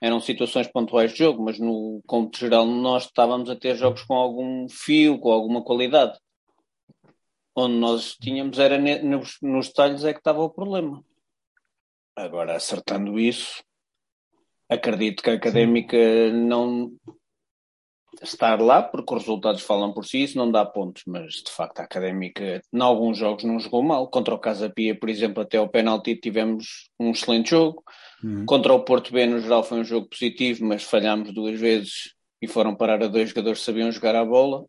Eram 0.01 0.19
situações 0.19 0.67
pontuais 0.67 1.11
de 1.11 1.19
jogo, 1.19 1.43
mas 1.43 1.59
no 1.59 2.01
cômputo 2.07 2.39
geral 2.39 2.65
nós 2.65 3.05
estávamos 3.05 3.51
a 3.51 3.55
ter 3.55 3.75
jogos 3.75 4.01
com 4.01 4.15
algum 4.15 4.67
fio, 4.67 5.19
com 5.19 5.31
alguma 5.31 5.63
qualidade. 5.63 6.17
Onde 7.55 7.75
nós 7.75 8.15
tínhamos 8.15 8.57
era 8.57 8.79
nos, 9.03 9.37
nos 9.43 9.67
detalhes 9.67 10.03
é 10.03 10.11
que 10.11 10.19
estava 10.19 10.41
o 10.41 10.49
problema. 10.49 11.05
Agora, 12.15 12.55
acertando 12.55 13.19
isso, 13.19 13.63
acredito 14.67 15.21
que 15.21 15.29
a 15.29 15.35
académica 15.35 15.97
Sim. 15.97 16.47
não 16.47 16.91
estar 18.21 18.61
lá, 18.61 18.81
porque 18.81 19.13
os 19.13 19.21
resultados 19.21 19.61
falam 19.61 19.93
por 19.93 20.05
si, 20.05 20.23
isso 20.23 20.37
não 20.37 20.51
dá 20.51 20.65
pontos, 20.65 21.03
mas 21.07 21.33
de 21.35 21.51
facto 21.51 21.79
a 21.79 21.83
académica, 21.83 22.61
em 22.71 22.81
alguns 22.81 23.17
jogos, 23.17 23.43
não 23.43 23.59
jogou 23.59 23.81
mal. 23.81 24.07
Contra 24.07 24.33
o 24.33 24.39
Casa 24.39 24.69
Pia, 24.69 24.97
por 24.97 25.09
exemplo, 25.09 25.41
até 25.41 25.59
o 25.59 25.67
penalti 25.67 26.15
tivemos 26.15 26.89
um 26.99 27.11
excelente 27.11 27.51
jogo. 27.51 27.83
Uhum. 28.23 28.45
Contra 28.45 28.73
o 28.73 28.83
Porto 28.83 29.11
B, 29.11 29.25
no 29.25 29.39
geral, 29.39 29.63
foi 29.63 29.79
um 29.79 29.83
jogo 29.83 30.07
positivo, 30.07 30.65
mas 30.65 30.83
falhámos 30.83 31.33
duas 31.33 31.59
vezes 31.59 32.13
e 32.41 32.47
foram 32.47 32.75
parar 32.75 33.01
a 33.01 33.07
dois 33.07 33.29
jogadores 33.29 33.59
que 33.59 33.65
sabiam 33.65 33.91
jogar 33.91 34.15
a 34.15 34.25
bola. 34.25 34.65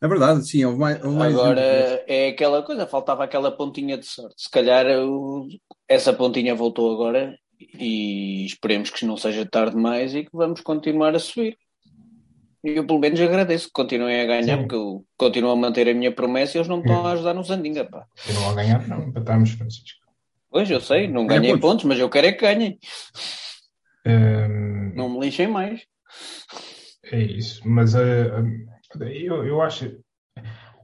É 0.00 0.06
verdade, 0.06 0.46
sim. 0.48 0.64
O 0.64 0.76
mais, 0.78 1.02
o 1.02 1.10
mais 1.10 1.34
Agora 1.34 1.60
é 2.06 2.28
aquela 2.28 2.62
coisa, 2.62 2.86
faltava 2.86 3.24
aquela 3.24 3.50
pontinha 3.50 3.98
de 3.98 4.06
sorte. 4.06 4.42
Se 4.42 4.50
calhar 4.50 4.86
eu, 4.86 5.46
essa 5.88 6.12
pontinha 6.12 6.54
voltou 6.54 6.92
agora 6.92 7.36
e 7.60 8.44
esperemos 8.46 8.90
que 8.90 9.04
não 9.04 9.16
seja 9.16 9.46
tarde 9.46 9.76
demais 9.76 10.14
e 10.14 10.24
que 10.24 10.30
vamos 10.32 10.60
continuar 10.60 11.14
a 11.14 11.18
subir. 11.18 11.56
E 12.64 12.70
eu 12.70 12.86
pelo 12.86 12.98
menos 12.98 13.20
agradeço 13.20 13.66
que 13.66 13.72
continuem 13.72 14.20
a 14.20 14.26
ganhar, 14.26 14.56
sim. 14.56 14.62
porque 14.62 14.74
eu 14.74 15.04
continuo 15.16 15.50
a 15.50 15.56
manter 15.56 15.88
a 15.88 15.94
minha 15.94 16.12
promessa 16.12 16.56
e 16.56 16.58
eles 16.58 16.68
não 16.68 16.78
me 16.78 16.82
estão 16.82 17.06
a 17.06 17.12
ajudar 17.12 17.34
no 17.34 17.44
Zandinga. 17.44 17.84
Pá. 17.84 18.06
Continuam 18.26 18.50
a 18.50 18.54
ganhar, 18.54 18.88
não, 18.88 19.02
empatamos, 19.04 19.50
Francisco. 19.52 20.06
Pois, 20.50 20.70
eu 20.70 20.80
sei, 20.80 21.08
não 21.08 21.26
ganhei 21.26 21.52
pontos. 21.52 21.68
pontos, 21.68 21.84
mas 21.84 21.98
eu 21.98 22.08
quero 22.08 22.26
é 22.26 22.32
que 22.32 22.40
ganhem. 22.40 22.78
Um... 24.06 24.94
Não 24.94 25.08
me 25.08 25.20
lixem 25.20 25.46
mais. 25.46 25.82
É 27.04 27.20
isso, 27.20 27.66
mas 27.66 27.94
uh, 27.94 27.98
eu, 29.00 29.44
eu 29.44 29.62
acho. 29.62 29.98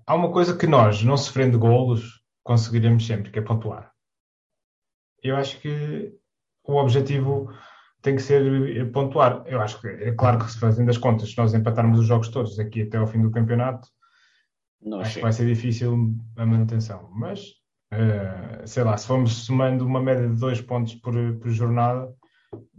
Há 0.07 0.15
uma 0.15 0.31
coisa 0.31 0.57
que 0.57 0.67
nós, 0.67 1.03
não 1.03 1.17
sofrendo 1.17 1.59
golos, 1.59 2.21
conseguiremos 2.43 3.07
sempre, 3.07 3.31
que 3.31 3.39
é 3.39 3.43
pontuar. 3.43 3.91
Eu 5.23 5.37
acho 5.37 5.59
que 5.61 6.13
o 6.65 6.77
objetivo 6.77 7.53
tem 8.03 8.17
que 8.17 8.23
ser 8.23 8.91
pontuar. 8.93 9.43
Eu 9.47 9.61
acho 9.61 9.81
que 9.81 9.89
é 9.89 10.13
claro 10.13 10.39
que 10.39 10.51
se 10.51 10.59
fazendo 10.59 10.91
as 10.91 10.99
contas, 10.99 11.31
se 11.31 11.39
nós 11.39 11.55
empatarmos 11.55 12.01
os 12.01 12.07
jogos 12.07 12.29
todos 12.29 12.59
aqui 12.59 12.83
até 12.83 12.99
ao 12.99 13.07
fim 13.07 13.23
do 13.23 13.31
campeonato, 13.31 13.89
não 14.81 15.01
acho 15.01 15.15
que 15.15 15.23
vai 15.23 15.33
ser 15.33 15.47
difícil 15.47 16.15
a 16.37 16.45
manutenção. 16.45 17.09
Mas 17.15 17.41
uh, 17.93 18.67
sei 18.67 18.85
lá, 18.85 18.97
se 18.97 19.07
formos 19.07 19.45
somando 19.45 19.87
uma 19.87 20.03
média 20.03 20.29
de 20.29 20.37
dois 20.39 20.61
pontos 20.61 20.95
por, 20.97 21.15
por 21.41 21.51
jornada, 21.51 22.13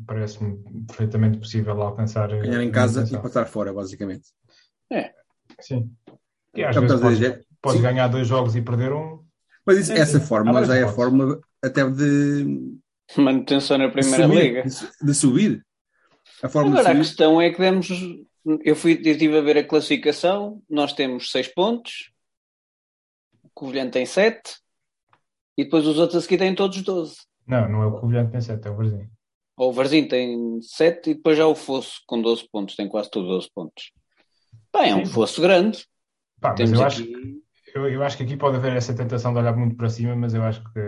parece-me 0.06 0.58
perfeitamente 0.86 1.40
possível 1.40 1.82
alcançar. 1.82 2.30
Ganhar 2.30 2.64
em 2.64 2.72
casa 2.72 3.04
e 3.12 3.18
passar 3.18 3.46
fora, 3.46 3.74
basicamente. 3.74 4.28
É. 4.92 5.12
Sim. 5.60 5.92
E 6.56 6.64
às 6.64 6.76
é 6.76 6.80
vezes 6.80 7.02
podes, 7.02 7.22
é... 7.22 7.42
podes 7.62 7.82
ganhar 7.82 8.08
dois 8.08 8.28
jogos 8.28 8.56
e 8.56 8.62
perder 8.62 8.94
um. 8.94 9.24
Mas 9.66 9.80
isso, 9.80 9.92
é, 9.92 9.98
essa 9.98 10.20
forma 10.20 10.64
já 10.64 10.76
é 10.76 10.84
a 10.84 10.88
forma 10.88 11.40
até 11.64 11.90
de 11.90 12.78
manutenção 13.18 13.78
na 13.78 13.90
primeira 13.90 14.28
de 14.28 14.34
subir, 14.34 14.44
liga. 14.44 14.64
De 15.02 15.14
subir. 15.14 15.66
A 16.44 16.50
forma 16.50 16.72
Agora, 16.72 16.92
a 16.92 16.96
questão 16.96 17.42
é 17.42 17.52
que 17.52 17.60
demos. 17.60 17.90
Eu, 18.64 18.76
fui, 18.76 18.94
eu 19.04 19.12
estive 19.12 19.38
a 19.38 19.42
ver 19.42 19.58
a 19.58 19.64
classificação, 19.64 20.62
nós 20.70 20.94
temos 20.94 21.32
6 21.32 21.48
pontos, 21.50 22.12
o 23.42 23.50
Covilhã 23.54 23.90
tem 23.90 24.06
7 24.06 24.40
e 25.58 25.64
depois 25.64 25.88
os 25.88 25.98
outros 25.98 26.18
a 26.18 26.22
seguir 26.22 26.38
têm 26.38 26.54
todos 26.54 26.80
12. 26.84 27.16
Não, 27.48 27.68
não 27.68 27.82
é 27.82 27.88
o 27.88 28.00
Covilhã 28.00 28.26
que 28.26 28.34
tem 28.34 28.42
7, 28.42 28.68
é 28.68 28.70
o 28.70 28.76
Varzim. 28.76 29.10
O 29.58 29.72
Varzim 29.72 30.08
tem 30.08 30.62
7 30.62 31.10
e 31.10 31.14
depois 31.16 31.38
já 31.38 31.48
o 31.48 31.56
Fosso 31.56 32.02
com 32.06 32.22
12 32.22 32.48
pontos, 32.52 32.76
tem 32.76 32.88
quase 32.88 33.10
todos 33.10 33.30
12 33.30 33.50
pontos. 33.56 33.92
Bem, 34.72 34.92
é 34.92 34.96
um 34.96 35.06
Sim. 35.06 35.12
fosso 35.12 35.42
grande. 35.42 35.86
Pá, 36.40 36.54
mas 36.60 36.72
eu, 36.72 36.84
aqui... 36.84 36.86
acho, 36.86 37.04
eu, 37.74 37.90
eu, 37.90 38.04
acho 38.04 38.18
que 38.18 38.24
aqui 38.24 38.38
pode 38.38 38.58
haver 38.58 38.76
essa 38.76 38.94
tentação 38.94 39.34
de 39.34 39.40
olhar 39.40 39.56
muito 39.56 39.76
para 39.76 39.90
cima, 39.90 40.16
mas 40.16 40.36
eu 40.36 40.44
acho 40.44 40.62
que. 40.72 40.80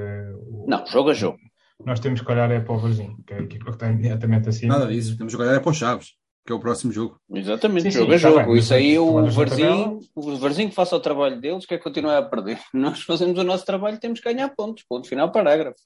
Não, 0.68 0.86
jogo 0.86 1.10
a 1.10 1.14
jogo 1.14 1.40
nós 1.86 2.00
temos 2.00 2.22
que 2.22 2.32
olhar 2.32 2.50
é 2.52 2.60
para 2.60 2.74
o 2.74 2.78
Varzinho, 2.78 3.18
que 3.26 3.34
é 3.34 3.38
a 3.38 3.42
equipa 3.42 3.66
que 3.66 3.72
está 3.72 3.90
imediatamente 3.90 4.50
acima. 4.50 4.78
Nada 4.78 4.92
disso, 4.92 5.18
temos 5.18 5.36
que 5.36 5.42
olhar 5.42 5.56
é 5.56 5.60
para 5.60 5.70
o 5.70 5.74
Chaves, 5.74 6.14
que 6.46 6.52
é 6.52 6.56
o 6.56 6.60
próximo 6.60 6.92
jogo. 6.92 7.20
Exatamente, 7.32 7.84
sim, 7.84 7.92
jogo 7.92 8.12
sim, 8.12 8.16
a 8.16 8.18
jogo. 8.18 8.46
Bem, 8.46 8.58
Isso 8.58 8.74
aí 8.74 8.98
o 8.98 9.30
Varzinho, 9.30 10.00
o 10.16 10.38
Varzinho 10.38 10.70
que 10.70 10.76
faça 10.76 10.96
o 10.96 11.00
trabalho 11.00 11.40
deles, 11.40 11.66
quer 11.66 11.78
continuar 11.78 12.18
a 12.18 12.24
perder. 12.24 12.60
Nós 12.74 13.02
fazemos 13.02 13.38
o 13.38 13.44
nosso 13.44 13.66
trabalho 13.66 14.00
temos 14.00 14.20
que 14.20 14.32
ganhar 14.32 14.50
pontos. 14.50 14.84
Ponto 14.88 15.08
final, 15.08 15.32
parágrafo. 15.32 15.80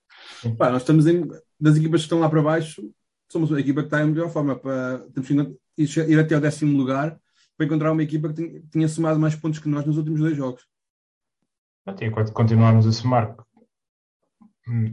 Pá, 0.58 0.69
nós 0.69 0.82
estamos 0.82 1.08
em, 1.08 1.27
das 1.60 1.77
equipas 1.77 2.01
que 2.01 2.06
estão 2.06 2.19
lá 2.19 2.30
para 2.30 2.41
baixo, 2.41 2.82
somos 3.30 3.51
a 3.51 3.60
equipa 3.60 3.82
que 3.82 3.88
está 3.88 4.01
em 4.01 4.08
melhor 4.08 4.30
forma 4.30 4.56
para 4.56 4.99
temos 5.13 5.27
que 5.75 6.01
ir 6.01 6.19
até 6.19 6.36
ao 6.36 6.41
décimo 6.41 6.77
lugar 6.77 7.17
para 7.58 7.65
encontrar 7.65 7.91
uma 7.91 8.04
equipa 8.04 8.30
que 8.30 8.36
tinha, 8.36 8.62
tinha 8.71 8.88
somado 8.88 9.19
mais 9.19 9.36
pontos 9.36 9.60
que 9.60 9.69
nós 9.69 9.86
nos 9.86 9.97
últimos 9.97 10.19
dois 10.19 10.36
jogos. 10.36 10.63
Até 11.86 12.06
enquanto 12.06 12.32
continuarmos 12.32 12.88
a 12.88 12.91
somar 12.91 13.36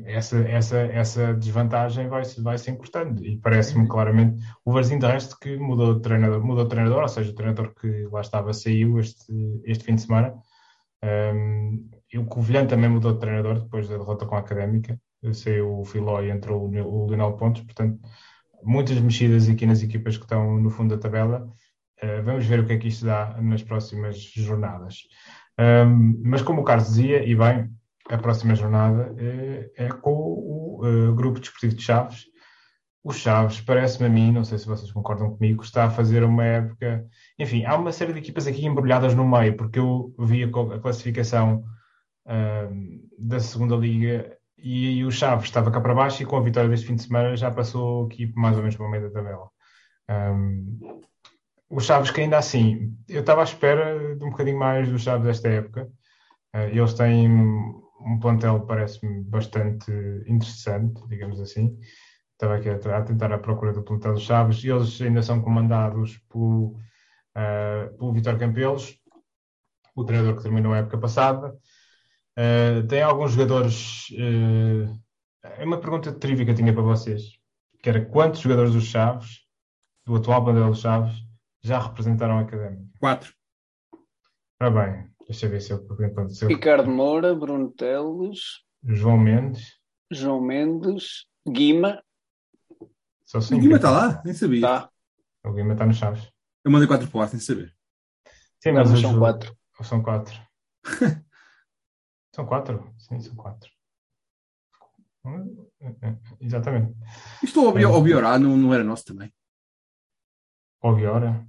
essa, 0.06 0.38
essa, 0.48 0.78
essa 0.78 1.34
desvantagem 1.34 2.08
vai, 2.08 2.22
vai 2.38 2.58
se 2.58 2.70
encurtando. 2.70 3.24
E 3.24 3.36
parece-me 3.38 3.86
claramente 3.86 4.42
o 4.64 4.72
Varzinho 4.72 5.00
de 5.00 5.06
resto 5.06 5.38
que 5.38 5.56
mudou 5.56 5.94
de 5.94 6.02
treinador, 6.02 6.42
mudou 6.42 6.64
de 6.64 6.70
treinador, 6.70 7.02
ou 7.02 7.08
seja, 7.08 7.30
o 7.30 7.34
treinador 7.34 7.74
que 7.74 8.08
lá 8.10 8.20
estava 8.20 8.52
saiu 8.52 8.98
este, 8.98 9.32
este 9.64 9.84
fim 9.84 9.94
de 9.94 10.02
semana. 10.02 10.34
Um, 11.02 11.88
e 12.12 12.18
o 12.18 12.24
Covilhã 12.24 12.66
também 12.66 12.88
mudou 12.88 13.12
de 13.12 13.20
treinador 13.20 13.60
depois 13.60 13.88
da 13.88 13.96
derrota 13.96 14.26
com 14.26 14.34
a 14.34 14.38
Académica. 14.38 14.98
Saiu 15.32 15.80
o 15.80 15.84
Filó 15.84 16.22
e 16.22 16.30
entrou 16.30 16.62
o, 16.62 17.04
o 17.04 17.06
Lionel 17.06 17.36
Pontes, 17.36 17.62
portanto 17.62 18.00
muitas 18.62 18.98
mexidas 18.98 19.48
aqui 19.48 19.66
nas 19.66 19.82
equipas 19.82 20.16
que 20.16 20.24
estão 20.24 20.58
no 20.58 20.70
fundo 20.70 20.96
da 20.96 21.00
tabela. 21.00 21.46
Uh, 22.02 22.22
vamos 22.24 22.46
ver 22.46 22.60
o 22.60 22.66
que 22.66 22.72
é 22.72 22.78
que 22.78 22.88
isto 22.88 23.04
dá 23.04 23.36
nas 23.40 23.62
próximas 23.62 24.18
jornadas. 24.18 25.02
Um, 25.58 26.22
mas 26.24 26.42
como 26.42 26.62
o 26.62 26.64
Carlos 26.64 26.88
dizia, 26.88 27.24
e 27.24 27.34
bem 27.34 27.68
a 28.08 28.18
próxima 28.18 28.54
jornada 28.54 29.14
é, 29.18 29.70
é 29.76 29.88
com 29.88 30.10
o 30.10 30.86
uh, 30.86 31.14
grupo 31.14 31.40
desportivo 31.40 31.74
de 31.74 31.82
Chaves. 31.82 32.24
O 33.04 33.12
Chaves, 33.12 33.60
parece-me 33.60 34.06
a 34.06 34.08
mim, 34.10 34.32
não 34.32 34.44
sei 34.44 34.58
se 34.58 34.66
vocês 34.66 34.90
concordam 34.90 35.34
comigo, 35.34 35.62
está 35.62 35.84
a 35.84 35.90
fazer 35.90 36.24
uma 36.24 36.44
época. 36.44 37.06
Enfim, 37.38 37.64
há 37.64 37.76
uma 37.76 37.92
série 37.92 38.12
de 38.12 38.18
equipas 38.18 38.46
aqui 38.46 38.66
embrulhadas 38.66 39.14
no 39.14 39.26
meio, 39.26 39.56
porque 39.56 39.78
eu 39.78 40.14
vi 40.18 40.42
a, 40.44 40.50
classificação 40.80 41.64
uh, 42.26 43.08
da 43.18 43.40
segunda 43.40 43.76
liga 43.76 44.36
e, 44.56 44.98
e, 44.98 45.04
o 45.04 45.10
Chaves 45.10 45.44
estava 45.44 45.70
cá 45.70 45.80
para 45.80 45.94
baixo 45.94 46.22
e 46.22 46.26
com 46.26 46.36
a 46.36 46.42
vitória 46.42 46.68
deste 46.68 46.86
fim 46.86 46.96
de 46.96 47.02
semana 47.02 47.36
já 47.36 47.50
passou 47.50 48.06
aqui 48.06 48.32
mais 48.34 48.56
ou 48.56 48.62
menos 48.62 48.76
para 48.76 48.86
o 48.86 48.90
meio 48.90 49.04
da 49.04 49.10
tabela. 49.10 49.48
Um, 50.10 51.00
o 51.70 51.80
Chaves 51.80 52.10
que 52.10 52.22
ainda 52.22 52.38
assim, 52.38 52.96
eu 53.08 53.20
estava 53.20 53.42
à 53.42 53.44
espera 53.44 54.16
de 54.16 54.24
um 54.24 54.30
bocadinho 54.30 54.58
mais 54.58 54.88
do 54.88 54.98
Chaves 54.98 55.26
desta 55.26 55.48
época. 55.48 55.88
Uh, 56.54 56.68
eles 56.72 56.94
têm 56.94 57.28
um 58.00 58.18
plantel 58.18 58.60
parece-me 58.66 59.22
bastante 59.24 59.90
interessante, 60.26 61.06
digamos 61.08 61.40
assim. 61.40 61.78
Estava 62.32 62.56
aqui 62.56 62.68
a, 62.68 63.02
tentar 63.02 63.32
a 63.32 63.38
procura 63.38 63.72
do 63.72 63.82
plantel 63.82 64.14
dos 64.14 64.22
Chaves. 64.22 64.62
Eles 64.64 65.00
ainda 65.00 65.22
são 65.22 65.42
comandados 65.42 66.18
pelo, 66.30 66.76
uh, 67.36 67.96
pelo 67.98 68.12
Vitor 68.12 68.38
Campelos, 68.38 68.96
o 69.94 70.04
treinador 70.04 70.36
que 70.36 70.42
terminou 70.42 70.72
a 70.72 70.78
época 70.78 70.98
passada. 70.98 71.52
Uh, 72.38 72.86
tem 72.86 73.02
alguns 73.02 73.32
jogadores. 73.32 74.08
Uh, 74.10 74.96
é 75.42 75.64
uma 75.64 75.80
pergunta 75.80 76.12
trivia 76.12 76.44
que 76.44 76.52
eu 76.52 76.54
tinha 76.54 76.72
para 76.72 76.82
vocês, 76.82 77.22
que 77.82 77.88
era 77.88 78.04
quantos 78.04 78.40
jogadores 78.40 78.72
dos 78.72 78.84
Chaves, 78.84 79.40
do 80.06 80.14
atual 80.14 80.44
plantel 80.44 80.70
dos 80.70 80.80
Chaves, 80.80 81.16
já 81.62 81.80
representaram 81.80 82.38
a 82.38 82.42
Académica? 82.42 82.84
Quatro. 83.00 83.34
Ora 84.60 84.70
bem, 84.70 85.07
Deixa 85.28 85.44
eu 85.44 85.50
ver 85.50 85.60
se 85.60 85.72
eu 85.72 85.86
aconteceu. 86.06 86.48
Ricardo 86.48 86.90
Moura, 86.90 87.34
Bruno 87.34 87.70
Teles, 87.70 88.64
João 88.82 89.18
Mendes, 89.18 89.78
João 90.10 90.40
Mendes, 90.40 91.26
Guima. 91.46 92.02
Só 93.26 93.38
o 93.38 93.58
Guima 93.58 93.76
está 93.76 93.90
lá? 93.90 94.22
Nem 94.24 94.32
sabia. 94.32 94.62
Tá. 94.62 94.90
O 95.44 95.52
Guima 95.52 95.74
está 95.74 95.84
no 95.84 95.92
Chaves. 95.92 96.32
Eu 96.64 96.70
mandei 96.70 96.88
quatro 96.88 97.06
para 97.08 97.20
lá, 97.20 97.28
sem 97.28 97.38
saber. 97.38 97.76
Sim, 98.58 98.72
mas, 98.72 98.90
mas 98.90 99.00
são 99.00 99.18
quatro. 99.18 99.56
São 99.82 100.00
quatro. 100.02 100.34
são 102.34 102.46
quatro? 102.46 102.94
Sim, 102.96 103.20
são 103.20 103.34
quatro. 103.36 103.70
Exatamente. 106.40 106.96
Isto 107.42 107.60
o 107.60 107.94
Obiorá 107.94 108.38
não, 108.38 108.56
não 108.56 108.72
era 108.72 108.82
nosso 108.82 109.04
também? 109.04 109.30
Obiora? 110.80 111.26
Albiora, 111.26 111.48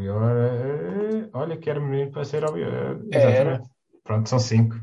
eh, 0.00 1.28
olha 1.32 1.56
que 1.56 1.70
era 1.70 1.80
menino 1.80 2.10
para 2.10 2.24
ser 2.24 2.44
Albiora. 2.44 3.00
Exatamente. 3.10 3.68
Pronto, 4.04 4.28
são 4.28 4.38
cinco. 4.38 4.76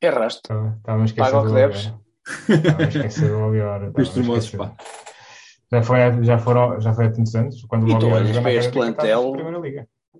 Erraste. 0.00 0.42
Estava 0.78 1.02
a 1.02 1.04
esquecer 1.04 1.30
Paga 1.30 1.38
o 1.38 1.46
que 1.46 1.52
deves. 1.52 1.92
Estava 2.48 2.82
a 2.82 2.86
esquecer 2.86 3.28
do 3.28 3.38
Albiora. 3.38 3.92
pá. 3.92 4.76
Já 5.72 5.82
foi, 5.82 6.24
já, 6.24 6.38
foram, 6.38 6.80
já 6.80 6.92
foi 6.92 7.06
há 7.06 7.12
tantos 7.12 7.34
anos, 7.34 7.64
quando 7.64 7.88
o 7.88 7.94
Albiora 7.94 8.16
olhas 8.16 8.38
para 8.38 8.52
este 8.52 8.72
plantel, 8.72 9.32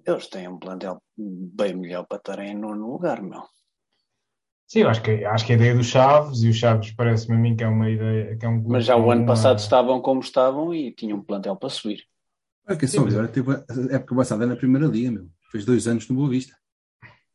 eles 0.06 0.28
têm 0.28 0.48
um 0.48 0.58
plantel 0.58 1.02
bem 1.16 1.74
melhor 1.74 2.06
para 2.06 2.18
estarem 2.18 2.54
no 2.54 2.92
lugar, 2.92 3.20
meu. 3.20 3.42
Sim, 4.70 4.84
acho 4.84 5.02
que, 5.02 5.24
acho 5.24 5.44
que 5.44 5.52
a 5.52 5.56
ideia 5.56 5.74
dos 5.74 5.88
Chaves, 5.88 6.44
e 6.44 6.48
os 6.48 6.56
Chaves 6.56 6.92
parece-me 6.92 7.34
a 7.34 7.40
mim 7.40 7.56
que 7.56 7.64
é 7.64 7.66
uma 7.66 7.90
ideia. 7.90 8.36
Que 8.36 8.46
é 8.46 8.48
um 8.48 8.62
Mas 8.68 8.84
já 8.84 8.96
o 8.96 9.10
ano 9.10 9.22
uma... 9.22 9.26
passado 9.26 9.58
estavam 9.58 10.00
como 10.00 10.20
estavam 10.20 10.72
e 10.72 10.92
tinham 10.92 11.18
um 11.18 11.22
plantel 11.22 11.56
para 11.56 11.68
subir. 11.68 12.04
A 12.70 12.76
questão 12.76 13.04
melhor 13.04 13.26
teve 13.26 13.50
a 13.50 13.96
época 13.96 14.14
passada 14.14 14.46
na 14.46 14.54
primeira 14.54 14.86
liga, 14.86 15.10
meu. 15.10 15.28
Fez 15.50 15.64
dois 15.64 15.88
anos 15.88 16.08
no 16.08 16.14
Boa 16.14 16.30
Vista. 16.30 16.54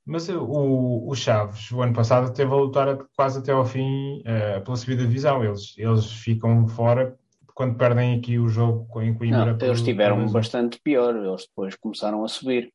Mas 0.05 0.29
o, 0.29 1.09
o 1.09 1.13
Chaves, 1.13 1.69
o 1.71 1.81
ano 1.81 1.93
passado, 1.93 2.33
teve 2.33 2.49
a 2.53 2.55
lutar 2.55 2.97
quase 3.17 3.39
até 3.39 3.51
ao 3.51 3.65
fim 3.65 4.21
uh, 4.21 4.63
pela 4.63 4.77
subida 4.77 5.01
de 5.01 5.09
divisão. 5.09 5.43
Eles, 5.43 5.73
eles 5.77 6.09
ficam 6.09 6.65
fora 6.69 7.17
quando 7.53 7.75
perdem 7.75 8.17
aqui 8.17 8.39
o 8.39 8.47
jogo 8.47 9.01
em 9.01 9.13
Coimbra. 9.13 9.57
Não, 9.57 9.67
eles 9.67 9.81
tiveram 9.81 10.25
bastante 10.29 10.79
pior. 10.81 11.13
Eles 11.13 11.47
depois 11.47 11.75
começaram 11.75 12.23
a 12.23 12.29
subir. 12.29 12.71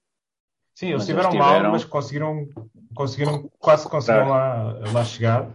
Sim, 0.75 0.91
eles 0.91 1.03
estiveram 1.03 1.31
tiveram... 1.31 1.63
mal, 1.63 1.73
mas 1.73 1.85
conseguiram, 1.85 2.47
conseguiram 2.95 3.51
quase 3.59 3.89
conseguiram 3.89 4.29
lá, 4.29 4.79
lá 4.93 5.05
chegar 5.05 5.51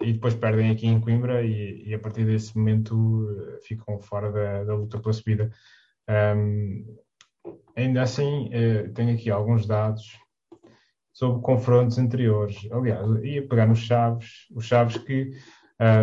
e 0.00 0.12
depois 0.14 0.34
perdem 0.34 0.70
aqui 0.70 0.86
em 0.86 1.00
Coimbra 1.00 1.42
e, 1.42 1.84
e 1.86 1.94
a 1.94 1.98
partir 1.98 2.24
desse 2.24 2.56
momento 2.56 3.28
eh, 3.38 3.60
ficam 3.62 4.00
fora 4.00 4.32
da, 4.32 4.64
da 4.64 4.74
luta 4.74 4.98
pela 4.98 5.12
subida. 5.12 5.52
Um, 6.10 6.96
ainda 7.76 8.02
assim, 8.02 8.48
uh, 8.48 8.92
tenho 8.92 9.14
aqui 9.14 9.30
alguns 9.30 9.66
dados 9.66 10.18
sobre 11.12 11.42
confrontos 11.42 11.98
anteriores. 11.98 12.56
Aliás, 12.72 13.06
ia 13.22 13.46
pegar 13.46 13.66
nos 13.66 13.80
Chaves, 13.80 14.48
os 14.54 14.64
Chaves 14.64 14.96
que 14.98 15.30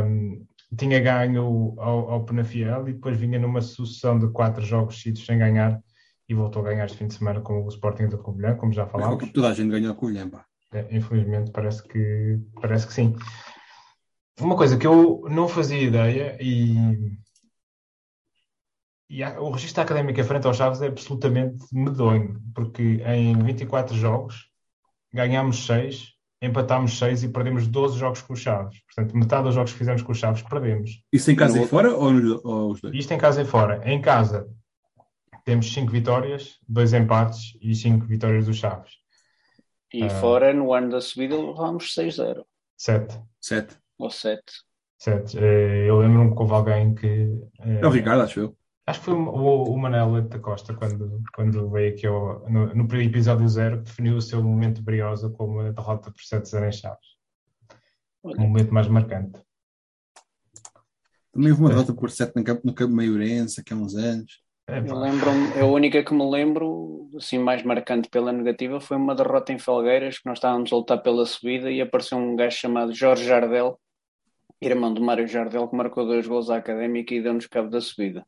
um, 0.06 0.46
tinha 0.78 1.00
ganho 1.00 1.76
ao, 1.78 2.12
ao 2.12 2.26
Penafiel 2.26 2.88
e 2.88 2.94
depois 2.94 3.18
vinha 3.18 3.40
numa 3.40 3.62
sucessão 3.62 4.18
de 4.18 4.28
quatro 4.30 4.64
jogos 4.64 5.02
seguidos 5.02 5.26
sem 5.26 5.38
ganhar 5.38 5.82
e 6.30 6.34
voltou 6.34 6.62
a 6.62 6.70
ganhar 6.70 6.86
este 6.86 6.98
fim 6.98 7.08
de 7.08 7.14
semana 7.14 7.42
com 7.42 7.64
o 7.64 7.68
Sporting 7.70 8.08
da 8.08 8.18
Covilhã, 8.18 8.56
como 8.56 8.74
já 8.74 8.86
falámos. 8.86 9.32
Toda 9.32 9.50
a 9.50 9.54
gente 9.54 9.72
ganhou 9.72 9.94
a 9.94 9.96
Covilhã, 9.96 10.30
pá. 10.30 10.46
É, 10.74 10.86
infelizmente, 10.92 11.52
parece 11.52 11.82
que, 11.84 12.40
parece 12.62 12.86
que 12.86 12.94
sim. 12.94 13.16
Uma 14.40 14.56
coisa 14.56 14.78
que 14.78 14.86
eu 14.86 15.24
não 15.30 15.48
fazia 15.48 15.82
ideia 15.82 16.38
e 16.42 17.18
e 19.10 19.24
o 19.24 19.50
registro 19.50 19.82
académico 19.82 20.24
frente 20.24 20.48
aos 20.48 20.58
Chaves 20.58 20.82
é 20.82 20.88
absolutamente 20.88 21.66
medonho, 21.72 22.42
porque 22.54 23.02
em 23.06 23.38
24 23.42 23.96
jogos 23.96 24.50
ganhámos 25.14 25.66
6, 25.66 26.14
empatámos 26.42 26.98
6 26.98 27.24
e 27.24 27.30
perdemos 27.30 27.68
12 27.68 27.98
jogos 27.98 28.22
com 28.22 28.34
os 28.34 28.40
Chaves. 28.40 28.80
Portanto, 28.86 29.16
metade 29.16 29.44
dos 29.44 29.56
jogos 29.56 29.72
que 29.72 29.78
fizemos 29.78 30.02
com 30.02 30.12
os 30.12 30.18
Chaves 30.18 30.42
perdemos. 30.42 31.02
Isso 31.12 31.32
em 31.32 31.36
casa 31.36 31.60
e, 31.60 31.64
e 31.64 31.68
fora 31.68 31.96
ou, 31.96 32.12
ou, 32.44 32.72
os 32.72 32.82
dois? 32.82 32.96
Isto 32.96 33.14
em 33.14 33.18
casa 33.18 33.42
e 33.42 33.46
fora. 33.46 33.82
Em 33.90 34.02
casa 34.02 34.50
temos 35.46 35.72
5 35.72 35.92
vitórias, 35.92 36.60
2 36.68 36.94
empates 36.94 37.58
e 37.62 37.74
5 37.74 38.06
vitórias 38.06 38.46
dos 38.46 38.58
Chaves. 38.58 38.92
E 39.94 40.04
uh, 40.04 40.10
fora, 40.10 40.54
no 40.54 40.74
ano 40.74 40.92
da 40.92 41.00
subida, 41.00 41.38
levámos 41.38 41.96
6-0. 41.96 42.44
Sete. 42.76 43.20
Sete. 43.42 43.76
Ou 43.98 44.12
sete. 44.12 44.54
Sete. 45.00 45.38
Eh, 45.38 45.90
eu 45.90 45.98
lembro-me 45.98 46.36
que 46.36 46.42
houve 46.42 46.54
alguém 46.54 46.94
que. 46.94 47.30
É 47.60 47.86
o 47.86 47.90
Ricardo, 47.90 48.22
acho 48.22 48.40
eu. 48.40 48.58
Acho 48.88 49.00
que 49.00 49.06
foi 49.08 49.16
o, 49.16 49.64
o 49.64 49.78
Manel 49.78 50.22
da 50.22 50.40
Costa, 50.40 50.74
quando, 50.74 51.22
quando 51.36 51.70
veio 51.70 51.94
aqui 51.94 52.08
ao, 52.08 52.50
no, 52.50 52.74
no 52.74 53.02
episódio 53.02 53.48
zero, 53.50 53.80
que 53.80 53.84
definiu 53.84 54.16
o 54.16 54.22
seu 54.22 54.42
momento 54.42 54.82
briosa 54.82 55.30
como 55.30 55.60
a 55.60 55.72
derrota 55.72 56.10
por 56.10 56.22
7-0 56.22 56.68
em 56.68 56.72
Chaves. 56.72 57.18
O 58.24 58.40
momento 58.40 58.74
mais 58.74 58.88
marcante. 58.88 59.42
Também 61.34 61.52
houve 61.52 61.64
uma 61.64 61.70
derrota 61.70 61.94
por 61.94 62.10
7 62.10 62.34
no 62.38 62.44
campo, 62.46 62.62
no 62.64 62.74
campo 62.74 62.96
Maiorense, 62.96 63.60
aqui 63.60 63.74
há 63.74 63.76
uns 63.76 63.94
anos. 63.94 64.42
É, 64.70 64.80
eu 64.80 64.98
lembro 64.98 65.30
a 65.30 65.66
única 65.66 66.02
que 66.02 66.14
me 66.14 66.30
lembro, 66.30 67.10
assim, 67.18 67.40
mais 67.40 67.64
marcante 67.64 68.08
pela 68.10 68.32
negativa, 68.32 68.80
foi 68.80 68.96
uma 68.96 69.14
derrota 69.14 69.52
em 69.52 69.60
Felgueiras, 69.60 70.20
que 70.20 70.26
nós 70.26 70.38
estávamos 70.38 70.72
a 70.72 70.76
lutar 70.78 71.02
pela 71.02 71.26
subida 71.26 71.70
e 71.70 71.82
apareceu 71.82 72.18
um 72.18 72.38
gajo 72.38 72.56
chamado 72.56 72.94
Jorge 72.94 73.26
Jardel, 73.26 73.78
irmão 74.62 74.94
do 74.94 75.02
Mário 75.02 75.28
Jardel, 75.28 75.68
que 75.68 75.76
marcou 75.76 76.06
dois 76.06 76.26
gols 76.26 76.50
à 76.50 76.56
Académica 76.56 77.14
e 77.14 77.22
deu-nos 77.22 77.48
cabo 77.48 77.70
da 77.70 77.82
subida. 77.82 78.26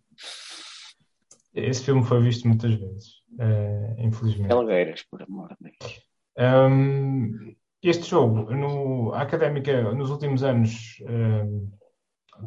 Esse 1.53 1.83
filme 1.83 2.03
foi 2.03 2.21
visto 2.21 2.47
muitas 2.47 2.73
vezes, 2.73 3.07
uh, 3.39 3.95
infelizmente. 3.99 4.47
Felgueiras, 4.49 5.03
por 5.09 5.23
amor 5.23 5.49
de 5.59 5.71
Deus. 5.71 6.01
Um, 6.37 7.55
este 7.81 8.09
jogo, 8.09 8.51
no, 8.53 9.13
a 9.13 9.21
Académica, 9.21 9.93
nos 9.93 10.09
últimos 10.09 10.43
anos, 10.43 10.97
um, 11.01 11.69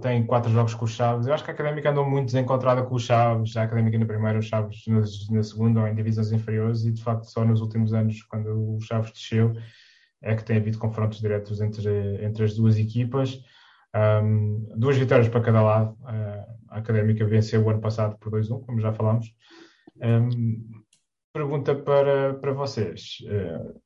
tem 0.01 0.25
quatro 0.25 0.51
jogos 0.51 0.75
com 0.75 0.85
os 0.85 0.93
Chaves. 0.93 1.27
Eu 1.27 1.35
acho 1.35 1.45
que 1.45 1.51
a 1.51 1.55
Académica 1.55 1.91
andou 1.91 2.09
muito 2.09 2.27
desencontrada 2.27 2.83
com 2.83 2.95
os 2.95 3.03
Chaves, 3.03 3.57
a 3.57 3.65
Académica 3.65 3.99
na 3.99 4.07
primeira, 4.07 4.39
os 4.39 4.47
Chaves 4.47 4.85
na 5.31 5.43
segunda 5.43 5.81
ou 5.81 5.89
em 5.89 5.95
divisões 5.95 6.33
inferiores, 6.33 6.85
e 6.85 6.93
de 6.93 7.03
facto 7.03 7.25
só 7.25 7.45
nos 7.45 7.61
últimos 7.61 7.93
anos, 7.93 8.23
quando 8.23 8.77
o 8.77 8.81
Chaves 8.81 9.11
desceu, 9.11 9.53
é 10.23 10.37
que 10.37 10.45
tem 10.45 10.57
havido 10.57 10.79
confrontos 10.79 11.21
diretos 11.21 11.61
entre, 11.61 12.25
entre 12.25 12.45
as 12.45 12.55
duas 12.55 12.79
equipas. 12.79 13.43
Um, 13.95 14.69
duas 14.77 14.97
vitórias 14.97 15.29
para 15.29 15.43
cada 15.43 15.63
lado. 15.63 15.97
Uh, 16.03 16.53
a 16.69 16.79
Académica 16.79 17.27
venceu 17.27 17.63
o 17.63 17.71
ano 17.71 17.81
passado 17.81 18.17
por 18.19 18.33
2-1, 18.33 18.65
como 18.65 18.81
já 18.81 18.93
falámos. 18.93 19.27
Um, 20.01 20.83
pergunta 21.33 21.75
para, 21.75 22.35
para 22.35 22.53
vocês. 22.53 23.19
Uh, 23.23 23.83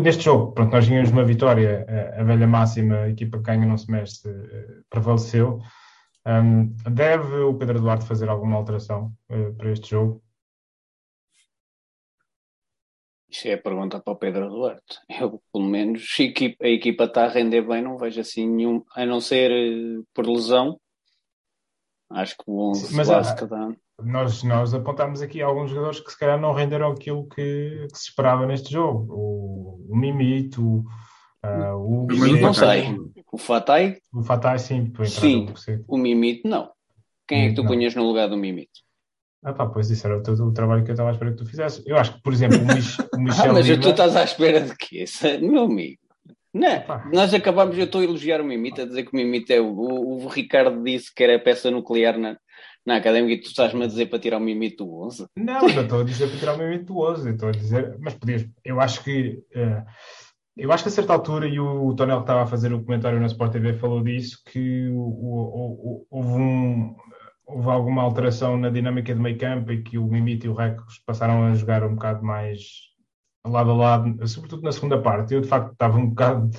neste 0.00 0.24
jogo, 0.24 0.52
pronto, 0.52 0.72
nós 0.72 0.86
tínhamos 0.86 1.10
uma 1.10 1.24
vitória, 1.24 1.86
a, 2.18 2.24
velha 2.24 2.46
máxima, 2.46 2.96
a 2.96 3.10
equipa 3.10 3.38
que 3.38 3.44
ganha 3.44 3.66
não 3.66 3.78
se 3.78 3.90
mexe, 3.90 4.28
prevaleceu. 4.90 5.60
Deve 6.90 7.36
o 7.36 7.54
Pedro 7.54 7.80
Duarte 7.80 8.06
fazer 8.06 8.28
alguma 8.28 8.56
alteração 8.56 9.12
uh, 9.30 9.54
para 9.54 9.70
este 9.70 9.90
jogo? 9.90 10.20
Isso 13.36 13.48
é 13.48 13.52
a 13.52 13.58
pergunta 13.58 14.00
para 14.00 14.14
o 14.14 14.16
Pedro 14.16 14.48
Duarte. 14.48 14.98
Eu, 15.10 15.42
pelo 15.52 15.66
menos, 15.66 16.16
a 16.18 16.22
equipa, 16.22 16.64
a 16.64 16.68
equipa 16.68 17.04
está 17.04 17.26
a 17.26 17.28
render 17.28 17.60
bem, 17.60 17.82
não 17.82 17.98
vejo 17.98 18.18
assim 18.18 18.48
nenhum, 18.48 18.82
a 18.94 19.04
não 19.04 19.20
ser 19.20 19.50
uh, 19.50 20.06
por 20.14 20.26
lesão. 20.26 20.80
Acho 22.08 22.34
que 22.38 22.44
o 22.46 22.70
11 22.70 22.96
Mas, 22.96 23.08
quase 23.08 23.36
que 23.36 23.44
dá. 23.44 23.76
Nós, 24.02 24.42
nós 24.42 24.72
apontámos 24.72 25.20
aqui 25.20 25.42
alguns 25.42 25.68
jogadores 25.68 26.00
que 26.00 26.10
se 26.10 26.18
calhar 26.18 26.40
não 26.40 26.54
renderam 26.54 26.92
aquilo 26.92 27.28
que, 27.28 27.86
que 27.92 27.98
se 27.98 28.08
esperava 28.08 28.46
neste 28.46 28.72
jogo. 28.72 29.12
O, 29.12 29.86
o 29.90 29.96
Mimito, 29.96 30.78
uh, 31.44 31.76
o. 31.76 32.06
Mimito 32.06 32.40
não 32.40 32.54
sei. 32.54 32.96
O 33.30 33.36
Fatai. 33.36 33.98
O 34.14 34.22
Fatai, 34.22 34.58
sim. 34.58 34.90
Sim. 35.04 35.52
O 35.86 35.98
Mimito, 35.98 36.48
não. 36.48 36.70
Quem 37.28 37.44
é 37.44 37.48
que 37.50 37.54
tu 37.54 37.66
punhas 37.66 37.94
no 37.94 38.06
lugar 38.06 38.30
do 38.30 38.36
Mimito? 38.38 38.85
Ah 39.46 39.52
pá, 39.52 39.64
pois 39.64 39.88
isso 39.88 40.04
era 40.04 40.18
o, 40.18 40.22
teu, 40.24 40.34
o 40.34 40.52
trabalho 40.52 40.82
que 40.82 40.90
eu 40.90 40.94
estava 40.94 41.08
à 41.08 41.12
espera 41.12 41.30
que 41.30 41.36
tu 41.36 41.46
fizesse. 41.46 41.80
Eu 41.86 41.96
acho 41.96 42.14
que, 42.14 42.20
por 42.20 42.32
exemplo, 42.32 42.58
o, 42.58 42.66
Mich, 42.66 42.98
o 43.14 43.20
Michel 43.20 43.44
ah, 43.50 43.52
mas 43.52 43.66
Lima... 43.68 43.80
tu 43.80 43.90
estás 43.90 44.16
à 44.16 44.24
espera 44.24 44.60
de 44.60 44.74
quê? 44.76 45.04
Meu 45.40 45.62
amigo. 45.62 46.00
Não, 46.52 46.82
nós 47.12 47.32
acabamos, 47.32 47.78
eu 47.78 47.84
estou 47.84 48.00
a 48.00 48.04
elogiar 48.04 48.40
o 48.40 48.44
Mimita, 48.44 48.82
a 48.82 48.86
dizer 48.86 49.04
que 49.04 49.12
o 49.12 49.16
Mimita 49.16 49.52
é 49.54 49.60
o, 49.60 49.68
o, 49.68 50.24
o, 50.24 50.26
Ricardo 50.26 50.82
disse 50.82 51.14
que 51.14 51.22
era 51.22 51.36
a 51.36 51.38
peça 51.38 51.70
nuclear 51.70 52.18
na, 52.18 52.36
na 52.84 52.96
académica 52.96 53.34
e 53.34 53.40
tu 53.40 53.46
estás-me 53.46 53.84
a 53.84 53.86
dizer 53.86 54.06
para 54.06 54.18
tirar 54.18 54.38
o 54.38 54.40
Mimito 54.40 54.84
do 54.84 55.04
11. 55.04 55.26
Não, 55.36 55.60
não 55.60 55.82
estou 55.82 56.00
a 56.00 56.04
dizer 56.04 56.28
para 56.28 56.38
tirar 56.38 56.54
o 56.54 56.58
Mimito 56.58 56.86
do 56.86 56.98
11, 56.98 57.30
estou 57.30 57.48
a 57.50 57.52
dizer, 57.52 57.96
mas 58.00 58.14
podias, 58.14 58.44
eu 58.64 58.80
acho 58.80 59.04
que 59.04 59.38
uh, 59.54 59.84
eu 60.56 60.72
acho 60.72 60.82
que 60.82 60.88
a 60.88 60.92
certa 60.92 61.12
altura, 61.12 61.46
e 61.46 61.60
o 61.60 61.94
Tonel 61.94 62.16
que 62.16 62.22
estava 62.22 62.42
a 62.42 62.46
fazer 62.46 62.72
o 62.72 62.82
comentário 62.82 63.20
na 63.20 63.26
Sport 63.26 63.52
TV 63.52 63.74
falou 63.74 64.02
disso, 64.02 64.42
que 64.46 64.88
o, 64.88 64.98
o, 64.98 66.06
houve 66.10 66.32
um 66.32 66.96
houve 67.46 67.70
alguma 67.70 68.02
alteração 68.02 68.56
na 68.56 68.68
dinâmica 68.68 69.14
de 69.14 69.20
meio 69.20 69.38
campo 69.38 69.72
e 69.72 69.82
que 69.82 69.96
o 69.96 70.06
Mimito 70.06 70.46
e 70.46 70.48
o 70.48 70.54
Rex 70.54 70.98
passaram 71.06 71.44
a 71.44 71.54
jogar 71.54 71.84
um 71.84 71.94
bocado 71.94 72.24
mais 72.24 72.60
lado 73.46 73.70
a 73.70 73.74
lado, 73.74 74.28
sobretudo 74.28 74.62
na 74.62 74.72
segunda 74.72 75.00
parte. 75.00 75.32
Eu, 75.32 75.40
de 75.40 75.48
facto, 75.48 75.72
estava 75.72 75.96
um 75.96 76.08
bocado, 76.08 76.50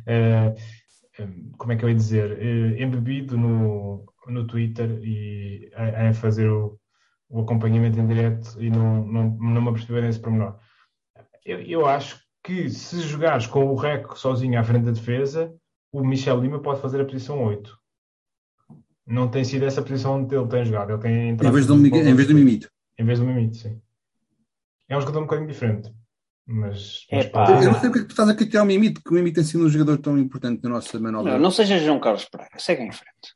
uh, 0.00 1.56
como 1.56 1.72
é 1.72 1.76
que 1.76 1.84
eu 1.84 1.88
ia 1.88 1.94
dizer, 1.94 2.32
uh, 2.32 2.82
embebido 2.82 3.38
no, 3.38 4.04
no 4.26 4.46
Twitter 4.46 4.90
e 5.04 5.70
a, 5.74 6.12
fazer 6.12 6.50
o, 6.50 6.76
o, 7.30 7.42
acompanhamento 7.42 8.00
em 8.00 8.06
direto 8.06 8.60
e 8.60 8.68
não, 8.68 9.04
não, 9.06 9.30
não 9.30 9.62
me 9.62 9.68
apercebi 9.68 10.00
nesse 10.00 10.18
pormenor. 10.18 10.58
Eu, 11.44 11.60
eu 11.60 11.86
acho 11.86 12.20
que 12.42 12.68
se 12.68 13.00
jogares 13.02 13.46
com 13.46 13.66
o 13.66 13.76
Reco 13.76 14.18
sozinho 14.18 14.58
à 14.58 14.64
frente 14.64 14.86
da 14.86 14.90
defesa, 14.90 15.54
o 15.92 16.04
Michel 16.04 16.40
Lima 16.40 16.60
pode 16.60 16.80
fazer 16.80 17.00
a 17.00 17.04
posição 17.04 17.44
8 17.44 17.81
não 19.06 19.28
tem 19.28 19.44
sido 19.44 19.64
essa 19.64 19.82
posição 19.82 20.20
onde 20.20 20.34
ele 20.34 20.46
tem 20.46 20.64
jogado. 20.64 20.92
Ele 20.92 21.00
tem 21.00 21.28
em 21.30 21.36
vez, 21.36 21.66
do, 21.66 21.74
em 21.74 22.14
vez 22.14 22.28
do 22.28 22.34
Mimito. 22.34 22.70
Em 22.98 23.04
vez 23.04 23.18
do 23.18 23.24
Mimito, 23.24 23.56
sim. 23.56 23.80
É 24.88 24.96
um 24.96 25.00
jogador 25.00 25.20
um 25.20 25.22
bocadinho 25.22 25.48
diferente. 25.48 25.92
Mas, 26.44 27.06
mas 27.10 27.64
eu 27.64 27.72
não 27.72 27.80
sei 27.80 27.88
porque 27.88 28.04
tu 28.04 28.10
estás 28.10 28.28
a 28.28 28.34
criticar 28.34 28.64
o 28.64 28.66
Mimito, 28.66 29.00
que 29.02 29.10
o 29.10 29.14
Mimito 29.14 29.36
tem 29.36 29.44
sido 29.44 29.64
um 29.64 29.68
jogador 29.68 29.98
tão 29.98 30.18
importante 30.18 30.62
na 30.64 30.70
nossa 30.70 30.98
manobra. 30.98 31.32
Não, 31.32 31.38
não 31.38 31.50
seja 31.50 31.78
João 31.78 32.00
Carlos 32.00 32.24
Pereira, 32.24 32.58
segue 32.58 32.82
em 32.82 32.92
frente. 32.92 33.32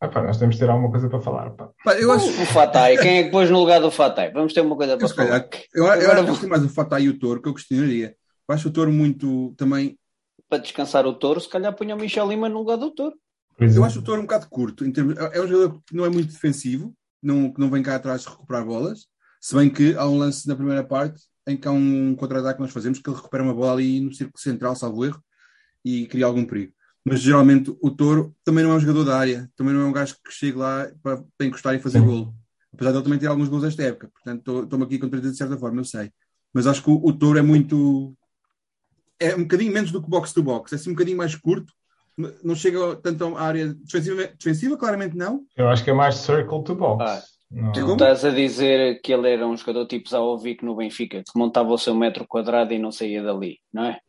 Ah, 0.00 0.08
pá, 0.08 0.22
nós 0.22 0.38
temos 0.38 0.54
de 0.54 0.60
ter 0.60 0.70
alguma 0.70 0.90
coisa 0.90 1.08
para 1.08 1.20
falar. 1.20 1.50
Pá. 1.50 1.70
Pá, 1.84 1.94
eu 1.94 2.12
acho... 2.12 2.28
O 2.28 2.46
Fatai, 2.46 2.96
quem 2.98 3.18
é 3.18 3.24
que 3.24 3.30
pôs 3.30 3.50
no 3.50 3.58
lugar 3.58 3.80
do 3.80 3.90
Fatai? 3.90 4.30
Vamos 4.30 4.52
ter 4.52 4.60
uma 4.60 4.76
coisa 4.76 4.96
para 4.96 5.08
falar. 5.08 5.48
Eu, 5.74 5.84
eu, 5.84 5.90
Agora, 5.90 6.20
eu 6.20 6.30
acho 6.30 6.40
que 6.40 6.46
mais 6.46 6.64
o 6.64 6.68
Fatai 6.68 7.02
e 7.02 7.08
o 7.08 7.18
Toro 7.18 7.42
que 7.42 7.48
eu 7.48 7.54
questionaria. 7.54 8.14
Eu 8.48 8.54
acho 8.54 8.68
o 8.68 8.72
Toro 8.72 8.92
muito 8.92 9.54
também. 9.56 9.98
Para 10.48 10.58
descansar 10.58 11.04
o 11.04 11.14
Toro, 11.14 11.40
se 11.40 11.48
calhar 11.48 11.74
punha 11.74 11.96
o 11.96 11.98
Michel 11.98 12.28
Lima 12.28 12.48
no 12.48 12.58
lugar 12.58 12.76
do 12.76 12.92
Toro. 12.92 13.16
Eu 13.58 13.84
acho 13.84 14.00
o 14.00 14.02
Toro 14.02 14.20
um 14.20 14.24
bocado 14.24 14.48
curto. 14.48 14.84
Em 14.84 14.92
termos, 14.92 15.16
é 15.16 15.40
um 15.40 15.48
jogador 15.48 15.82
que 15.86 15.94
não 15.94 16.04
é 16.04 16.10
muito 16.10 16.32
defensivo, 16.32 16.94
não, 17.22 17.52
que 17.52 17.60
não 17.60 17.70
vem 17.70 17.82
cá 17.82 17.96
atrás 17.96 18.24
recuperar 18.26 18.64
bolas. 18.64 19.06
Se 19.40 19.54
bem 19.54 19.70
que 19.70 19.94
há 19.94 20.06
um 20.06 20.18
lance 20.18 20.46
na 20.46 20.54
primeira 20.54 20.84
parte 20.84 21.22
em 21.46 21.56
que 21.56 21.66
há 21.66 21.70
um 21.70 22.14
contra-ataque 22.16 22.56
que 22.56 22.62
nós 22.62 22.72
fazemos 22.72 22.98
que 22.98 23.08
ele 23.08 23.16
recupera 23.16 23.42
uma 23.42 23.54
bola 23.54 23.72
ali 23.72 24.00
no 24.00 24.12
círculo 24.12 24.38
central, 24.38 24.74
salvo 24.74 25.04
erro, 25.04 25.22
e 25.84 26.06
cria 26.06 26.26
algum 26.26 26.44
perigo. 26.44 26.72
Mas 27.04 27.20
geralmente 27.20 27.74
o 27.80 27.90
Toro 27.90 28.34
também 28.44 28.64
não 28.64 28.72
é 28.72 28.74
um 28.74 28.80
jogador 28.80 29.04
da 29.04 29.16
área, 29.16 29.48
também 29.56 29.72
não 29.72 29.82
é 29.82 29.84
um 29.84 29.92
gajo 29.92 30.16
que 30.24 30.32
chega 30.32 30.58
lá 30.58 30.90
para, 31.02 31.22
para 31.38 31.46
encostar 31.46 31.74
e 31.74 31.78
fazer 31.78 32.00
Sim. 32.00 32.04
golo. 32.04 32.34
Apesar 32.72 32.90
de 32.90 32.96
ele 32.96 33.04
também 33.04 33.18
ter 33.18 33.28
alguns 33.28 33.48
gols 33.48 33.64
esta 33.64 33.84
época. 33.84 34.10
Portanto, 34.12 34.64
estou-me 34.64 34.84
aqui 34.84 34.98
contradizendo 34.98 35.32
de 35.32 35.38
certa 35.38 35.56
forma, 35.56 35.80
eu 35.80 35.84
sei. 35.84 36.10
Mas 36.52 36.66
acho 36.66 36.82
que 36.82 36.90
o, 36.90 36.94
o 36.94 37.12
Toro 37.12 37.38
é 37.38 37.42
muito. 37.42 38.14
É 39.20 39.34
um 39.36 39.42
bocadinho 39.42 39.72
menos 39.72 39.92
do 39.92 40.02
que 40.02 40.10
box-to-box, 40.10 40.72
é 40.72 40.74
assim 40.74 40.90
um 40.90 40.94
bocadinho 40.94 41.16
mais 41.16 41.34
curto 41.34 41.72
não 42.42 42.54
chega 42.54 42.96
tanto 42.96 43.36
à 43.36 43.42
área 43.42 43.74
defensiva, 43.74 44.26
defensiva, 44.38 44.76
claramente 44.76 45.16
não. 45.16 45.44
Eu 45.56 45.68
acho 45.68 45.84
que 45.84 45.90
é 45.90 45.92
mais 45.92 46.16
circle 46.16 46.64
to 46.64 46.74
box. 46.74 47.04
Ah, 47.04 47.22
tu 47.72 47.92
estás 47.92 48.24
a 48.24 48.30
dizer 48.30 49.00
que 49.02 49.12
ele 49.12 49.30
era 49.30 49.46
um 49.46 49.56
jogador 49.56 49.86
tipo 49.86 50.08
Zaovic 50.08 50.64
no 50.64 50.76
Benfica, 50.76 51.22
que 51.22 51.38
montava 51.38 51.70
o 51.70 51.78
seu 51.78 51.94
metro 51.94 52.26
quadrado 52.26 52.72
e 52.72 52.78
não 52.78 52.90
saía 52.90 53.22
dali, 53.22 53.58
não 53.72 53.84
é? 53.84 54.00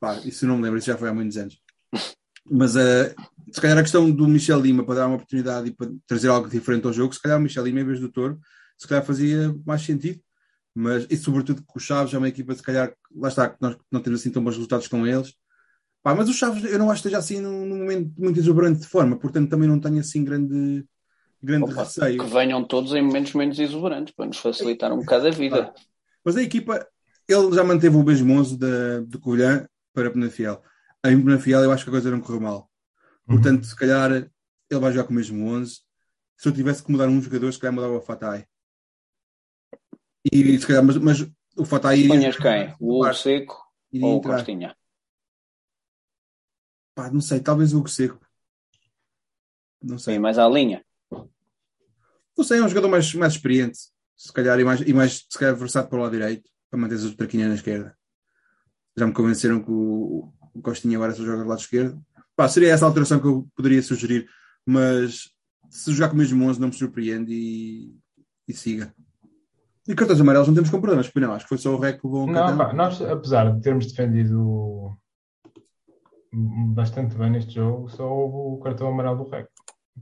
Pá, 0.00 0.16
isso 0.24 0.46
não 0.46 0.56
me 0.56 0.62
lembro, 0.62 0.78
isso 0.78 0.88
já 0.88 0.96
foi 0.96 1.08
há 1.08 1.14
muitos 1.14 1.36
anos. 1.36 1.58
Mas 2.50 2.74
uh, 2.74 3.14
se 3.52 3.60
calhar 3.60 3.78
a 3.78 3.82
questão 3.82 4.10
do 4.10 4.26
Michel 4.26 4.60
Lima 4.60 4.84
para 4.84 4.96
dar 4.96 5.06
uma 5.06 5.16
oportunidade 5.16 5.68
e 5.68 5.72
para 5.72 5.90
trazer 6.06 6.28
algo 6.28 6.48
diferente 6.48 6.86
ao 6.86 6.92
jogo, 6.92 7.14
se 7.14 7.20
calhar 7.20 7.38
o 7.38 7.40
Michel 7.40 7.64
Lima 7.64 7.80
em 7.80 7.84
vez 7.84 8.00
do 8.00 8.10
Toro, 8.10 8.40
se 8.76 8.88
calhar 8.88 9.04
fazia 9.04 9.54
mais 9.64 9.82
sentido. 9.82 10.20
Mas, 10.74 11.06
e 11.10 11.16
sobretudo 11.16 11.62
que 11.62 11.76
o 11.76 11.80
Chaves 11.80 12.14
é 12.14 12.18
uma 12.18 12.28
equipa, 12.28 12.54
se 12.54 12.62
calhar, 12.62 12.92
lá 13.14 13.28
está, 13.28 13.50
que 13.50 13.58
nós 13.60 13.76
não 13.90 14.00
temos 14.00 14.20
assim 14.20 14.30
tão 14.30 14.42
bons 14.42 14.54
resultados 14.54 14.88
com 14.88 15.06
eles, 15.06 15.34
Pá, 16.02 16.14
mas 16.14 16.28
o 16.28 16.32
Chaves 16.32 16.64
eu 16.64 16.78
não 16.78 16.90
acho 16.90 17.00
que 17.00 17.08
esteja 17.08 17.18
assim 17.18 17.40
num, 17.40 17.64
num 17.64 17.78
momento 17.78 18.12
muito 18.18 18.38
exuberante 18.38 18.80
de 18.80 18.88
forma, 18.88 19.16
portanto 19.16 19.48
também 19.48 19.68
não 19.68 19.78
tenho 19.78 20.00
assim 20.00 20.24
grande, 20.24 20.84
grande 21.40 21.70
Opa, 21.70 21.84
receio. 21.84 22.24
Que 22.24 22.30
venham 22.30 22.64
todos 22.64 22.92
em 22.92 23.02
momentos 23.02 23.34
menos 23.34 23.58
exuberantes 23.58 24.12
para 24.12 24.26
nos 24.26 24.38
facilitar 24.38 24.92
um 24.92 24.98
bocado 24.98 25.28
a 25.28 25.30
vida. 25.30 25.72
Mas 26.24 26.36
a 26.36 26.42
equipa, 26.42 26.84
ele 27.28 27.54
já 27.54 27.62
manteve 27.62 27.96
o 27.96 28.02
mesmo 28.02 28.34
11 28.34 28.56
de, 28.56 29.06
de 29.06 29.18
Covilhã 29.18 29.66
para 29.94 30.10
Penafiel. 30.10 30.60
Em 31.04 31.22
Penafiel 31.22 31.60
eu 31.62 31.70
acho 31.70 31.84
que 31.84 31.90
a 31.90 31.92
coisa 31.92 32.10
não 32.10 32.20
correu 32.20 32.40
mal. 32.40 32.68
Portanto, 33.24 33.62
uhum. 33.62 33.68
se 33.68 33.76
calhar 33.76 34.10
ele 34.12 34.80
vai 34.80 34.92
jogar 34.92 35.04
com 35.04 35.12
o 35.12 35.16
mesmo 35.16 35.46
11. 35.46 35.80
Se 36.36 36.48
eu 36.48 36.52
tivesse 36.52 36.82
que 36.82 36.90
mudar 36.90 37.08
um 37.08 37.22
jogador, 37.22 37.52
se 37.52 37.58
calhar 37.60 37.74
mudava 37.74 37.96
o 37.96 38.00
Fatai. 38.00 38.44
E 40.32 40.58
se 40.58 40.66
calhar, 40.66 40.82
mas, 40.82 40.96
mas 40.96 41.28
o 41.56 41.64
Fatai. 41.64 42.08
Punhas 42.08 42.36
quem? 42.36 42.74
O 42.80 43.00
Hugo 43.00 43.14
Seco 43.14 43.62
ou 44.00 44.16
o 44.16 44.20
Costinha? 44.20 44.74
Pá, 46.94 47.10
não 47.10 47.20
sei, 47.20 47.40
talvez 47.40 47.72
o 47.72 47.78
Hugo 47.78 47.88
Seco. 47.88 48.20
Não 49.82 49.98
sei. 49.98 50.14
Sim, 50.14 50.20
mais 50.20 50.38
à 50.38 50.48
linha. 50.48 50.84
Não 52.36 52.44
sei, 52.44 52.58
é 52.58 52.62
um 52.62 52.68
jogador 52.68 52.88
mais, 52.88 53.12
mais 53.14 53.34
experiente. 53.34 53.78
Se 54.16 54.32
calhar, 54.32 54.58
e 54.58 54.64
mais, 54.64 54.80
e 54.80 54.92
mais 54.92 55.26
se 55.28 55.38
calhar 55.38 55.56
versado 55.56 55.88
para 55.88 55.98
o 55.98 56.02
lado 56.02 56.12
direito, 56.12 56.48
para 56.70 56.78
manter 56.78 56.94
as 56.94 57.14
traquinhas 57.14 57.48
na 57.48 57.54
esquerda. 57.54 57.96
Já 58.96 59.06
me 59.06 59.12
convenceram 59.12 59.62
que 59.62 59.70
o, 59.70 60.32
o 60.54 60.62
Costinha 60.62 60.96
agora 60.96 61.12
só 61.14 61.24
joga 61.24 61.42
do 61.42 61.48
lado 61.48 61.60
esquerdo. 61.60 62.00
Pá, 62.36 62.48
seria 62.48 62.72
essa 62.72 62.84
a 62.84 62.88
alteração 62.88 63.20
que 63.20 63.26
eu 63.26 63.48
poderia 63.54 63.82
sugerir, 63.82 64.28
mas 64.64 65.30
se 65.68 65.92
jogar 65.92 66.08
com 66.08 66.14
o 66.14 66.18
mesmo 66.18 66.44
11 66.44 66.60
não 66.60 66.68
me 66.68 66.74
surpreende 66.74 67.32
e, 67.32 67.96
e 68.46 68.52
siga. 68.52 68.94
E 69.88 69.94
cartões 69.94 70.20
amarelos 70.20 70.46
não 70.46 70.54
temos 70.54 70.70
com 70.70 70.80
problemas, 70.80 71.06
porque 71.06 71.20
não, 71.20 71.34
acho 71.34 71.44
que 71.44 71.48
foi 71.48 71.58
só 71.58 71.74
o 71.74 71.78
REC 71.78 72.00
que 72.00 72.06
levou 72.06 72.28
um 72.28 72.32
Não, 72.32 72.56
pá, 72.56 72.72
nós, 72.72 73.00
apesar 73.02 73.52
de 73.52 73.60
termos 73.60 73.86
defendido 73.86 74.96
bastante 76.32 77.14
bem 77.16 77.30
neste 77.30 77.54
jogo, 77.54 77.88
só 77.88 78.08
houve 78.08 78.58
o 78.58 78.62
cartão 78.62 78.88
amarelo 78.88 79.24
do 79.24 79.30
REC. 79.30 79.48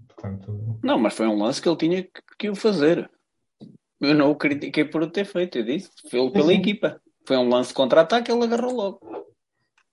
Portanto... 0.08 0.78
Não, 0.82 0.98
mas 0.98 1.14
foi 1.14 1.26
um 1.26 1.42
lance 1.42 1.60
que 1.60 1.68
ele 1.68 1.76
tinha 1.76 2.02
que, 2.02 2.22
que 2.38 2.50
o 2.50 2.54
fazer. 2.54 3.10
Eu 4.00 4.14
não 4.14 4.30
o 4.30 4.36
critiquei 4.36 4.84
por 4.84 5.02
o 5.02 5.10
ter 5.10 5.24
feito, 5.24 5.58
eu 5.58 5.64
disse, 5.64 5.90
foi 6.08 6.30
pela 6.30 6.46
sim. 6.46 6.54
equipa. 6.54 7.00
Foi 7.26 7.36
um 7.36 7.48
lance 7.48 7.74
contra-ataque, 7.74 8.30
ele 8.30 8.44
agarrou 8.44 8.72
logo. 8.72 9.20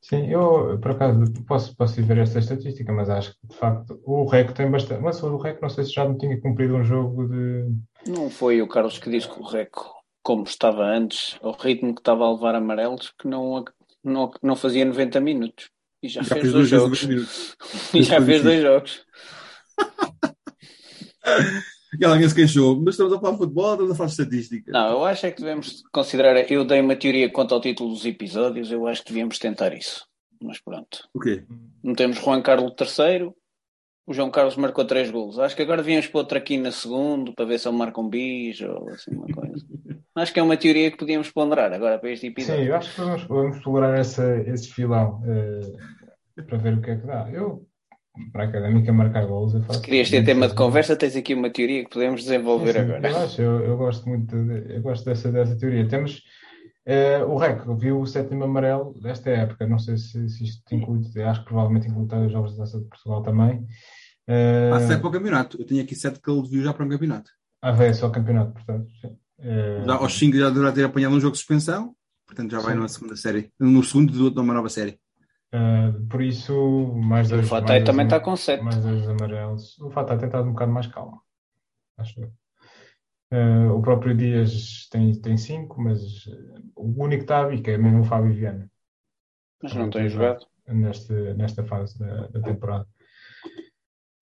Sim, 0.01 0.31
eu 0.31 0.79
por 0.79 0.91
acaso 0.91 1.25
posso, 1.45 1.75
posso 1.75 2.01
ver 2.03 2.19
esta 2.19 2.39
estatística, 2.39 2.93
mas 2.93 3.09
acho 3.09 3.31
que 3.31 3.47
de 3.47 3.55
facto 3.57 3.99
o 4.05 4.25
REC 4.25 4.53
tem 4.53 4.69
bastante. 4.69 5.01
Mas 5.01 5.21
o 5.21 5.37
REC 5.37 5.61
não 5.61 5.69
sei 5.69 5.83
se 5.83 5.91
já 5.91 6.05
não 6.05 6.17
tinha 6.17 6.39
cumprido 6.39 6.75
um 6.75 6.83
jogo 6.83 7.27
de. 7.27 7.65
Não 8.07 8.29
foi 8.29 8.61
o 8.61 8.67
Carlos 8.67 8.99
que 8.99 9.09
disse 9.09 9.27
que 9.27 9.39
o 9.39 9.43
REC, 9.43 9.71
como 10.23 10.43
estava 10.43 10.83
antes, 10.83 11.37
ao 11.41 11.51
ritmo 11.51 11.93
que 11.93 12.01
estava 12.01 12.25
a 12.25 12.31
levar 12.31 12.55
amarelos, 12.55 13.11
que 13.19 13.27
não, 13.27 13.65
não, 14.03 14.31
não 14.41 14.55
fazia 14.55 14.85
90 14.85 15.19
minutos. 15.19 15.69
E 16.01 16.07
já, 16.07 16.21
já 16.21 16.35
fez 16.35 16.53
dois 16.53 16.69
jogos. 16.69 17.03
e 17.93 18.03
já 18.03 18.21
fez 18.21 18.43
dois 18.43 18.61
jogos. 18.61 19.05
E 21.99 22.05
alguém 22.05 22.27
se 22.27 22.35
queixou, 22.35 22.79
mas 22.79 22.93
estamos 22.93 23.13
a 23.13 23.19
falar 23.19 23.31
de 23.31 23.37
futebol, 23.39 23.71
estamos 23.71 23.91
a 23.91 23.95
falar 23.95 24.07
de 24.07 24.11
estatística. 24.11 24.71
Não, 24.71 24.91
eu 24.91 25.05
acho 25.05 25.25
é 25.25 25.31
que 25.31 25.41
devemos 25.41 25.83
considerar. 25.91 26.51
Eu 26.51 26.63
dei 26.65 26.81
uma 26.81 26.95
teoria 26.95 27.31
quanto 27.31 27.53
ao 27.53 27.61
título 27.61 27.89
dos 27.89 28.05
episódios, 28.05 28.71
eu 28.71 28.85
acho 28.87 29.03
que 29.03 29.09
devíamos 29.09 29.39
tentar 29.39 29.73
isso. 29.73 30.05
Mas 30.41 30.59
pronto. 30.59 31.07
O 31.13 31.19
quê? 31.19 31.43
Metemos 31.83 32.17
Juan 32.17 32.41
Carlos 32.41 32.73
III, 32.79 33.31
o 34.05 34.13
João 34.13 34.29
Carlos 34.29 34.55
marcou 34.55 34.85
três 34.85 35.09
golos. 35.09 35.39
Acho 35.39 35.55
que 35.55 35.61
agora 35.61 35.81
devíamos 35.81 36.07
pôr 36.07 36.19
outro 36.19 36.37
aqui 36.37 36.57
na 36.57 36.71
segunda 36.71 37.33
para 37.33 37.45
ver 37.45 37.59
se 37.59 37.67
ele 37.67 37.77
marca 37.77 37.99
um 37.99 38.07
bis 38.07 38.61
ou 38.61 38.89
assim 38.89 39.11
uma 39.15 39.27
coisa. 39.27 39.65
acho 40.21 40.33
que 40.33 40.39
é 40.39 40.43
uma 40.43 40.57
teoria 40.57 40.91
que 40.91 40.97
podíamos 40.97 41.31
ponderar 41.31 41.71
agora 41.71 41.99
para 41.99 42.11
este 42.11 42.27
episódio. 42.27 42.63
Sim, 42.63 42.69
eu 42.69 42.75
acho 42.75 42.93
que 42.93 43.01
vamos, 43.01 43.23
vamos 43.23 43.57
explorar 43.57 43.97
essa, 43.97 44.37
esse 44.47 44.69
filão 44.73 45.21
uh, 45.23 46.43
para 46.43 46.57
ver 46.57 46.73
o 46.73 46.81
que 46.81 46.91
é 46.91 46.95
que 46.97 47.07
dá. 47.07 47.29
Eu 47.31 47.65
para 48.31 48.43
a 48.43 48.47
académica 48.47 48.91
marcar 48.91 49.25
gols. 49.25 49.53
Eu 49.53 49.61
faço 49.63 49.81
Querias 49.81 50.09
ter 50.09 50.23
tema 50.23 50.47
de 50.47 50.55
conversa, 50.55 50.95
tens 50.95 51.15
aqui 51.15 51.33
uma 51.33 51.49
teoria 51.49 51.83
que 51.83 51.89
podemos 51.89 52.23
desenvolver 52.23 52.73
sim, 52.73 52.79
agora. 52.79 53.09
Eu 53.09 53.17
acho, 53.17 53.41
eu, 53.41 53.59
eu, 53.63 53.77
gosto 53.77 54.09
muito, 54.09 54.35
de, 54.35 54.75
eu 54.75 54.81
gosto 54.81 55.05
dessa, 55.05 55.31
dessa 55.31 55.57
teoria. 55.57 55.87
Temos 55.87 56.23
uh, 56.87 57.25
o 57.27 57.37
REC, 57.37 57.61
viu 57.77 57.99
o 57.99 58.07
sétimo 58.07 58.43
amarelo 58.43 58.93
desta 59.01 59.29
época, 59.29 59.67
não 59.67 59.79
sei 59.79 59.97
se, 59.97 60.29
se 60.29 60.43
isto 60.43 60.75
inclui, 60.75 61.01
acho 61.23 61.41
que 61.41 61.47
provavelmente 61.47 61.87
inclui 61.87 62.25
os 62.25 62.31
jogos 62.31 62.57
da 62.57 62.63
Taça 62.63 62.79
de 62.79 62.85
Portugal 62.85 63.21
também. 63.21 63.59
Uh, 64.29 64.73
ah, 64.73 64.79
sete 64.81 64.99
para 64.99 65.09
o 65.09 65.11
campeonato, 65.11 65.61
eu 65.61 65.65
tinha 65.65 65.83
aqui 65.83 65.95
sete 65.95 66.19
que 66.19 66.29
ele 66.29 66.47
viu 66.47 66.63
já 66.63 66.73
para 66.73 66.85
um 66.85 66.89
campeonato. 66.89 67.31
Ah, 67.61 67.71
é 67.83 67.93
só 67.93 68.07
o 68.07 68.11
campeonato, 68.11 68.53
portanto. 68.53 68.87
Uh, 69.39 69.85
já, 69.85 69.95
aos 69.95 70.17
cinco 70.17 70.37
já 70.37 70.49
deverá 70.49 70.71
ter 70.71 70.83
apanhado 70.83 71.15
um 71.15 71.19
jogo 71.19 71.33
de 71.33 71.39
suspensão, 71.39 71.95
portanto 72.25 72.51
já 72.51 72.59
vai 72.59 72.71
sim. 72.71 72.77
numa 72.77 72.87
segunda 72.87 73.15
série, 73.15 73.51
no 73.59 73.83
segundo 73.83 74.31
de 74.31 74.39
uma 74.39 74.53
nova 74.53 74.69
série. 74.69 74.99
Uh, 75.53 76.05
por 76.07 76.21
isso, 76.21 76.53
mais 76.95 77.29
dois. 77.29 77.45
O 77.45 77.49
Fatay 77.49 77.83
também 77.83 78.05
está 78.05 78.19
com 78.19 78.35
7. 78.35 78.61
Mais 78.63 78.77
dois 78.77 79.07
amarelos. 79.07 79.79
O 79.79 79.89
Fatay 79.89 80.17
tem 80.17 80.27
estado 80.27 80.47
um 80.47 80.51
bocado 80.51 80.71
mais 80.71 80.87
calmo. 80.87 81.21
Acho 81.97 82.21
uh, 82.21 83.71
O 83.73 83.81
próprio 83.81 84.15
Dias 84.15 84.87
tem 84.91 85.13
5, 85.13 85.23
tem 85.23 85.37
cinco, 85.37 85.81
mas 85.81 86.01
o 86.75 87.03
único 87.03 87.19
que 87.19 87.23
está 87.23 87.41
a 87.41 87.47
bica 87.47 87.71
é 87.71 87.77
mesmo 87.77 88.01
o 88.01 88.05
Fábio 88.05 88.33
Viana. 88.33 88.69
Mas 89.63 89.73
não 89.73 89.89
tem 89.89 90.09
jogado. 90.09 90.45
Neste, 90.67 91.13
nesta 91.35 91.63
fase 91.63 91.97
da, 91.97 92.27
da 92.27 92.41
temporada. 92.41 92.85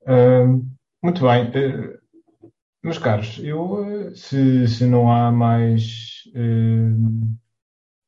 Uh, 0.04 0.64
muito 1.04 1.22
bem. 1.24 1.52
Meus 2.86 2.98
caros, 2.98 3.40
eu, 3.44 4.16
se, 4.16 4.68
se 4.68 4.86
não 4.86 5.12
há 5.12 5.32
mais 5.32 6.24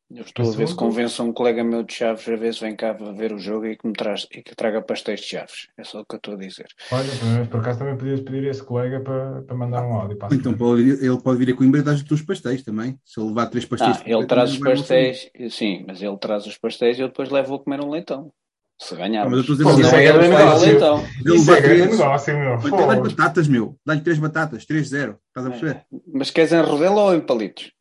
eu 0.10 0.24
estou 0.24 0.48
a 0.48 0.56
ver 0.56 0.68
se 0.70 0.76
convenço 0.76 1.22
um 1.22 1.34
colega 1.34 1.64
meu 1.66 1.84
de 1.84 1.94
Chaves 1.94 2.28
a 2.30 2.36
ver 2.38 2.54
se 2.54 2.62
vem 2.62 2.76
cá 2.76 2.94
ver 2.94 3.34
o 3.34 3.38
jogo 3.38 3.66
e 3.66 3.76
que 3.76 3.86
me 3.86 3.92
traz, 3.92 4.26
e 4.32 4.42
que 4.42 4.56
traga 4.56 4.82
pastéis 4.82 5.20
de 5.20 5.28
Chaves. 5.28 5.68
É 5.78 5.84
só 5.84 6.00
o 6.00 6.06
que 6.06 6.16
eu 6.16 6.18
estou 6.18 6.36
a 6.36 6.38
dizer. 6.38 6.68
Olha, 6.92 7.10
mas 7.24 7.48
por 7.50 7.60
acaso 7.60 7.80
também 7.80 7.98
podias 7.98 8.22
pedir 8.22 8.48
a 8.48 8.52
esse 8.52 8.64
colega 8.64 9.02
para, 9.02 9.42
para 9.42 9.56
mandar 9.56 9.86
um 9.86 9.94
áudio. 9.94 10.18
Para 10.18 10.34
então 10.34 10.54
pode 10.54 10.84
vir, 10.84 11.04
ele 11.04 11.22
pode 11.22 11.38
vir 11.38 11.54
a 11.54 11.58
Coimbra 11.58 11.82
e 11.82 11.84
dar 11.84 11.94
os 11.94 12.04
teus 12.04 12.22
pastéis 12.22 12.64
também. 12.64 12.98
Se 13.04 13.20
ele 13.20 13.28
levar 13.28 13.48
três 13.48 13.66
pastéis. 13.66 13.98
Ah, 13.98 14.04
ele 14.06 14.26
traz 14.26 14.52
os 14.52 14.60
pastéis, 14.60 15.30
sim, 15.50 15.84
mas 15.86 16.02
ele 16.02 16.18
traz 16.18 16.46
os 16.46 16.58
pastéis 16.58 16.98
e 16.98 17.02
eu 17.02 17.10
depois 17.10 17.30
levo 17.30 17.56
a 17.56 17.60
comer 17.60 17.82
um 17.82 17.90
leitão. 17.90 18.32
Se 18.80 18.96
ganhar. 18.96 19.26
Mas 19.28 19.48
eu 19.48 19.54
estou 19.54 19.70
a 19.70 19.76
dizer, 19.76 19.92
não 19.92 19.98
é 19.98 20.04
grande 20.04 20.28
negócio. 20.28 21.36
Isso 21.36 21.52
é 21.52 21.62
grande 21.62 21.92
negócio, 21.98 22.38
meu. 22.38 22.58
Dá-lhe 22.58 23.02
batatas, 23.02 23.48
meu. 23.48 23.80
Dá-lhe 23.84 24.02
três 24.02 24.20
batatas, 24.20 24.66
3-0. 24.66 25.18
Estás 25.28 25.48
a 25.48 25.50
perceber? 25.50 25.76
É. 25.76 25.86
Mas 26.14 26.30
queres 26.30 26.52
em 26.52 26.62
rodela 26.62 27.02
ou 27.02 27.16
em 27.16 27.22
palitos? 27.22 27.72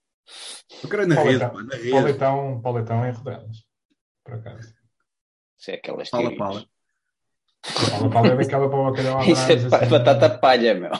Eu 0.82 0.88
quero 0.88 1.06
na 1.06 1.22
rede, 1.22 1.38
pá, 1.38 1.52
na 1.52 1.76
rede. 1.76 1.90
Pauletão, 1.90 2.60
pauletão 2.62 3.06
em 3.06 3.12
rodelas, 3.12 3.58
por 4.24 4.34
acaso. 4.34 4.74
Isso 5.58 5.70
é 5.70 5.74
aquelas 5.74 6.10
Pala, 6.10 6.36
pala. 6.36 6.64
Pala, 7.74 8.10
pala 8.10 8.28
é 8.28 8.36
daquela 8.36 8.68
para 8.68 8.78
o 8.78 8.90
bacalhau 8.90 9.22
Isso 9.28 9.52
é 9.52 9.54
assim. 9.54 9.68
batata 9.68 10.30
palha, 10.30 10.74
meu. 10.74 10.92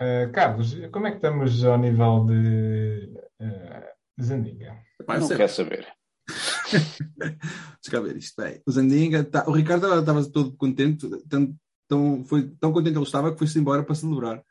Uh, 0.00 0.30
Carlos, 0.32 0.74
como 0.92 1.06
é 1.06 1.10
que 1.10 1.16
estamos 1.16 1.64
ao 1.64 1.78
nível 1.78 2.24
de 2.26 3.12
uh, 3.40 4.22
Zandinga? 4.22 4.78
Pai, 5.06 5.18
não 5.18 5.28
quer 5.28 5.48
saber. 5.48 5.86
Deixa 7.82 8.00
ver 8.00 8.16
isto. 8.16 8.42
Bem, 8.42 8.60
o 8.66 8.72
Zandinga, 8.72 9.24
tá, 9.24 9.44
o 9.46 9.52
Ricardo 9.52 9.86
estava 9.98 10.24
todo 10.30 10.56
contente, 10.56 11.08
tão, 11.28 11.54
tão, 11.88 12.24
foi, 12.24 12.50
tão 12.60 12.72
contente 12.72 12.96
ele 12.96 13.04
estava 13.04 13.32
que 13.32 13.38
foi-se 13.38 13.58
embora 13.58 13.82
para 13.82 13.94
celebrar 13.94 14.42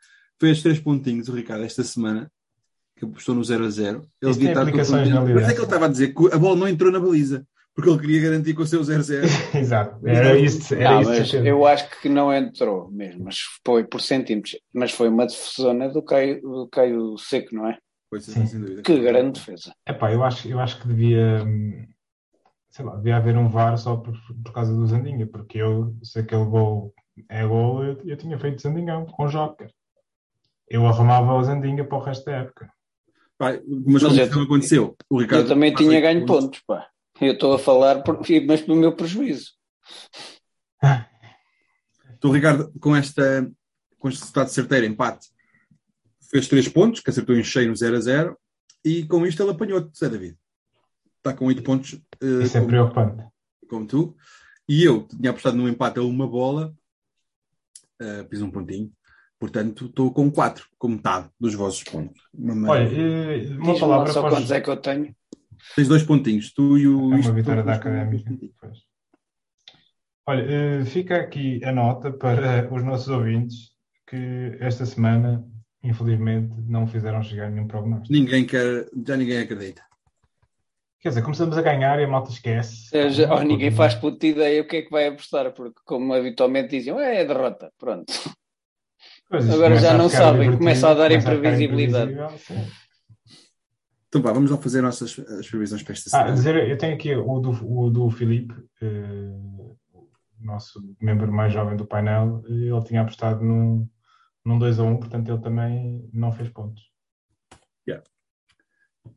fez 0.44 0.62
três 0.62 0.80
pontinhos, 0.80 1.30
o 1.30 1.34
Ricardo, 1.34 1.64
esta 1.64 1.84
semana, 1.84 2.30
que 2.98 3.06
apostou 3.06 3.34
no 3.34 3.44
0 3.44 3.66
a 3.66 3.70
0. 3.70 4.02
Ele 4.22 4.34
devia 4.34 4.50
estar 4.50 4.62
aplicações 4.62 5.10
na 5.10 5.22
Mas 5.22 5.44
é 5.44 5.54
que 5.54 5.60
ele 5.60 5.64
estava 5.64 5.86
a 5.86 5.90
dizer 5.90 6.14
que 6.14 6.34
a 6.34 6.38
bola 6.38 6.56
não 6.58 6.68
entrou 6.68 6.92
na 6.92 7.00
baliza. 7.00 7.46
Porque 7.76 7.90
ele 7.90 8.00
queria 8.00 8.22
garantir 8.22 8.54
com 8.54 8.62
o 8.62 8.68
seu 8.68 8.82
0-0. 8.82 9.24
Exato. 9.58 10.08
Era 10.08 10.38
isso. 10.38 10.76
Era 10.76 11.02
não, 11.02 11.14
isso 11.14 11.38
eu 11.38 11.66
acho 11.66 11.90
que 12.00 12.08
não 12.08 12.32
entrou 12.32 12.92
mesmo, 12.92 13.24
mas 13.24 13.40
foi 13.66 13.84
por 13.84 14.00
centímetros. 14.00 14.60
Mas 14.72 14.92
foi 14.92 15.10
uma 15.10 15.26
defesona 15.26 15.90
do 15.90 16.04
Caio, 16.04 16.40
do 16.40 16.68
Caio 16.68 17.18
Seco, 17.18 17.56
não 17.56 17.68
é? 17.68 17.80
Foi, 18.22 18.34
sim, 18.34 18.46
sem 18.46 18.60
dúvida. 18.60 18.82
Que 18.82 19.00
grande 19.00 19.40
defesa. 19.40 19.74
Epá, 19.88 20.12
eu 20.12 20.24
acho, 20.24 20.48
eu 20.48 20.60
acho 20.60 20.80
que 20.80 20.88
devia, 20.88 21.46
sei 22.70 22.86
lá, 22.86 22.96
devia 22.96 23.18
haver 23.18 23.38
um 23.38 23.50
VAR 23.50 23.78
só 23.78 23.98
por, 23.98 24.14
por 24.44 24.52
causa 24.52 24.76
do 24.76 24.86
Zandinha, 24.86 25.28
porque 25.28 25.58
eu, 25.58 25.96
se 26.04 26.20
aquele 26.20 26.46
gol 26.46 26.94
é 27.30 27.46
gol, 27.46 27.84
eu, 27.84 28.02
eu 28.06 28.18
tinha 28.18 28.38
feito 28.38 28.62
Zandingão 28.62 29.06
com 29.06 29.28
Joker 29.28 29.70
eu 30.74 30.88
arrumava 30.88 31.36
o 31.36 31.44
Zandinga 31.44 31.84
para 31.84 31.98
o 31.98 32.02
resto 32.02 32.26
da 32.26 32.38
época. 32.38 32.72
Pai, 33.38 33.62
mas, 33.68 34.04
mas 34.04 34.30
como 34.30 34.42
eu, 34.42 34.46
aconteceu? 34.46 34.98
O 35.10 35.20
Ricardo 35.20 35.44
eu 35.44 35.48
também 35.48 35.74
tinha 35.74 36.02
ganho 36.02 36.26
pontos, 36.26 36.62
pá. 36.66 36.88
Eu 37.22 37.34
estou 37.34 37.54
a 37.54 37.60
falar, 37.60 38.02
por, 38.02 38.20
mas 38.48 38.62
pelo 38.62 38.78
meu 38.78 38.96
prejuízo. 38.96 39.52
Então, 42.18 42.32
Ricardo, 42.32 42.72
com 42.80 42.96
esta 42.96 43.52
com 44.00 44.08
este 44.08 44.22
resultado 44.22 44.48
certeiro, 44.48 44.86
empate, 44.86 45.28
fez 46.34 46.48
3 46.48 46.68
pontos, 46.70 47.00
que 47.00 47.10
acertou 47.10 47.36
em 47.36 47.44
cheio 47.44 47.70
no 47.70 47.76
0 47.76 47.96
a 47.96 48.00
0, 48.00 48.38
e 48.84 49.06
com 49.06 49.26
isto 49.26 49.42
ele 49.42 49.52
apanhou-te, 49.52 49.98
Zé 49.98 50.10
David. 50.10 50.36
Está 51.18 51.34
com 51.34 51.46
8 51.46 51.64
pontos. 51.64 51.94
Uh, 52.22 52.42
Isso 52.42 52.58
é 52.58 52.60
como, 52.60 52.68
preocupante. 52.68 53.24
Como 53.70 53.88
tu. 53.88 54.18
E 54.68 54.84
eu 54.84 55.08
tinha 55.08 55.30
apostado 55.30 55.56
no 55.56 55.70
empate 55.70 56.00
a 56.00 56.02
uma 56.04 56.28
bola, 56.28 56.74
uh, 58.02 58.28
fiz 58.30 58.42
um 58.42 58.52
pontinho, 58.52 58.92
Portanto, 59.44 59.88
estou 59.88 60.10
com 60.10 60.32
4, 60.32 60.66
com 60.78 60.88
metade 60.88 61.30
dos 61.38 61.54
vossos 61.54 61.84
pontos. 61.84 62.24
Uma, 62.34 62.72
Olha, 62.72 63.58
uma 63.58 63.78
palavra 63.78 64.14
só 64.14 64.22
para 64.22 64.30
quantos 64.32 64.52
é 64.52 64.62
que 64.62 64.70
eu 64.70 64.78
tenho? 64.78 65.14
Tens 65.76 65.88
dois 65.90 66.02
pontinhos, 66.02 66.54
tu 66.54 66.78
e 66.78 66.88
o. 66.88 67.14
É 67.14 67.18
uma 67.18 67.34
vitória 67.34 67.62
da 67.62 67.74
académica. 67.74 68.32
Olha, 70.26 70.86
fica 70.86 71.18
aqui 71.18 71.62
a 71.66 71.74
nota 71.74 72.10
para 72.10 72.74
os 72.74 72.86
nossos 72.86 73.10
ouvintes 73.10 73.74
que 74.08 74.56
esta 74.62 74.86
semana, 74.86 75.46
infelizmente, 75.84 76.54
não 76.68 76.88
fizeram 76.88 77.22
chegar 77.22 77.52
nenhum 77.52 77.68
prognóstico. 77.68 78.14
Ninguém 78.14 78.46
quer, 78.46 78.88
já 79.06 79.18
ninguém 79.18 79.40
acredita. 79.40 79.84
Quer 81.02 81.10
dizer, 81.10 81.22
começamos 81.22 81.58
a 81.58 81.62
ganhar 81.62 82.00
e 82.00 82.06
a 82.06 82.08
malta 82.08 82.32
esquece. 82.32 82.90
Já, 83.10 83.36
oh, 83.36 83.44
ninguém 83.44 83.72
faz 83.72 83.94
puta 83.94 84.26
ideia 84.26 84.62
o 84.62 84.68
que 84.68 84.78
é 84.78 84.82
que 84.84 84.90
vai 84.90 85.08
apostar, 85.08 85.52
porque 85.52 85.82
como 85.84 86.14
habitualmente 86.14 86.70
diziam, 86.70 86.98
é, 86.98 87.22
é 87.22 87.26
derrota, 87.26 87.72
pronto. 87.78 88.14
Pois, 89.30 89.50
Agora 89.50 89.76
já 89.78 89.98
não 89.98 90.08
sabem, 90.08 90.56
começa 90.58 90.90
a 90.90 90.94
dar 90.94 91.12
imprevisibilidade. 91.12 92.14
Então 94.08 94.22
vá, 94.22 94.32
vamos 94.32 94.52
lá 94.52 94.58
fazer 94.58 94.82
nossas 94.82 95.20
as 95.20 95.50
previsões 95.50 95.84
para 95.84 95.94
esta 95.94 96.08
ah, 96.08 96.12
semana. 96.12 96.30
Ah, 96.30 96.34
dizer, 96.34 96.70
eu 96.70 96.78
tenho 96.78 96.94
aqui 96.94 97.14
o 97.16 97.40
do, 97.40 97.50
o 97.68 97.90
do 97.90 98.10
Filipe, 98.12 98.54
eh, 98.82 99.32
nosso 100.40 100.80
membro 101.02 101.32
mais 101.34 101.52
jovem 101.52 101.76
do 101.76 101.86
painel, 101.86 102.44
ele 102.48 102.84
tinha 102.84 103.02
apostado 103.02 103.44
num, 103.44 103.90
num 104.46 104.60
2 104.60 104.80
a 104.80 104.84
1, 104.84 104.98
portanto 104.98 105.30
ele 105.30 105.42
também 105.42 106.10
não 106.14 106.32
fez 106.32 106.50
pontos. 106.50 106.84
Yeah. 107.88 108.04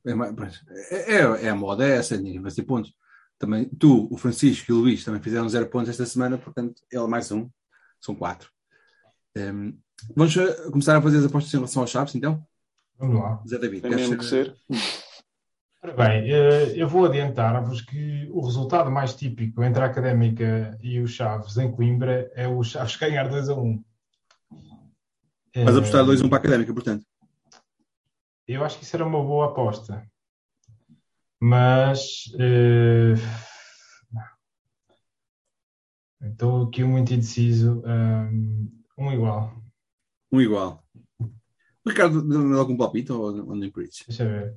É, 0.05 1.15
é, 1.15 1.47
é, 1.47 1.49
a 1.49 1.55
moda, 1.55 1.87
é 1.87 1.97
essa, 1.97 2.17
ninguém 2.17 2.41
vai 2.41 2.51
ter 2.51 2.63
pontos. 2.63 2.95
Também, 3.39 3.69
tu, 3.69 4.09
o 4.11 4.17
Francisco 4.17 4.71
e 4.71 4.75
o 4.75 4.79
Luís 4.79 5.05
também 5.05 5.21
fizeram 5.21 5.49
zero 5.49 5.69
pontos 5.69 5.91
esta 5.91 6.07
semana, 6.07 6.39
portanto, 6.39 6.83
ele 6.91 7.07
mais 7.07 7.31
um, 7.31 7.49
são 8.01 8.15
quatro. 8.15 8.51
Um, 9.37 9.41
ehm, 9.41 9.73
vamos 10.15 10.35
começar 10.71 10.97
a 10.97 11.03
fazer 11.03 11.19
as 11.19 11.25
apostas 11.25 11.53
em 11.53 11.59
relação 11.59 11.83
aos 11.83 11.91
chaves, 11.91 12.15
então? 12.15 12.45
Vamos 12.99 13.21
lá. 13.21 13.43
Zé 13.47 13.59
David, 13.59 13.83
Tem 13.83 13.91
mesmo 13.91 14.17
que 14.17 14.25
ser. 14.25 14.57
bem, 15.97 16.33
eh, 16.33 16.73
eu 16.75 16.89
vou 16.89 17.05
adiantar-vos 17.05 17.83
que 17.83 18.29
o 18.33 18.41
resultado 18.41 18.91
mais 18.91 19.15
típico 19.15 19.63
entre 19.63 19.83
a 19.83 19.87
Académica 19.87 20.79
e 20.83 21.01
o 21.01 21.07
Chaves 21.07 21.59
em 21.59 21.71
Coimbra 21.71 22.31
é 22.35 22.49
o 22.49 22.63
Chaves 22.63 22.97
ganhar 22.97 23.29
2 23.29 23.51
a 23.51 23.55
1. 23.55 23.85
Mas 25.65 25.77
apostar 25.77 26.05
2 26.05 26.21
a 26.21 26.25
1 26.27 26.29
para 26.29 26.37
a 26.37 26.41
Académica, 26.41 26.75
portanto. 26.75 27.05
Eu 28.47 28.65
acho 28.65 28.79
que 28.79 28.85
isso 28.85 28.95
era 28.95 29.07
uma 29.07 29.23
boa 29.23 29.47
aposta. 29.47 30.07
Mas 31.41 32.27
uh, 32.35 33.17
estou 36.23 36.67
aqui 36.67 36.85
muito 36.85 37.13
indeciso. 37.13 37.83
Um, 37.87 38.71
um 38.99 39.13
igual. 39.13 39.53
Um 40.31 40.41
igual. 40.41 40.85
Ricardo 41.87 42.23
deu 42.23 42.59
algum 42.59 42.77
palpite 42.77 43.13
ou, 43.13 43.49
ou 43.49 43.57
nem 43.57 43.71
por 43.71 43.83
isso? 43.83 44.05
Deixa 44.09 44.25
eu 44.25 44.29
ver. 44.29 44.57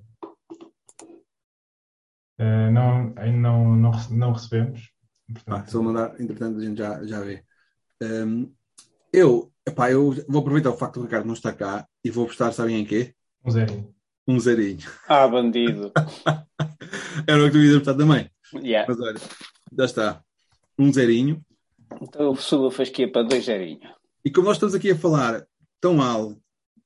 Uh, 2.40 2.72
não, 2.72 3.14
ainda 3.18 3.38
não, 3.38 3.76
não, 3.76 3.92
não 4.12 4.32
recebemos. 4.34 4.92
Portanto, 5.34 5.64
ah, 5.64 5.66
se 5.68 5.76
eu 5.76 5.84
mandar, 5.84 6.20
entretanto, 6.20 6.58
a 6.58 6.62
gente 6.62 6.78
já, 6.78 7.06
já 7.06 7.22
vê. 7.22 7.44
Um, 8.02 8.54
eu, 9.14 9.52
epá, 9.70 9.92
eu 9.92 10.12
vou 10.28 10.42
aproveitar 10.42 10.70
o 10.70 10.78
facto 10.78 11.00
do 11.00 11.06
Ricardo 11.06 11.26
não 11.26 11.34
estar 11.34 11.54
cá 11.54 11.88
e 12.04 12.12
vou 12.12 12.26
apostar, 12.26 12.54
sabem 12.54 12.80
em 12.80 12.86
quê? 12.86 13.14
Um 13.46 13.52
zerinho. 13.52 13.96
Um 14.28 14.40
zerinho. 14.40 14.90
Ah, 15.08 15.28
bandido. 15.28 15.92
Era 17.28 17.44
o 17.44 17.46
que 17.46 17.52
tu 17.52 17.58
ias 17.58 17.76
apostar 17.76 17.98
também. 17.98 18.30
Yeah. 18.54 18.86
Mas 18.88 19.00
olha, 19.00 19.20
já 19.78 19.86
está. 19.86 20.24
Um 20.78 20.92
zerinho. 20.92 21.42
Então 22.02 22.32
o 22.32 22.36
Suba 22.36 22.72
fasquia 22.72 23.12
para 23.12 23.24
dois 23.24 23.46
zerinhos. 23.46 23.90
E 24.24 24.32
como 24.32 24.48
nós 24.48 24.58
estamos 24.58 24.76
aqui 24.76 24.92
a 24.92 24.98
falar 24.98 25.46
tão 25.80 25.96
mal, 25.96 26.36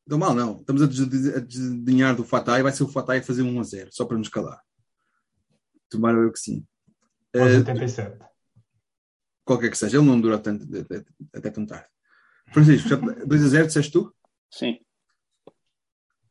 tão 0.07 0.17
mal 0.17 0.33
não, 0.33 0.59
estamos 0.59 0.81
a 0.81 1.39
desdenhar 1.39 2.15
do 2.15 2.23
Fatai, 2.23 2.61
vai 2.61 2.71
ser 2.71 2.83
o 2.83 2.87
Fatai 2.87 3.19
a 3.19 3.23
fazer 3.23 3.41
um 3.41 3.59
a 3.59 3.63
0, 3.63 3.89
só 3.91 4.05
para 4.05 4.17
nos 4.17 4.29
calar. 4.29 4.61
Tomara 5.89 6.17
eu 6.17 6.31
que 6.31 6.39
sim. 6.39 6.65
Aos 7.35 7.53
uh, 7.53 7.57
87. 7.57 8.17
Qualquer 9.45 9.69
que 9.69 9.77
seja, 9.77 9.97
ele 9.97 10.05
não 10.05 10.19
dura 10.19 10.39
tanto, 10.39 10.65
até, 10.77 11.03
até 11.33 11.49
tão 11.49 11.65
tarde. 11.65 11.87
Francisco, 12.53 12.89
2 13.25 13.43
a 13.43 13.47
0, 13.47 13.67
disseste 13.67 13.91
tu? 13.91 14.13
Sim. 14.49 14.77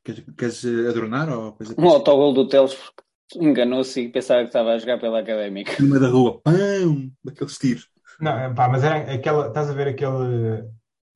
Queres, 0.05 0.25
queres 0.37 0.65
eh, 0.65 0.89
adornar 0.89 1.29
ou 1.29 1.53
coisa 1.53 1.75
Um 1.77 1.89
autogol 1.89 2.33
do 2.33 2.49
Teles 2.49 2.77
enganou-se 3.37 4.01
e 4.01 4.09
pensava 4.09 4.43
que 4.43 4.49
estava 4.49 4.73
a 4.73 4.79
jogar 4.79 4.99
pela 4.99 5.21
académica. 5.21 5.83
Meio 5.83 6.01
da 6.01 6.09
rua, 6.09 6.41
pão, 6.41 7.11
daqueles 7.25 7.59
tiros. 7.59 7.89
Não, 8.21 8.55
pá, 8.55 8.69
mas 8.69 8.85
era 8.85 9.13
aquela, 9.13 9.49
estás 9.49 9.71
a 9.71 9.73
ver 9.73 9.89
aquele, 9.89 10.65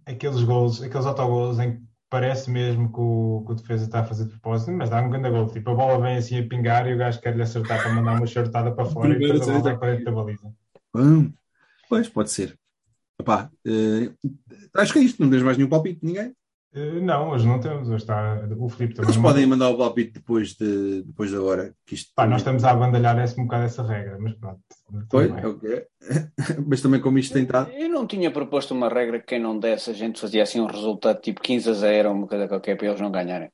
aqueles 0.04 0.42
gols, 0.42 0.82
aqueles 0.82 1.06
autogols 1.06 1.58
em 1.58 1.76
que 1.76 1.82
parece 2.08 2.50
mesmo 2.50 2.92
que 2.92 3.00
o, 3.00 3.44
que 3.46 3.52
o 3.52 3.54
defesa 3.54 3.84
está 3.84 4.00
a 4.00 4.04
fazer 4.04 4.24
de 4.24 4.30
propósito, 4.30 4.72
mas 4.72 4.90
dá 4.90 5.00
um 5.02 5.10
grande 5.10 5.30
gol. 5.30 5.46
Tipo, 5.48 5.70
a 5.70 5.74
bola 5.74 6.00
vem 6.00 6.16
assim 6.16 6.38
a 6.38 6.46
pingar 6.46 6.88
e 6.88 6.94
o 6.94 6.98
gajo 6.98 7.20
quer 7.20 7.36
lhe 7.36 7.42
acertar 7.42 7.82
para 7.82 7.92
mandar 7.92 8.14
uma 8.14 8.26
shortada 8.26 8.72
para 8.72 8.86
fora 8.86 9.14
e 9.14 9.18
depois 9.18 9.42
a 9.42 9.44
bola 9.44 9.62
vai 9.62 9.78
para 9.78 9.90
dentro 9.92 10.04
da 10.06 10.12
baliza. 10.12 10.52
Hum, 10.94 11.32
pois, 11.88 12.08
pode 12.08 12.30
ser. 12.30 12.58
Epá, 13.26 13.50
uh, 13.66 14.30
acho 14.74 14.92
que 14.92 15.00
é 15.00 15.02
isto, 15.02 15.20
não 15.20 15.28
tens 15.28 15.42
mais 15.42 15.56
nenhum 15.56 15.68
palpite, 15.68 15.98
ninguém? 16.00 16.32
Uh, 16.72 17.00
não, 17.02 17.30
hoje 17.30 17.44
não 17.44 17.58
temos. 17.58 17.88
Hoje 17.88 17.96
está 17.96 18.40
o 18.56 18.68
Filipe 18.68 18.94
também. 18.94 19.08
Mas 19.08 19.20
podem 19.20 19.44
mandar 19.46 19.68
o 19.70 19.76
palpite 19.76 20.12
depois, 20.12 20.54
de, 20.54 21.02
depois 21.02 21.32
da 21.32 21.42
hora. 21.42 21.74
Que 21.84 21.96
isto 21.96 22.12
Pá, 22.14 22.24
nós 22.24 22.42
estamos 22.42 22.62
a 22.62 22.70
abandalhar 22.70 23.18
esse, 23.18 23.40
um 23.40 23.44
bocado 23.44 23.64
essa 23.64 23.82
regra, 23.82 24.16
mas 24.20 24.34
pronto. 24.34 24.60
Foi? 25.10 25.28
Mas 26.64 26.80
também 26.80 27.00
como 27.00 27.18
isto 27.18 27.32
tem 27.32 27.42
estado. 27.42 27.68
Eu 27.72 27.88
não 27.88 28.06
tinha 28.06 28.30
proposto 28.30 28.72
uma 28.72 28.88
regra 28.88 29.18
que 29.18 29.26
quem 29.26 29.40
não 29.40 29.58
desse 29.58 29.90
a 29.90 29.92
gente 29.92 30.20
fazia 30.20 30.44
assim 30.44 30.60
um 30.60 30.66
resultado 30.66 31.20
tipo 31.20 31.40
15 31.40 31.70
a 31.70 31.72
0 31.72 32.10
ou 32.10 32.14
uma 32.14 32.28
coisa 32.28 32.46
qualquer 32.46 32.76
para 32.76 32.86
eles 32.86 33.00
não 33.00 33.10
ganharem. 33.10 33.50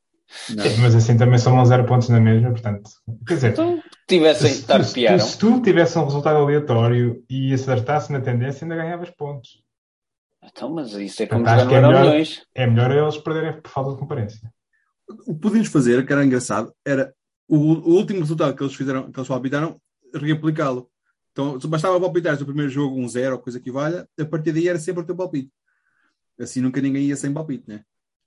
Não. 0.51 0.64
Mas 0.78 0.95
assim 0.95 1.16
também 1.16 1.39
somam 1.39 1.64
zero 1.64 1.85
pontos 1.85 2.09
na 2.09 2.20
mesma, 2.20 2.51
portanto. 2.51 2.91
Quer 3.26 3.35
dizer, 3.35 3.53
então, 3.53 3.83
tivessem 4.09 4.51
se, 4.51 4.62
se, 4.62 4.85
se, 4.85 5.18
se 5.18 5.39
tu 5.39 5.61
tivesse 5.61 5.99
um 5.99 6.05
resultado 6.05 6.37
aleatório 6.37 7.22
e 7.28 7.53
acertasse 7.53 8.12
na 8.12 8.20
tendência, 8.20 8.64
ainda 8.64 8.76
ganhavas 8.76 9.11
pontos. 9.11 9.62
Então, 10.43 10.72
mas 10.72 10.93
isso 10.93 11.22
é 11.22 11.26
como 11.26 11.47
jogar 11.47 11.64
no 11.64 11.72
é 11.72 11.80
melhor, 11.80 12.05
milhões. 12.05 12.43
É 12.55 12.66
melhor 12.66 12.91
eles 12.91 13.18
perderem 13.18 13.61
por 13.61 13.70
falta 13.70 13.93
de 13.93 13.99
concorrência. 13.99 14.53
O 15.26 15.35
que 15.35 15.41
podíamos 15.41 15.68
fazer, 15.68 16.05
que 16.05 16.12
era 16.12 16.24
engraçado, 16.24 16.74
era 16.85 17.14
o, 17.47 17.57
o 17.57 17.95
último 17.95 18.20
resultado 18.20 18.55
que 18.55 18.62
eles 18.62 18.74
fizeram, 18.74 19.11
que 19.12 19.18
eles 19.18 19.28
palpitaram, 19.28 19.80
reaplicá-lo. 20.14 20.91
Então, 21.30 21.59
bastava 21.66 22.01
palpitar 22.01 22.41
o 22.41 22.45
primeiro 22.45 22.70
jogo 22.70 22.99
um 22.99 23.09
zero 23.09 23.37
ou 23.37 23.41
coisa 23.41 23.61
que 23.61 23.70
valha, 23.70 24.07
a 24.18 24.24
partir 24.24 24.53
daí 24.53 24.68
era 24.68 24.78
sempre 24.78 25.03
o 25.03 25.07
teu 25.07 25.16
palpite. 25.16 25.51
Assim 26.39 26.61
nunca 26.61 26.80
ninguém 26.80 27.05
ia 27.05 27.16
sem 27.16 27.33
palpite, 27.33 27.64
né? 27.68 27.85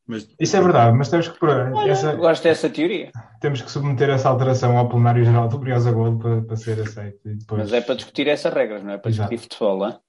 Mas, 0.08 0.28
Isso 0.40 0.56
é 0.56 0.62
verdade, 0.62 0.96
mas 0.96 1.10
temos 1.10 1.28
que 1.28 1.40
por 1.40 1.50
essa, 1.88 2.14
gosto 2.14 2.44
dessa 2.44 2.70
teoria. 2.70 3.12
Temos 3.42 3.62
que 3.62 3.72
submeter 3.72 4.10
essa 4.10 4.30
alteração 4.30 4.78
ao 4.78 4.88
plenário 4.88 5.26
geral 5.26 5.48
do 5.48 5.58
Briosa 5.58 5.92
Gold 5.92 6.22
para, 6.22 6.42
para 6.44 6.56
ser 6.56 6.80
aceito. 6.80 7.20
Depois... 7.26 7.64
Mas 7.64 7.74
é 7.74 7.82
para 7.82 7.96
discutir 7.96 8.28
essas 8.28 8.54
regras, 8.54 8.84
não 8.84 8.92
é 8.92 8.98
para 8.98 9.10
Exato. 9.10 9.30
discutir 9.30 9.50
futebol, 9.50 9.80
não 9.80 9.88
é? 9.88 10.00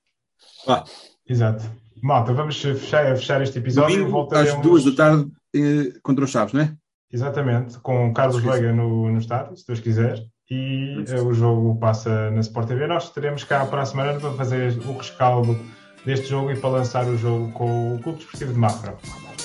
Ah. 0.69 0.85
Exato. 1.27 1.65
Malta, 2.03 2.35
vamos 2.35 2.61
fechar, 2.61 3.17
fechar 3.17 3.41
este 3.41 3.59
episódio. 3.59 3.97
Domingo, 3.97 4.13
Voltaremos... 4.13 4.55
às 4.55 4.61
duas 4.61 4.85
da 4.85 4.93
tarde 4.93 5.31
eh, 5.55 5.99
contra 6.03 6.25
os 6.25 6.31
Chaves, 6.31 6.53
não 6.53 6.61
é? 6.61 6.75
Exatamente, 7.11 7.79
com 7.79 8.13
Carlos 8.13 8.43
Veiga 8.43 8.73
no, 8.73 9.11
no 9.11 9.19
estádio, 9.19 9.57
se 9.57 9.67
Deus 9.67 9.81
quiser. 9.81 10.23
E 10.51 11.05
eh, 11.09 11.21
o 11.21 11.33
jogo 11.33 11.79
passa 11.79 12.31
na 12.31 12.41
Sport 12.41 12.69
TV. 12.69 12.87
Nós 12.87 13.05
estaremos 13.05 13.45
cá 13.45 13.65
para 13.65 13.83
a 13.83 13.87
semana 13.87 14.21
para 14.21 14.33
fazer 14.33 14.77
o 14.87 14.97
rescaldo 14.97 15.59
deste 16.07 16.29
jogo 16.29 16.53
e 16.53 16.57
para 16.57 16.71
lançar 16.71 17.05
o 17.07 17.19
jogo 17.19 17.51
com 17.53 17.97
o 17.97 17.99
Clube 17.99 18.19
Desportivo 18.19 18.53
de 18.53 18.59
Mafra. 18.59 18.95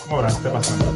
Um 0.07 0.15
abraço, 0.15 0.37
até 0.37 0.55
a 0.55 0.63
semana. 0.63 0.91